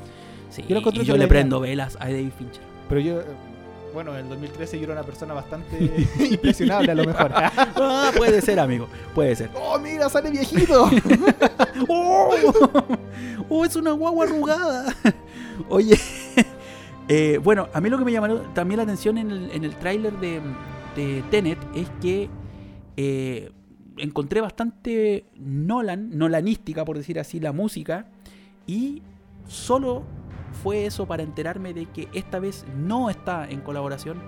[0.50, 2.62] Sí, Yo y yo le prendo velas a David Fincher.
[2.88, 3.20] Pero yo,
[3.94, 5.78] bueno, en el 2013 yo era una persona bastante
[6.30, 7.32] impresionable a lo mejor.
[7.78, 8.88] Ah, puede ser, amigo.
[9.14, 9.50] Puede ser.
[9.56, 10.90] ¡Oh, mira, sale viejito!
[11.90, 12.34] ¡Oh!
[13.50, 14.96] ¡Oh, es una guagua arrugada!
[15.70, 15.98] Oye,
[17.08, 19.76] eh, bueno, a mí lo que me llamó también la atención en el, en el
[19.76, 20.42] tráiler de,
[20.96, 22.30] de Tenet es que
[22.98, 23.52] eh,
[23.98, 28.08] encontré bastante Nolan, Nolanística, por decir así, la música.
[28.66, 29.04] Y
[29.48, 30.04] solo
[30.64, 34.22] fue eso para enterarme de que esta vez no está en colaboración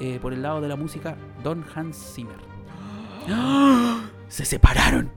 [0.00, 2.36] eh, por el lado de la música Don Hans Zimmer.
[4.28, 5.10] Se separaron.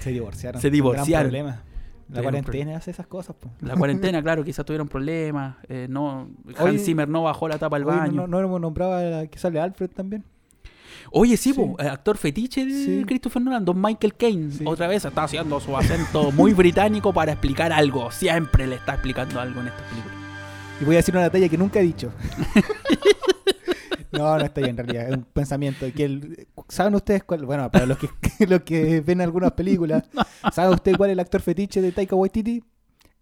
[0.00, 0.60] Se divorciaron.
[0.60, 1.30] Se divorciaron.
[1.32, 1.73] Gran problema.
[2.14, 3.50] La cuarentena hace esas cosas, po.
[3.60, 5.56] La cuarentena, claro, quizás tuvieron problemas.
[5.68, 8.12] eh, no, Hans Zimmer no bajó la tapa al baño.
[8.12, 10.24] no, no, hemos nombrado a la que sale Alfred también.
[11.10, 11.58] Oye, sí, Sí.
[11.60, 13.02] po, eh, actor fetiche de Sí.
[13.06, 14.50] Christopher Nolan, Don Michael Caine.
[14.52, 14.64] Sí.
[14.66, 18.10] Otra vez está haciendo su acento muy británico para explicar algo.
[18.10, 20.14] Siempre le está explicando algo en estas películas.
[20.80, 22.10] Y voy a decir una talla que nunca he dicho.
[24.16, 25.08] no, no está bien en realidad.
[25.10, 25.86] Es un pensamiento.
[25.94, 27.44] Que el- ¿Saben ustedes cuál?
[27.46, 28.08] Bueno, para los que,
[28.46, 30.04] los que ven algunas películas,
[30.52, 32.62] ¿saben ustedes cuál es el actor fetiche de Taika Waititi?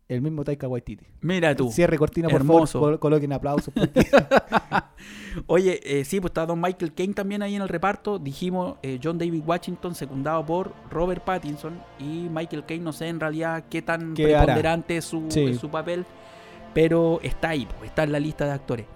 [0.08, 1.06] El mismo Taika Waititi.
[1.22, 1.70] Mira tú.
[1.70, 2.78] Cierre cortina, por Hermoso.
[2.78, 2.90] favor.
[2.92, 3.72] col- coloquen aplausos.
[5.46, 8.18] Oye, eh, sí, pues está Don Michael Caine también ahí en el reparto.
[8.18, 11.80] Dijimos eh, John David Washington, secundado por Robert Pattinson.
[11.98, 15.54] Y Michael Caine, no sé en realidad qué tan preponderante es su, Sí.
[15.54, 16.04] su papel.
[16.74, 18.86] Pero está ahí, pues, está en la lista de actores.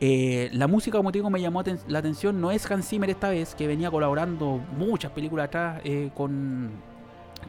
[0.00, 2.40] Eh, la música, como te digo, me llamó la atención.
[2.40, 6.70] No es Hans Zimmer esta vez, que venía colaborando muchas películas atrás eh, con,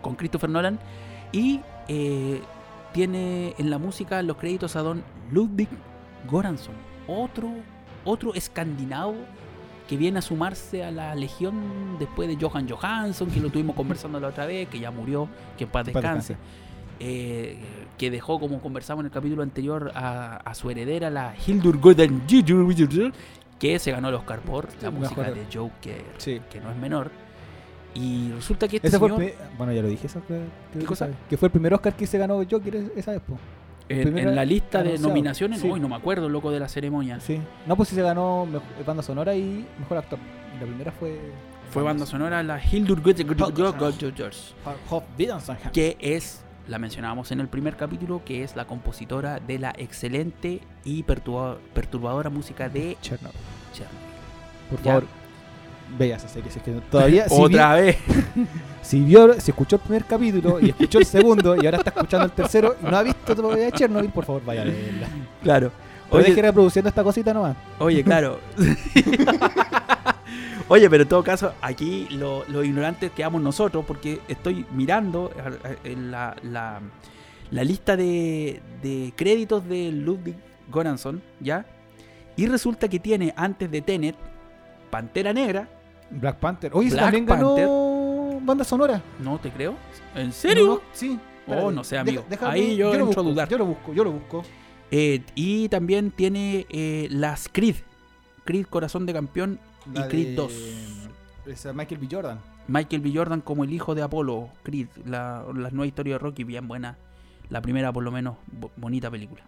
[0.02, 0.78] con Christopher Nolan.
[1.32, 2.42] Y eh,
[2.92, 5.70] tiene en la música los créditos a don Ludwig
[6.30, 6.76] Göransson,
[7.08, 7.50] otro,
[8.04, 9.16] otro escandinavo
[9.88, 14.20] que viene a sumarse a la legión después de Johan Johansson, que lo tuvimos conversando
[14.20, 15.28] la otra vez, que ya murió,
[15.58, 16.38] que en Paz descanse.
[17.04, 17.58] Eh,
[17.98, 22.22] que dejó, como conversamos en el capítulo anterior, a, a su heredera, la Hildur Godden,
[23.60, 25.36] que se ganó el Oscar por la Sí, música mejor.
[25.36, 26.42] de Joker, Sí.
[26.52, 27.12] que no es menor.
[27.94, 30.42] Y resulta que este Ese fue señor, pri- bueno, ya lo dije, eso que,
[30.80, 31.08] ¿Qué cosa?
[31.08, 33.22] que- que fue el primer Oscar que se ganó Joker es- esa vez,
[33.90, 35.10] en, en la lista de anunciado.
[35.10, 35.70] nominaciones, Sí.
[35.70, 37.20] uy, no me acuerdo, loco, de la ceremonia.
[37.20, 37.40] Sí.
[37.68, 38.48] No, pues sí se ganó
[38.86, 40.18] banda sonora y mejor actor.
[40.60, 41.20] La primera fue.
[41.72, 43.28] Fue banda sonora la Hildur Godden,
[45.74, 50.62] que es, la mencionábamos en el primer capítulo, que es la compositora de la excelente
[50.84, 53.38] y perturba- perturbadora música de Chernobyl.
[53.74, 54.00] Chernobyl.
[54.70, 54.86] Por Ya.
[54.86, 55.06] favor,
[55.98, 56.50] vea esa serie.
[56.52, 57.28] si es que todavía.
[57.30, 57.98] si Otra vez.
[58.82, 62.26] si vio, si escuchó el primer capítulo y escuchó el segundo y ahora está escuchando
[62.26, 65.08] el tercero y no ha visto todavía Chernobyl, por favor, vaya a verla.
[65.44, 65.72] Claro.
[66.10, 67.56] Oye, deje reproduciendo esta cosita nomás.
[67.80, 68.40] oye, claro.
[70.68, 75.32] Oye, pero en todo caso, aquí lo, lo ignorantes quedamos nosotros porque estoy mirando
[75.84, 76.82] en la, la-
[77.52, 80.36] la lista de, de créditos de Ludwig
[80.74, 81.66] Göransson, ¿ya?
[82.38, 84.16] Y resulta que tiene antes de Tenet
[84.90, 85.68] Pantera Negra.
[86.10, 86.72] Black Panther.
[86.74, 89.02] Oye, Black también ganó banda sonora.
[89.20, 89.76] No te creo.
[90.16, 90.66] ¿En serio?
[90.66, 91.20] No, sí.
[91.48, 92.24] Oh, no sé, amigo.
[92.30, 93.50] Deja- Ahí yo lo entro a busco, dudar.
[93.50, 94.44] Yo lo busco, yo lo busco.
[94.90, 97.76] Eh, y también tiene eh, las Creed.
[98.46, 99.60] Creed Corazón de Campeón
[99.94, 100.54] y Creed de- 2.
[101.48, 102.08] esa Michael B.
[102.12, 102.40] Jordan.
[102.68, 103.12] Michael B.
[103.14, 104.50] Jordan como el hijo de Apolo.
[104.64, 106.98] Creed, la, la nueva historia de Rocky, bien buena.
[107.50, 109.44] La primera, por lo menos, bo- bonita película.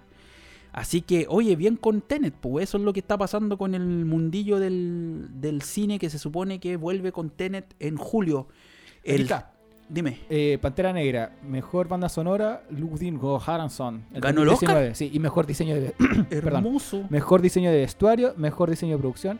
[0.73, 4.05] Así que, oye, bien con Tenet, pues eso es lo que está pasando con el
[4.05, 8.47] mundillo del, del cine que se supone que vuelve con Tenet en julio.
[9.03, 9.51] El, Erika,
[9.87, 14.03] dime, eh, Pantera Negra, mejor banda sonora, Ludwig Göransson.
[14.13, 14.69] ¿Ganó el Oscar?
[14.89, 15.91] 2019, Sí, y mejor diseño de
[16.29, 16.65] perdón.
[16.65, 17.03] hermoso.
[17.11, 19.39] mejor diseño de vestuario, mejor diseño de producción.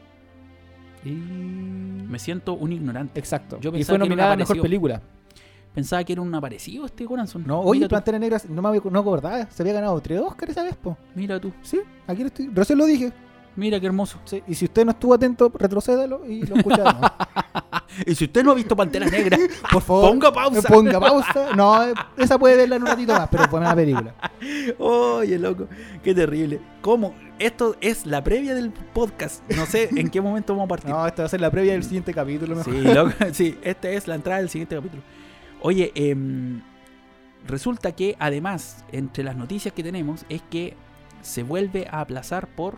[1.06, 3.20] Y Me siento un ignorante.
[3.20, 3.60] exacto.
[3.60, 5.02] Yo y fue nominada a mejor película.
[5.74, 7.44] Pensaba que era un aparecido este Corazón.
[7.48, 10.76] No, oye, Pantera Negra no me no acordaba, se había ganado tres Oscars esa vez,
[10.76, 10.96] po.
[11.16, 13.12] mira tú, Sí, aquí lo estoy, recién lo dije.
[13.56, 14.20] mira qué hermoso.
[14.24, 16.78] Sí, y si usted no estuvo atento, retrocédalo y lo escucha.
[16.84, 17.08] de nuevo.
[18.06, 19.36] Y si usted no ha visto Pantera Negra,
[19.72, 20.60] Por favor, ponga pausa.
[20.60, 21.56] eh, Ponga pausa.
[21.56, 24.14] No, eh, esa puede verla en un ratito más, pero buena película.
[24.78, 25.68] Oye, loco,
[26.04, 26.62] qué terrible.
[26.82, 27.16] ¿Cómo?
[27.40, 29.44] Esto es la previa del podcast.
[29.52, 30.90] No sé en qué momento vamos a partir.
[30.92, 32.56] No, esta va a ser la previa del siguiente capítulo.
[32.56, 32.74] mejor.
[32.74, 35.02] Sí, loco, sí, esta es la entrada del siguiente capítulo.
[35.62, 36.62] Oye, em,
[37.48, 40.76] resulta que además, entre las noticias que tenemos, es que
[41.22, 42.78] se vuelve a aplazar por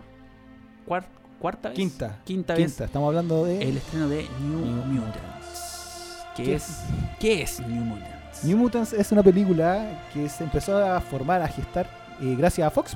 [0.88, 1.08] cuar-
[1.39, 1.78] cuarta vez.
[1.78, 2.22] Quinta.
[2.24, 6.26] Quinta vez Quinta, estamos hablando de el estreno de New, New Mutants.
[6.36, 6.80] ¿Qué, ¿Qué es,
[7.20, 8.43] ¿Qué es New Mutants?
[8.43, 11.89] New Mutants es una película que se empezó a formar, a gestar
[12.22, 12.95] eh, gracias a Fox,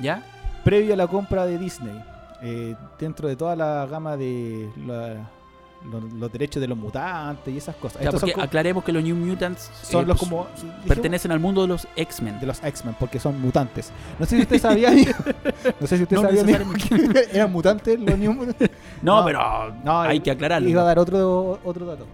[0.00, 0.22] ¿Ya?
[0.64, 2.02] Previo a la compra de Disney.
[2.42, 5.30] Eh, dentro de toda la gama de la-
[5.90, 8.02] los, los derechos de los mutantes y esas cosas.
[8.12, 10.46] Porque aclaremos que los New Mutants son eh, los pues, como...
[10.86, 12.38] pertenecen al mundo de los X-Men.
[12.40, 13.90] de los X-Men, porque son mutantes.
[14.18, 14.90] No sé si usted sabía.
[15.80, 18.58] No sé si usted No sabía, que eran mutantes los New Mutants.
[19.02, 20.68] No, No, pero no, hay que aclararlo.
[20.68, 22.06] Iba a dar otro, otro dato.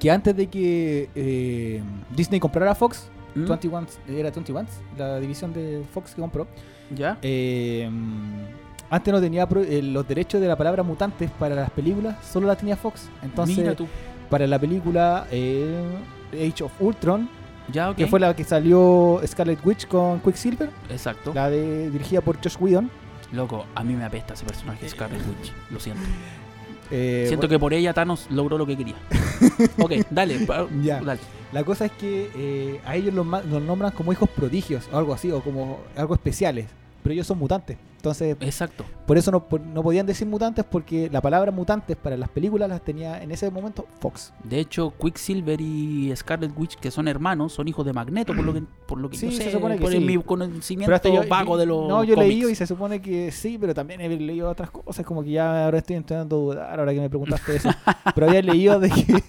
[0.00, 3.46] Que antes de que eh, Disney comprara Fox, ¿Mm?
[3.46, 4.66] 21, era 21,
[4.98, 6.48] la división de Fox que compró,
[6.94, 7.18] ¿Ya?
[7.22, 7.88] eh,
[8.88, 12.46] antes no tenía pro- eh, los derechos de la palabra mutantes para las películas, solo
[12.46, 13.08] la tenía Fox.
[13.22, 13.86] Entonces, Mira tú.
[14.30, 15.84] para la película eh,
[16.32, 17.28] Age of Ultron,
[17.72, 21.32] Ya, que fue la que salió Scarlet Witch con Quicksilver, Exacto.
[21.34, 22.88] la de dirigida por Josh Whedon.
[23.32, 25.52] Loco, a mí me apesta ese personaje, Scarlet Witch.
[25.70, 26.02] Lo siento.
[26.90, 28.96] eh, Siento que por ella Thanos logró lo que quería.
[29.78, 30.46] ok, dale.
[30.82, 31.00] Ya.
[31.00, 31.20] dale.
[31.52, 35.14] La cosa es que eh, a ellos los, los nombran como hijos prodigios o algo
[35.14, 36.66] así, o como algo especiales.
[37.02, 37.76] Pero ellos son mutantes.
[38.06, 38.84] Entonces, Exacto.
[39.04, 42.80] por eso no, no podían decir mutantes porque la palabra mutantes para las películas las
[42.82, 44.32] tenía en ese momento Fox.
[44.44, 48.54] De hecho, Quicksilver y Scarlet Witch, que son hermanos, son hijos de Magneto, por lo
[48.54, 49.98] que, por lo que Sí, yo se sé, supone que por sí.
[49.98, 52.28] mi Pero conocimiento hasta yo- vago de los No, yo he cómics.
[52.34, 55.64] leído y se supone que sí, pero también he leído otras cosas, como que ya
[55.64, 57.70] ahora estoy intentando dudar ahora que me preguntaste eso.
[58.14, 59.22] pero había leído de que...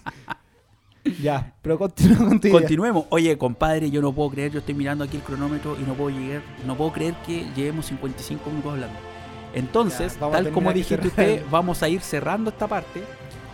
[1.21, 2.59] ya, pero continúa con tu idea.
[2.59, 3.05] Continuemos.
[3.09, 6.09] Oye, compadre, yo no puedo creer, yo estoy mirando aquí el cronómetro y no puedo
[6.17, 8.97] llegar, no puedo creer que llevemos 55 minutos hablando.
[9.53, 13.01] Entonces, Ya, tal como dijiste usted, vamos a ir cerrando esta parte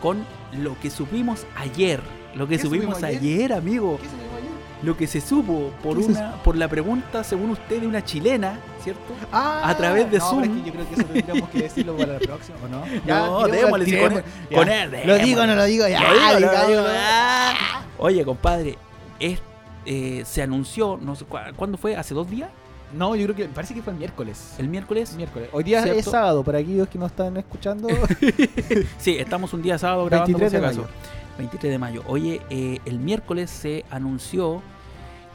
[0.02, 0.26] con
[0.62, 2.02] lo que supimos ayer.
[2.36, 3.20] Lo que ¿Qué supimos supimos ayer?
[3.22, 3.54] ayer?
[3.54, 3.98] amigo.
[4.02, 4.53] ¿Qué me ayer?
[4.84, 8.04] Lo que se supo por ¿Qué se una por la pregunta, según usted, de una
[8.04, 9.14] chilena, ¿cierto?
[9.32, 10.44] Ah, A través de no, Zoom.
[10.44, 12.84] es que yo creo que eso tendríamos que decirlo para la próxima, ¿o no?
[13.06, 14.58] no, démosle, al sí, tiro, con, ya.
[14.58, 16.02] con él, Lo digo, no lo digo, ya.
[16.02, 16.94] Lo digo, no lo diga, digo, diga.
[17.00, 17.82] ah.
[17.98, 18.78] Oye, compadre,
[19.22, 19.40] es,
[19.86, 21.96] eh, se anunció, no sé, ¿cu- ¿cuándo fue?
[21.96, 22.50] ¿Hace dos días?
[22.94, 24.54] No, yo creo que parece que fue el miércoles.
[24.60, 25.16] ¿El miércoles?
[25.16, 25.50] miércoles.
[25.54, 26.00] Hoy día ¿Cierto?
[26.00, 27.88] es sábado, para aquellos que no están escuchando.
[29.00, 30.94] Sí, estamos un día sábado grabando 23 por si acaso.
[31.38, 32.04] 23 de mayo.
[32.08, 34.62] Oye, eh, el miércoles se anunció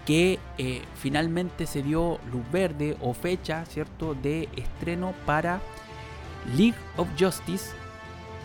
[0.06, 5.60] que eh, finalmente se dio luz verde o fecha, ¿cierto?, de estreno para
[6.56, 7.72] League of Justice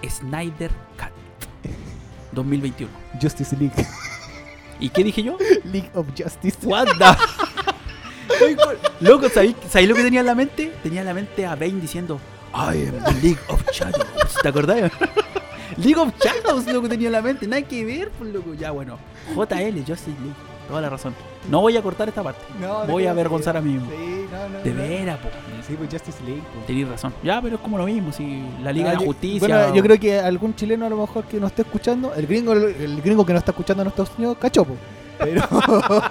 [0.07, 1.71] Snyder Cut
[2.33, 2.91] 2021.
[3.21, 3.73] Justice League.
[4.79, 5.37] ¿Y qué dije yo?
[5.63, 6.57] League of Justice.
[6.63, 7.05] What the...
[8.99, 10.73] Loco, ¿sabéis sabéis lo que tenía en la mente?
[10.81, 12.19] Tenía en la mente a Bane diciendo
[12.53, 14.35] I am the League of Shadows.
[14.41, 14.91] ¿Te acordás?
[15.83, 17.47] League of Shadows lo que tenía en la mente.
[17.47, 18.53] Nada que ver, pues loco.
[18.53, 18.97] Ya, bueno.
[19.35, 20.35] JL, Justice League.
[20.67, 21.13] Toda la razón.
[21.49, 22.39] No voy a cortar esta parte.
[22.61, 23.89] No, Voy a avergonzar a mí mismo.
[23.91, 24.63] Sí, no, no.
[24.63, 24.81] De no.
[24.81, 25.27] veras, po.
[25.67, 26.41] Sí, pues Justice League.
[26.53, 26.65] pues.
[26.67, 27.13] Tenéis razón.
[27.21, 28.13] Ya, pero es como lo mismo.
[28.13, 29.39] Si la Liga Ah, de la yo- Justicia.
[29.39, 32.53] Bueno, yo creo que algún chileno a lo mejor que nos esté escuchando, el gringo,
[32.53, 34.75] el gringo que no está escuchando en Estados Unidos, cachopo.
[35.19, 35.41] Pero,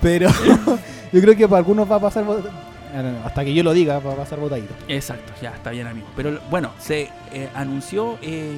[0.00, 0.28] pero
[1.12, 3.72] yo creo que para algunos va a pasar, no, no, no, hasta que yo lo
[3.72, 4.74] diga, va a pasar botadito.
[4.88, 6.06] Exacto, ya está bien, amigo.
[6.16, 8.56] Pero bueno, se eh, anunció eh,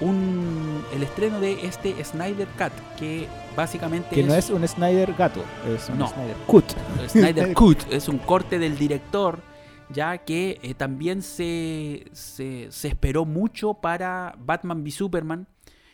[0.00, 3.26] un, el estreno de este Snyder Cut, que
[3.56, 6.08] básicamente Que no es un Snyder gato, es un No.
[6.08, 6.64] Snyder cut.
[7.08, 9.40] Snyder Cut, es un corte del director,
[9.90, 15.46] ya que eh, también se, se, se esperó mucho para Batman v Superman.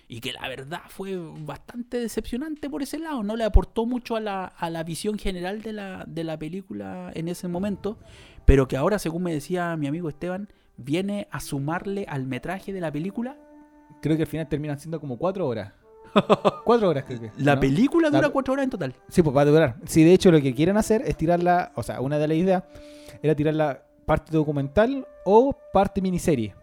[0.06, 3.22] Y que la verdad fue bastante decepcionante por ese lado.
[3.22, 7.10] No le aportó mucho a la, a la visión general de la, de la película
[7.14, 7.98] en ese momento.
[8.44, 12.82] Pero que ahora, según me decía mi amigo Esteban, viene a sumarle al metraje de
[12.82, 13.36] la película.
[14.04, 15.72] Creo que al final terminan siendo como cuatro horas.
[16.64, 17.30] cuatro horas creo que.
[17.38, 17.60] La ¿no?
[17.62, 18.94] película dura La- cuatro horas en total.
[19.08, 19.76] Sí, pues va a durar.
[19.86, 22.62] Sí, de hecho lo que quieren hacer es tirarla, o sea, una de las ideas
[23.22, 26.54] era tirarla parte documental o parte miniserie.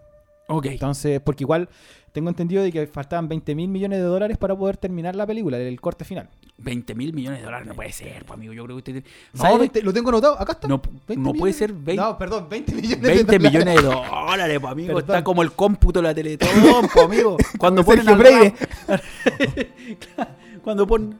[0.50, 0.68] Ok.
[0.68, 1.68] Entonces, porque igual
[2.12, 5.58] tengo entendido de que faltaban 20 mil millones de dólares para poder terminar la película,
[5.58, 6.30] el corte final.
[6.58, 8.54] 20 mil millones de dólares no puede ser, pues, amigo.
[8.54, 9.04] Yo creo que usted.
[9.34, 9.58] No, ¿sabe?
[9.60, 10.68] 20 lo tengo anotado, acá está.
[10.68, 13.52] No, 20 no puede ser 20, No, perdón, 20 millones 20 de dólares.
[13.52, 13.82] millones de
[14.30, 14.88] dólares, pues, amigo.
[14.96, 15.02] Perdón.
[15.16, 16.50] Está como el cómputo de la Teletón,
[16.94, 17.38] pues, amigo.
[17.58, 18.20] Cuando ponen al.
[18.20, 18.54] Ra-
[20.64, 21.18] Cuando ponen...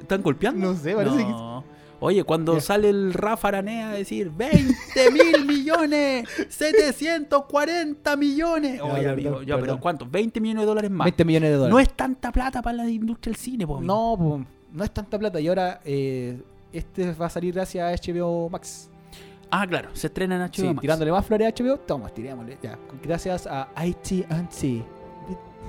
[0.00, 0.72] ¿Están golpeando?
[0.72, 1.64] No sé, parece que No.
[2.06, 4.74] Oye, cuando sale el Rafa Aranea a decir 20
[5.10, 8.78] mil millones, 740 millones.
[8.82, 9.80] Oye, perdón, amigo, pero.
[9.80, 10.06] ¿cuánto?
[10.06, 11.06] 20 millones de dólares más.
[11.06, 11.72] 20 millones de dólares.
[11.72, 13.94] No es tanta plata para la industria del cine, pues, amigo.
[13.94, 15.40] No, po, no es tanta plata.
[15.40, 16.42] Y ahora eh,
[16.74, 18.90] este va a salir gracias a HBO Max.
[19.50, 20.80] Ah, claro, se estrena en HBO Sí, Max.
[20.82, 22.58] tirándole más flores a HBO, toma, tirémosle.
[22.62, 24.84] Ya, gracias a AT&T.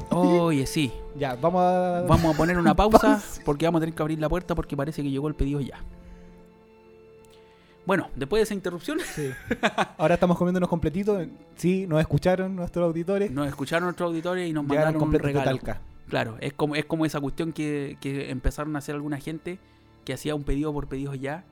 [0.10, 0.92] Oye, sí.
[1.18, 2.04] Ya, vamos a...
[2.10, 3.24] Vamos a poner una Pausa.
[3.46, 5.80] porque vamos a tener que abrir la puerta porque parece que llegó el pedido ya.
[7.86, 9.30] Bueno, después de esa interrupción, Sí.
[9.98, 11.28] Ahora estamos comiéndonos completitos.
[11.56, 13.32] Sí, nos escucharon nuestros auditores.
[13.32, 15.46] nos escucharon nuestros auditores y nos Llegaron mandaron un regalo.
[15.46, 15.82] Talca.
[16.10, 19.60] Claro, es como, es como esa cuestión que, que empezaron a hacer alguna gente
[20.04, 21.44] que hacía un pedido por pedidos ya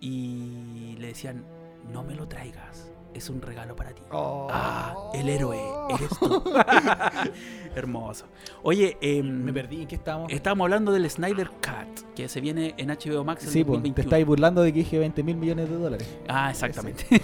[0.00, 1.44] y le decían,
[1.92, 4.02] no me lo traigas, es un regalo para ti.
[4.10, 4.48] Oh.
[4.50, 5.58] Ah, el héroe
[5.90, 6.42] eres tú.
[7.74, 8.26] Hermoso.
[8.62, 10.30] Oye, em, Me perdí, ¿en qué estamos?
[10.32, 13.88] estábamos hablando del Snyder Cut, que se viene en HBO Max en Sí, pues, te
[13.88, 14.02] 2021.
[14.02, 16.18] estáis burlando de que dije 20 mil millones de dólares.
[16.28, 17.04] Ah, exactamente.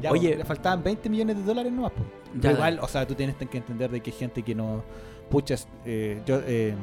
[0.00, 0.36] Ya, Oye.
[0.36, 1.92] le faltaban 20 millones de dólares nomás.
[1.92, 2.52] Pues.
[2.52, 4.82] Igual, o sea, tú tienes que entender de que hay gente que no.
[5.30, 6.74] Puchas, eh, yo, eh,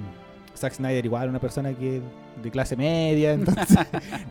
[0.60, 2.02] Zack Snyder, igual, una persona que
[2.44, 3.78] de clase media, entonces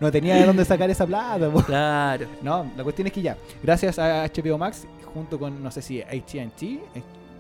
[0.01, 1.51] no tenía de dónde sacar esa plata.
[1.51, 1.62] po.
[1.62, 2.26] Claro.
[2.43, 6.03] No, la cuestión es que ya, gracias a HBO Max, junto con, no sé si
[6.03, 6.62] ATT,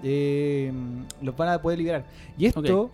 [0.02, 0.72] eh,
[1.22, 2.04] los van a poder liberar.
[2.36, 2.90] Y esto Ok.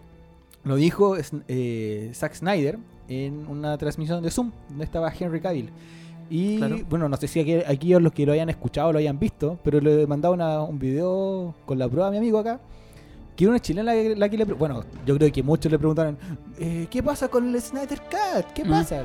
[0.64, 1.16] lo dijo
[1.48, 2.78] eh, Zack Snyder
[3.08, 5.70] en una transmisión de Zoom, donde estaba Henry Cavill.
[6.30, 6.78] Y Claro.
[6.88, 9.78] bueno, no sé si aquí, aquí los que lo hayan escuchado lo hayan visto, pero
[9.80, 12.60] le he mandado una- un video con la prueba a mi amigo acá.
[13.36, 16.16] Que una chilena la la que le Bueno, yo creo que muchos le preguntaron:
[16.58, 18.52] eh, ¿Qué pasa con el Snyder Cut?
[18.54, 18.70] ¿Qué Mm.
[18.70, 19.00] pasa?
[19.00, 19.04] Eh,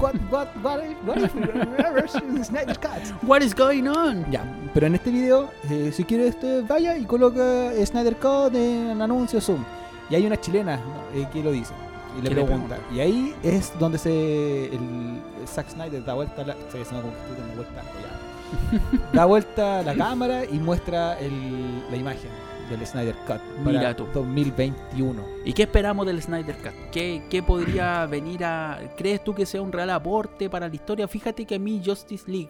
[0.00, 3.22] what, what, what, what if the Snyder Cut?
[3.28, 4.28] What is going on?
[4.30, 4.42] Ya,
[4.74, 6.34] pero en este video, eh, si quiere
[6.68, 9.62] vaya y coloca Snyder Cut en anuncio Zoom.
[10.10, 10.80] Y hay una chilena.
[11.14, 11.72] Eh, que lo dice.
[12.18, 12.78] Y le ¿Qué le pregunta.
[12.92, 16.54] Y ahí es donde se el, Zack Snyder da vuelta la.
[16.72, 17.82] Se vuelta.
[19.12, 22.30] da vuelta la cámara y muestra el- la imagen
[22.70, 24.06] del Snyder Cut para Mira tú.
[24.14, 25.22] 2021.
[25.44, 26.72] ¿Y qué esperamos del Snyder Cut?
[26.92, 28.80] ¿Qué, qué podría venir a...
[28.96, 31.06] ¿Crees tú que sea un real aporte para la historia?
[31.08, 32.48] Fíjate que a mí Justice League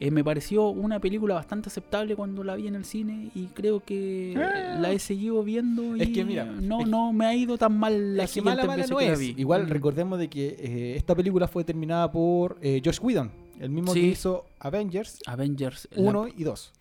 [0.00, 3.80] eh, me pareció una película bastante aceptable cuando la vi en el cine y creo
[3.84, 4.76] que Ah.
[4.80, 7.78] la he seguido viendo y Es que mira, no, es- no me ha ido tan
[7.78, 9.18] mal la Es que mala, mala no que la es.
[9.20, 9.34] vi.
[9.38, 9.68] Igual Mm.
[9.70, 13.30] recordemos de que eh, esta película fue terminada por eh, Josh Whedon,
[13.60, 14.00] el mismo Sí.
[14.00, 16.72] que hizo Avengers Avengers la- 1 y 2.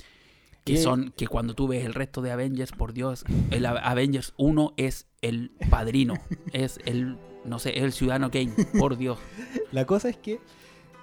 [0.64, 4.74] Que son que cuando tú ves el resto de Avengers, por Dios, el Avengers 1
[4.78, 6.16] es el padrino,
[6.54, 9.18] es el no sé, es el ciudadano Kane, por Dios.
[9.72, 10.40] La cosa es que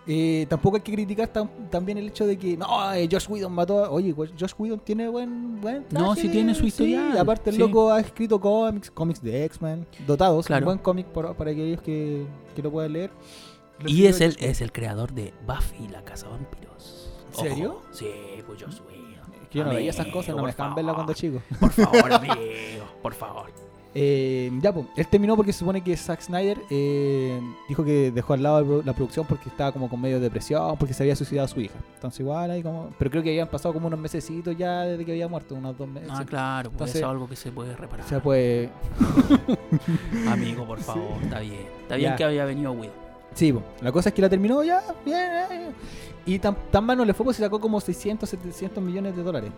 [0.06, 3.52] eh, tampoco hay que criticar tan, también el hecho de que no, eh, Josh Whedon
[3.52, 3.90] mató a...
[3.90, 7.50] Oye, pues, Josh Whedon tiene buen, buen No, traje, sí tiene su historial, y aparte
[7.50, 7.60] el sí.
[7.60, 10.62] loco ha escrito cómics, cómics de X-Men, dotados, Claro.
[10.62, 12.24] un buen cómic por- para aquellos que,
[12.56, 13.10] que lo puedan leer.
[13.80, 17.12] Lo Y es el, Josh es el creador de Buffy la Casa Vampiros.
[17.36, 17.82] ¿En serio?
[17.90, 18.06] Sí,
[18.46, 19.07] pues Joss Whedon.
[19.52, 21.40] Yo no veía esas Amigo, cosas, no me dejaban verla cuando chico.
[21.58, 22.34] Por favor, amigo,
[23.02, 23.50] por favor.
[23.94, 28.34] Eh, ya, pues, él terminó porque se supone que Zack Snyder eh, dijo que dejó
[28.34, 31.02] al lado la pro- la producción porque estaba como con medio de depresión, porque se
[31.02, 31.74] había suicidado a su hija.
[31.94, 32.90] Entonces igual ahí como...
[32.98, 35.88] Pero creo que habían pasado como unos mesecitos ya desde que había muerto, unos dos
[35.88, 36.10] meses.
[36.12, 38.04] Ah, claro, pues Entonces- eso es algo que se puede reparar.
[38.04, 38.68] O sea, pues...
[40.28, 41.66] Amigo, por favor, está bien.
[41.82, 42.16] Está bien Ya.
[42.16, 43.07] que había venido Whedon.
[43.38, 45.16] Sí, la cosa es que la terminó ya, bien,
[45.50, 45.70] eh,
[46.26, 49.22] Y tan, tan mal no le fue porque se sacó como 600, 700 millones de
[49.22, 49.50] dólares.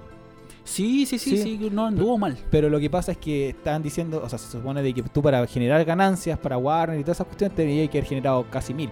[0.65, 1.59] Sí, sí, sí, Sí.
[1.59, 2.37] sí, no anduvo mal.
[2.51, 5.23] Pero lo que pasa es que estaban diciendo, o sea, se supone de que tú
[5.23, 8.91] para generar ganancias para Warner y todas esas cuestiones tenías que haber generado casi mil.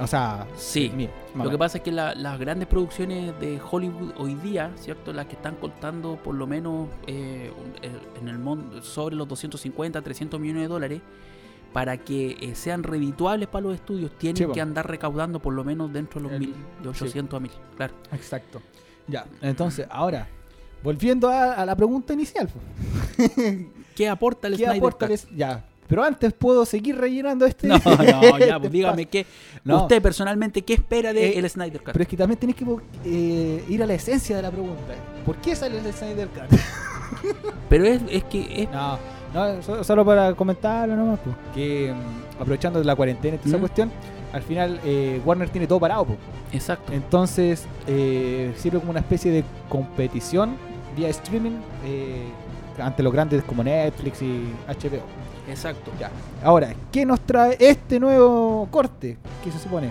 [0.00, 0.92] O sea, Sí.
[0.94, 1.08] mil.
[1.34, 5.12] Lo que pasa es que la- las grandes producciones de Hollywood hoy día, ¿cierto?
[5.14, 10.02] Las que están contando por lo menos eh, un- en el mundo sobre los 250,
[10.02, 11.00] 300 millones de dólares,
[11.72, 15.64] para que eh, sean redituables para los estudios, tienen Sí, que andar recaudando por lo
[15.64, 17.52] menos dentro de los El- mil, de 800 a 1000.
[17.76, 17.94] Claro.
[18.12, 18.62] Exacto.
[19.06, 20.28] Ya, entonces, ahora,
[20.82, 22.48] volviendo a, a la pregunta inicial.
[23.94, 25.16] ¿Qué aporta el ¿Qué Snyder aporta Cut?
[25.30, 27.66] el- Ya, pero antes puedo seguir rellenando este...
[27.68, 29.26] No, no, ya, este pues dígame qué.
[29.64, 29.82] No.
[29.82, 31.92] Usted personalmente, ¿qué espera de Eh, el Snyder Cut?
[31.92, 32.64] Pero es que también tenés que
[33.04, 34.94] eh, ir a la esencia de la pregunta.
[35.24, 36.58] ¿Por qué sale el Snyder Cut?
[37.70, 38.98] Pero es, es que es No,
[39.34, 41.36] no, so- solo para comentarlo nomás, pues.
[41.54, 43.90] Que mm, aprovechando la cuarentena y toda esa cuestión,
[44.32, 46.18] al final eh, Warner tiene todo parado, pues.
[46.52, 46.92] exacto.
[46.92, 50.56] Entonces eh, sirve como una especie de competición
[50.96, 52.26] vía streaming eh,
[52.82, 55.00] ante los grandes como Netflix y HBO.
[55.48, 55.90] Exacto.
[55.98, 56.10] Ya.
[56.44, 59.16] Ahora, ¿qué nos trae este nuevo corte?
[59.42, 59.90] ¿Qué se supone?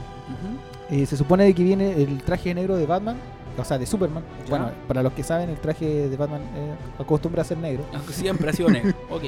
[0.90, 3.18] Se supone de que viene el traje negro de Batman,
[3.58, 4.24] o sea, de Superman.
[4.46, 4.50] Ya.
[4.50, 7.84] Bueno, para los que saben, el traje de Batman eh, acostumbra a ser negro.
[8.12, 8.94] Siempre ha sido negro.
[9.10, 9.24] Ok.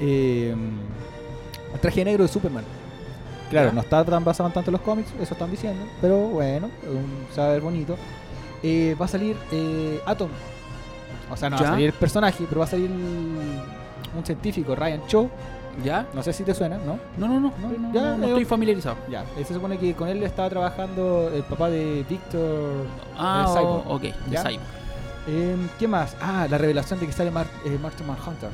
[0.00, 0.54] Eh,
[1.74, 2.64] el traje negro de Superman.
[3.50, 3.74] Claro, Ya.
[3.74, 7.26] no está tan basado en tanto en los cómics, eso están diciendo, pero bueno, un-
[7.32, 7.96] se va a ver bonito.
[8.62, 10.28] Eh, va a salir eh, Atom.
[11.30, 15.00] O sea, no va a salir el personaje, pero va a salir un científico, Ryan
[15.06, 15.28] Cho.
[15.84, 16.06] ¿Ya?
[16.14, 16.98] No sé si te suena, ¿no?
[17.18, 17.52] No, no, no.
[17.92, 18.96] Ya, no, no eh, estoy familiarizado.
[19.10, 22.04] Ya, eh, se supone que con él estaba trabajando el papá de.
[23.16, 23.86] Ah, El Cyborg.
[23.86, 24.02] oh, ok.
[24.02, 24.36] de.
[24.38, 24.60] Cyborg.
[25.28, 26.16] Eh, ¿Qué más?
[26.20, 28.48] Ah, la revelación de que sale Mar eh, Martin Manhunter,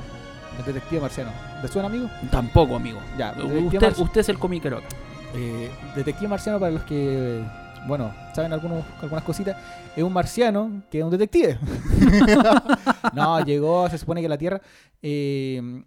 [0.58, 1.30] el detective marciano.
[1.60, 2.08] ¿Te suena, amigo?
[2.30, 2.98] Tampoco, amigo.
[3.18, 4.86] Ya, Usted, usted es el comiquero acá.
[5.34, 7.44] Eh, detective marciano, para los que, eh,
[7.86, 9.56] bueno, saben algunos, algunas cositas,
[9.94, 11.58] es un marciano que es un detective.
[13.12, 14.60] no, llegó, se supone que a la Tierra,
[15.02, 15.84] eh, em-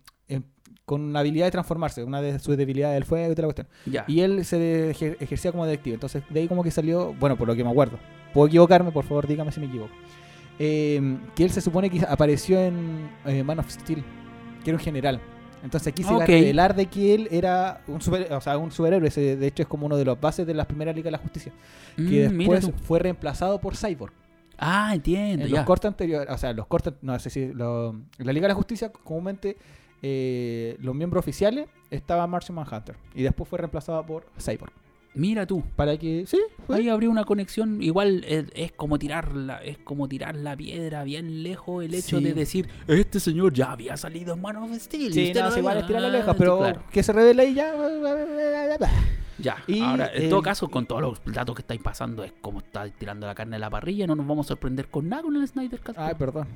[0.86, 4.06] con una habilidad de transformarse, una de sus debilidades del fuego y toda la cuestión.
[4.08, 5.96] Y él se ejer- ejercía como detective.
[5.96, 7.98] Entonces, de ahí como que salió, bueno, por lo que me acuerdo.
[8.34, 9.92] Puedo equivocarme, por favor, dígame si me equivoco.
[10.60, 14.04] Eh, que él se supone que apareció en eh, Man of Steel,
[14.64, 15.20] que era un general.
[15.64, 16.24] Entonces aquí se iba Ok.
[16.24, 19.10] a revelar de que él era un, super, o sea, un superhéroe.
[19.10, 21.52] De hecho, es como uno de los bases de la primera Liga de la Justicia.
[21.96, 24.14] Que Mm, después fue reemplazado por Cyborg.
[24.58, 25.58] Ah, entiendo, En ya.
[25.58, 28.54] los cortes anteriores, o sea, los cortes, no sé si, lo- la Liga de la
[28.56, 29.58] Justicia, comúnmente
[30.02, 32.96] eh, los miembros oficiales estaba Martian Manhunter.
[33.14, 34.72] Y después fue reemplazado por Cyborg.
[35.18, 35.64] Mira tú.
[35.78, 36.38] Para que, sí,
[36.68, 37.82] fue- Ahí habría una conexión.
[37.82, 41.86] Igual es, es como tirar la, es como tirar la piedra bien lejos.
[41.86, 42.24] El hecho Sí.
[42.26, 45.14] de decir, este señor ya había salido en Man of Steel.
[45.14, 46.84] Sí, no, sí, igual es tirar la Ah, leja, pero claro.
[46.92, 47.74] que se revela ahí ya.
[49.38, 52.32] Ya, Y, ahora, en eh, todo caso, con todos los datos que estáis pasando, es
[52.42, 55.24] como está tirando la carne a la parrilla, no nos vamos a sorprender con nada
[55.24, 55.98] con el Snyder Cut.
[55.98, 56.48] Ay, perdón.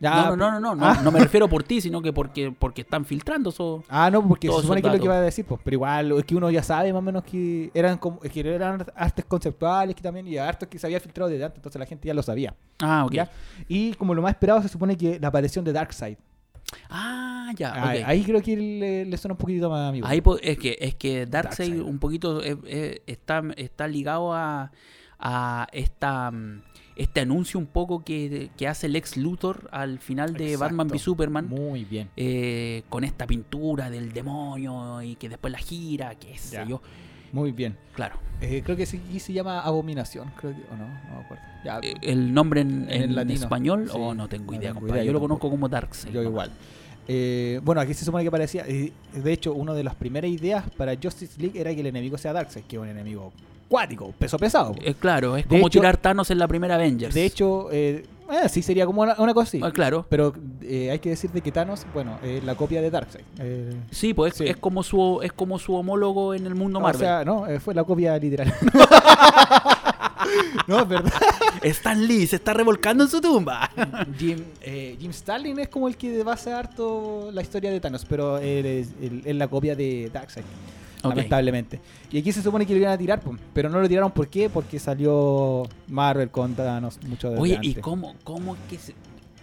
[0.00, 1.00] No, no, no, no, no, no, Ah.
[1.02, 3.82] no me refiero por ti, sino que porque, porque están filtrando eso.
[3.88, 5.60] Ah, no, porque se supone que es lo que iba a decir, pues.
[5.64, 8.84] Pero igual, es que uno ya sabe más o menos que eran como, que eran
[8.94, 12.06] artes conceptuales que también, y artes que se había filtrado desde antes, entonces la gente
[12.08, 12.54] ya lo sabía.
[12.80, 13.12] Ah, ok.
[13.12, 13.30] ¿ya?
[13.68, 16.16] Y como lo más esperado, se supone que la aparición de Darkseid.
[16.90, 17.88] Ah, ya, Ah.
[18.06, 20.06] Ahí creo que le, le suena un poquito más amigo.
[20.06, 21.80] Ahí es que es que Darkseid Darkseid.
[21.82, 24.70] un poquito eh, eh, está, está ligado a,
[25.18, 26.62] a esta mm,
[26.98, 30.64] este anuncio un poco que, que hace Lex Luthor al final de Exacto.
[30.64, 32.10] Batman v Superman Muy bien.
[32.16, 36.64] eh, con esta pintura del demonio y que después la gira, qué sé Ya.
[36.66, 36.82] yo.
[37.32, 37.76] Muy bien.
[37.94, 38.16] Claro.
[38.40, 41.44] Eh, creo que sí, sí se llama Abominación, creo que, o no, no me acuerdo.
[41.64, 43.84] Ya, Eh, ¿El nombre en, En español?
[43.90, 45.00] Sí, o no tengo no idea, tengo compadre.
[45.00, 46.12] idea, yo yo lo conozco como Darkseid.
[46.12, 46.50] yo igual.
[47.08, 48.64] Eh, bueno, aquí se supone que parecía.
[48.68, 52.18] eh, de hecho, una de las primeras ideas para Justice League era que el enemigo
[52.18, 53.32] sea Darkseid, que es un enemigo
[53.68, 54.74] cuático, peso pesado.
[54.82, 57.14] Eh, claro, es De como hecho- tirar Thanos en la primera Avengers.
[57.14, 59.60] De hecho, eh, eh, sí sería como una, una cosa así.
[59.62, 60.04] Ah, claro.
[60.08, 63.24] Pero eh, hay que decir de que Thanos, bueno, es la copia de Darkseid.
[63.38, 64.44] Eh, Sí, pues es, Sí.
[64.46, 67.00] es como su es como su homólogo en el mundo o Marvel.
[67.00, 68.52] sea, no, fue la copia literal.
[70.66, 71.12] no, es verdad.
[71.62, 73.70] Stan Lee se está revolcando en su tumba.
[74.18, 78.38] Jim, eh, Jim Starlin es como el que basa harto la historia de Thanos, pero
[78.38, 80.44] él es, él la copia de Darkseid.
[81.02, 81.80] Lamentablemente.
[82.10, 83.20] Y aquí se supone que lo iban a tirar,
[83.52, 84.10] pero no lo tiraron.
[84.10, 84.50] ¿Por qué?
[84.50, 88.94] Porque salió Marvel con Thanos mucho desde Oye, ¿y cómo, cómo es que se...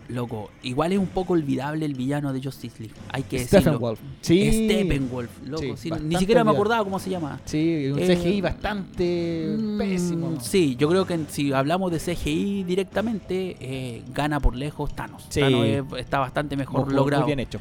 [0.07, 2.93] Loco, igual es un poco olvidable el villano de Justice League.
[3.11, 3.61] Hay que decirlo.
[3.61, 3.99] Steppenwolf.
[4.21, 4.65] Sí.
[4.69, 5.77] Steppenwolf, loco.
[5.77, 7.39] Sí, ni siquiera me acordaba cómo se llama.
[7.45, 10.39] Sí, un Eh, CGI bastante Mm, pésimo.
[10.41, 15.25] Sí, yo creo que si hablamos de CGI directamente, eh, gana por lejos Thanos.
[15.29, 15.39] Sí.
[15.39, 17.25] Thanos es- está bastante mejor Muy- muy logrado.
[17.25, 17.59] bien hecho.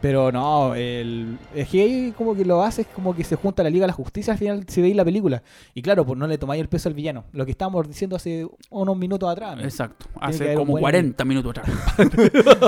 [0.00, 3.68] Pero no, el, el CGI como que lo hace es como que se junta la
[3.68, 5.42] Liga de la Justicia al final si veis la película.
[5.74, 7.24] Y claro, pues no le tomáis el peso al villano.
[7.32, 9.56] Lo que estábamos diciendo hace unos minutos atrás.
[9.58, 9.62] ¿no?
[9.62, 10.06] Exacto.
[10.12, 11.68] que Hace como buen- 40 minutos atrás.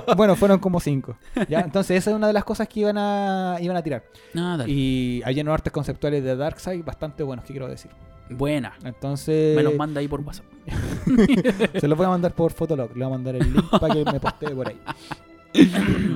[0.17, 1.17] bueno, fueron como cinco.
[1.49, 1.61] ¿ya?
[1.61, 4.05] Entonces esa es una de las cosas que iban a, iban a tirar.
[4.35, 4.65] Nada.
[4.69, 7.91] Y hay unos artes conceptuales de Darkseid bastante buenos, que quiero decir.
[8.29, 8.75] Buena.
[8.85, 10.45] Entonces, Me los manda ahí por WhatsApp.
[11.81, 12.91] se los voy a mandar por Fotolog.
[12.91, 14.79] Le voy a mandar el link para que me postee por ahí.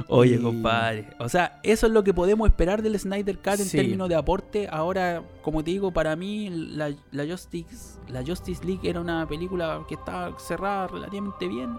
[0.09, 1.09] Oye, compadre.
[1.19, 3.77] O sea, eso es lo que podemos esperar del Snyder Cut en Sí.
[3.77, 4.69] términos de aporte.
[4.71, 9.85] Ahora, como te digo, para mí la, la Justice, la Justice League era una película
[9.89, 11.77] que estaba cerrada relativamente bien.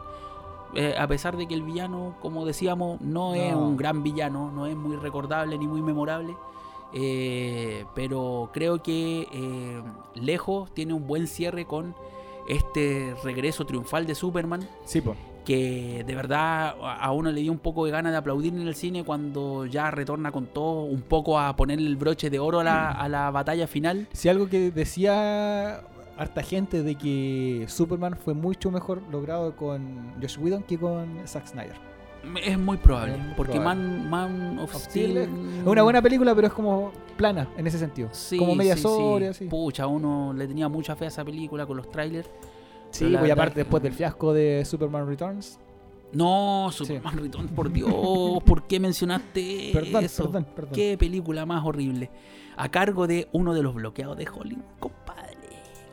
[0.75, 4.65] Eh, a pesar de que el villano, como decíamos, no, es un gran villano, no
[4.67, 6.35] es muy recordable ni muy memorable.
[6.93, 9.81] Eh, pero creo que eh,
[10.15, 11.95] lejos tiene un buen cierre con
[12.47, 15.17] este regreso triunfal de Superman Sí, pues.
[15.47, 18.75] Que de verdad a uno le dio un poco de ganas de aplaudir en el
[18.75, 22.65] cine cuando ya retorna con todo, un poco a ponerle el broche de oro a
[22.65, 24.09] la, a la batalla final.
[24.11, 25.83] Si algo que decía
[26.17, 31.47] harta gente de que Superman fue mucho mejor logrado con Josh Whedon que con Zack
[31.47, 31.77] Snyder.
[32.43, 33.83] Es muy probable, Es muy porque probable.
[33.85, 35.11] Man, Man of Of Steel...
[35.11, 38.09] Steel Es una buena película, pero es como plana en ese sentido.
[38.11, 39.25] Sí, como media sí, sí.
[39.25, 39.45] así.
[39.45, 42.29] Pucha, uno le tenía mucha fe a esa película con los trailers.
[42.91, 45.59] Sí, y aparte que- después del fiasco de Superman Returns.
[46.13, 47.91] No, Superman Returns, por Dios,
[48.45, 50.23] ¿por qué mencionaste Perdón, eso?
[50.23, 50.73] perdón, perdón.
[50.73, 52.09] Qué película más horrible.
[52.55, 55.37] A cargo de uno de los bloqueados de Hollywood, compadre.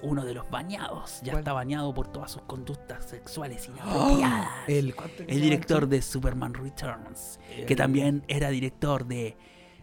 [0.03, 1.21] Uno de los bañados.
[1.23, 1.41] Ya ¿Cuál?
[1.41, 4.49] está bañado por todas sus conductas sexuales inapropiadas.
[4.49, 4.71] ¡Oh!
[4.71, 7.41] El, director de Superman Returns.
[7.67, 9.37] Que también era director de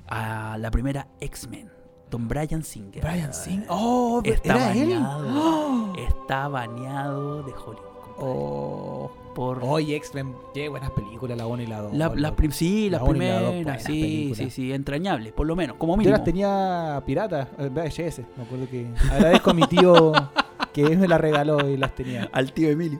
[0.08, 1.72] ah, la primera X-Men.
[2.12, 3.02] Don Brian Singer.
[3.04, 3.66] Brian Singer.
[3.70, 4.22] ¡Oh!
[4.24, 4.90] Está ¿Era él?
[4.90, 5.28] bañado.
[5.34, 5.94] ¡Oh!
[5.98, 7.86] Está bañado de Hollywood.
[8.20, 9.12] Oh.
[9.34, 11.94] Por Oye, X-Men, qué buenas películas, la 1 y la 2.
[12.18, 13.84] la- prim- sí, las La y la primeras.
[13.84, 14.38] Sí, películas.
[14.38, 14.74] sí, sí.
[14.74, 15.78] Entrañables, por lo menos.
[15.78, 16.18] Como Yo mínimo.
[16.18, 18.24] las tenía piratas, eh, VHS.
[18.36, 20.12] Me acuerdo que agradezco a mi tío
[20.74, 22.30] que me las regaló y las tenía.
[22.34, 23.00] al tío Emilio.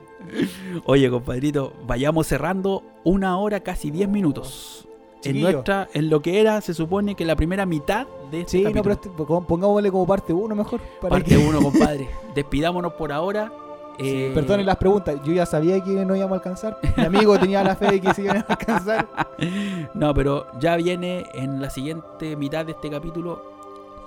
[0.86, 4.88] Oye, compadrito, vayamos cerrando una hora, casi 10 minutos.
[5.30, 8.58] En nuestra, en lo que era, se supone que la primera mitad de este Sí,
[8.64, 8.82] no, capítulo.
[8.82, 10.80] pero este- pon- pongámosle como parte 1 mejor.
[11.00, 12.08] Para Parte que- 1, compadre.
[12.34, 13.52] Despidámonos por ahora.
[13.98, 16.78] Eh, Perdonen las preguntas, yo ya sabía que no íbamos a alcanzar.
[16.96, 19.08] Mi amigo tenía la fe de que se iban a alcanzar.
[19.94, 23.42] No, pero ya viene en la siguiente mitad de este capítulo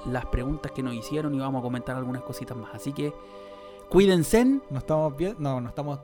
[0.05, 2.73] las preguntas que nos hicieron y vamos a comentar algunas cositas más.
[2.73, 3.13] Así que
[3.89, 4.45] cuídense.
[4.69, 5.99] No estamos bien, no, no estamos,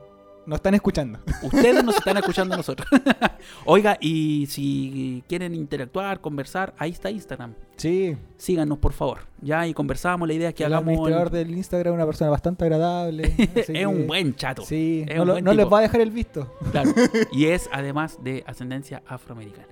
[0.46, 1.18] no están escuchando.
[1.42, 2.88] Ustedes nos están escuchando a nosotros.
[3.64, 7.54] Oiga, y si quieren interactuar, conversar, ahí está Instagram.
[7.76, 9.20] Sí, Síganos, por favor.
[9.40, 10.26] Ya, y conversamos.
[10.28, 10.88] La idea es que el hagamos.
[10.92, 13.34] administrador del Instagram es una persona bastante agradable.
[13.54, 14.62] es que- un buen chato.
[14.62, 16.52] Sí, es no, lo- no les va a dejar el visto.
[16.70, 16.92] Claro.
[17.32, 19.66] Y es además de ascendencia afroamericana.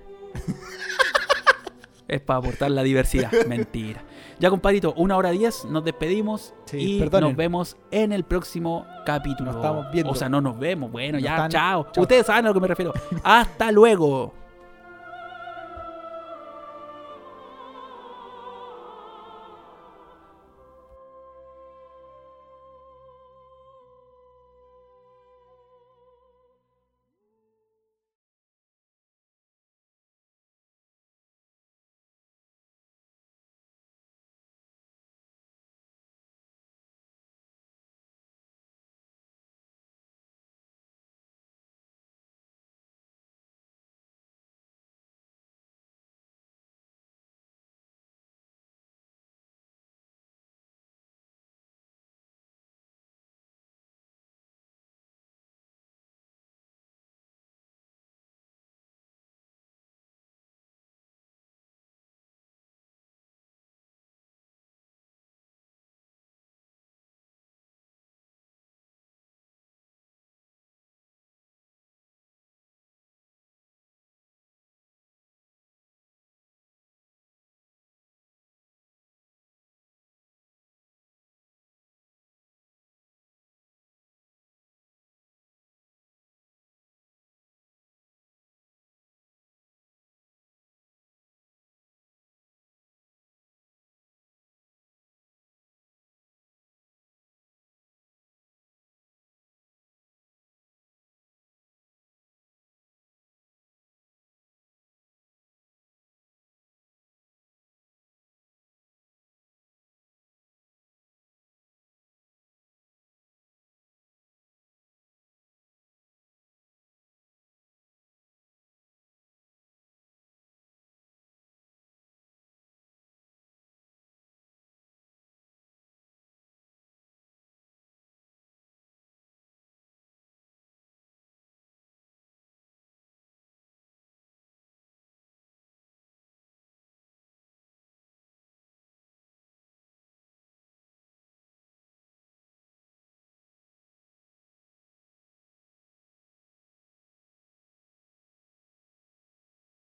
[2.07, 3.31] es para aportar la diversidad.
[3.47, 4.03] Mentira.
[4.41, 7.29] Ya, compadrito, una hora diez, nos despedimos Sí, y perdonen.
[7.29, 9.51] nos vemos en el próximo capítulo.
[9.51, 10.11] Nos estamos viendo.
[10.11, 10.91] O sea, no nos vemos.
[10.91, 11.87] Bueno, Nos ya, están- chao.
[11.91, 12.01] chao.
[12.01, 12.91] Ustedes saben a lo que me refiero.
[13.23, 14.33] Hasta luego.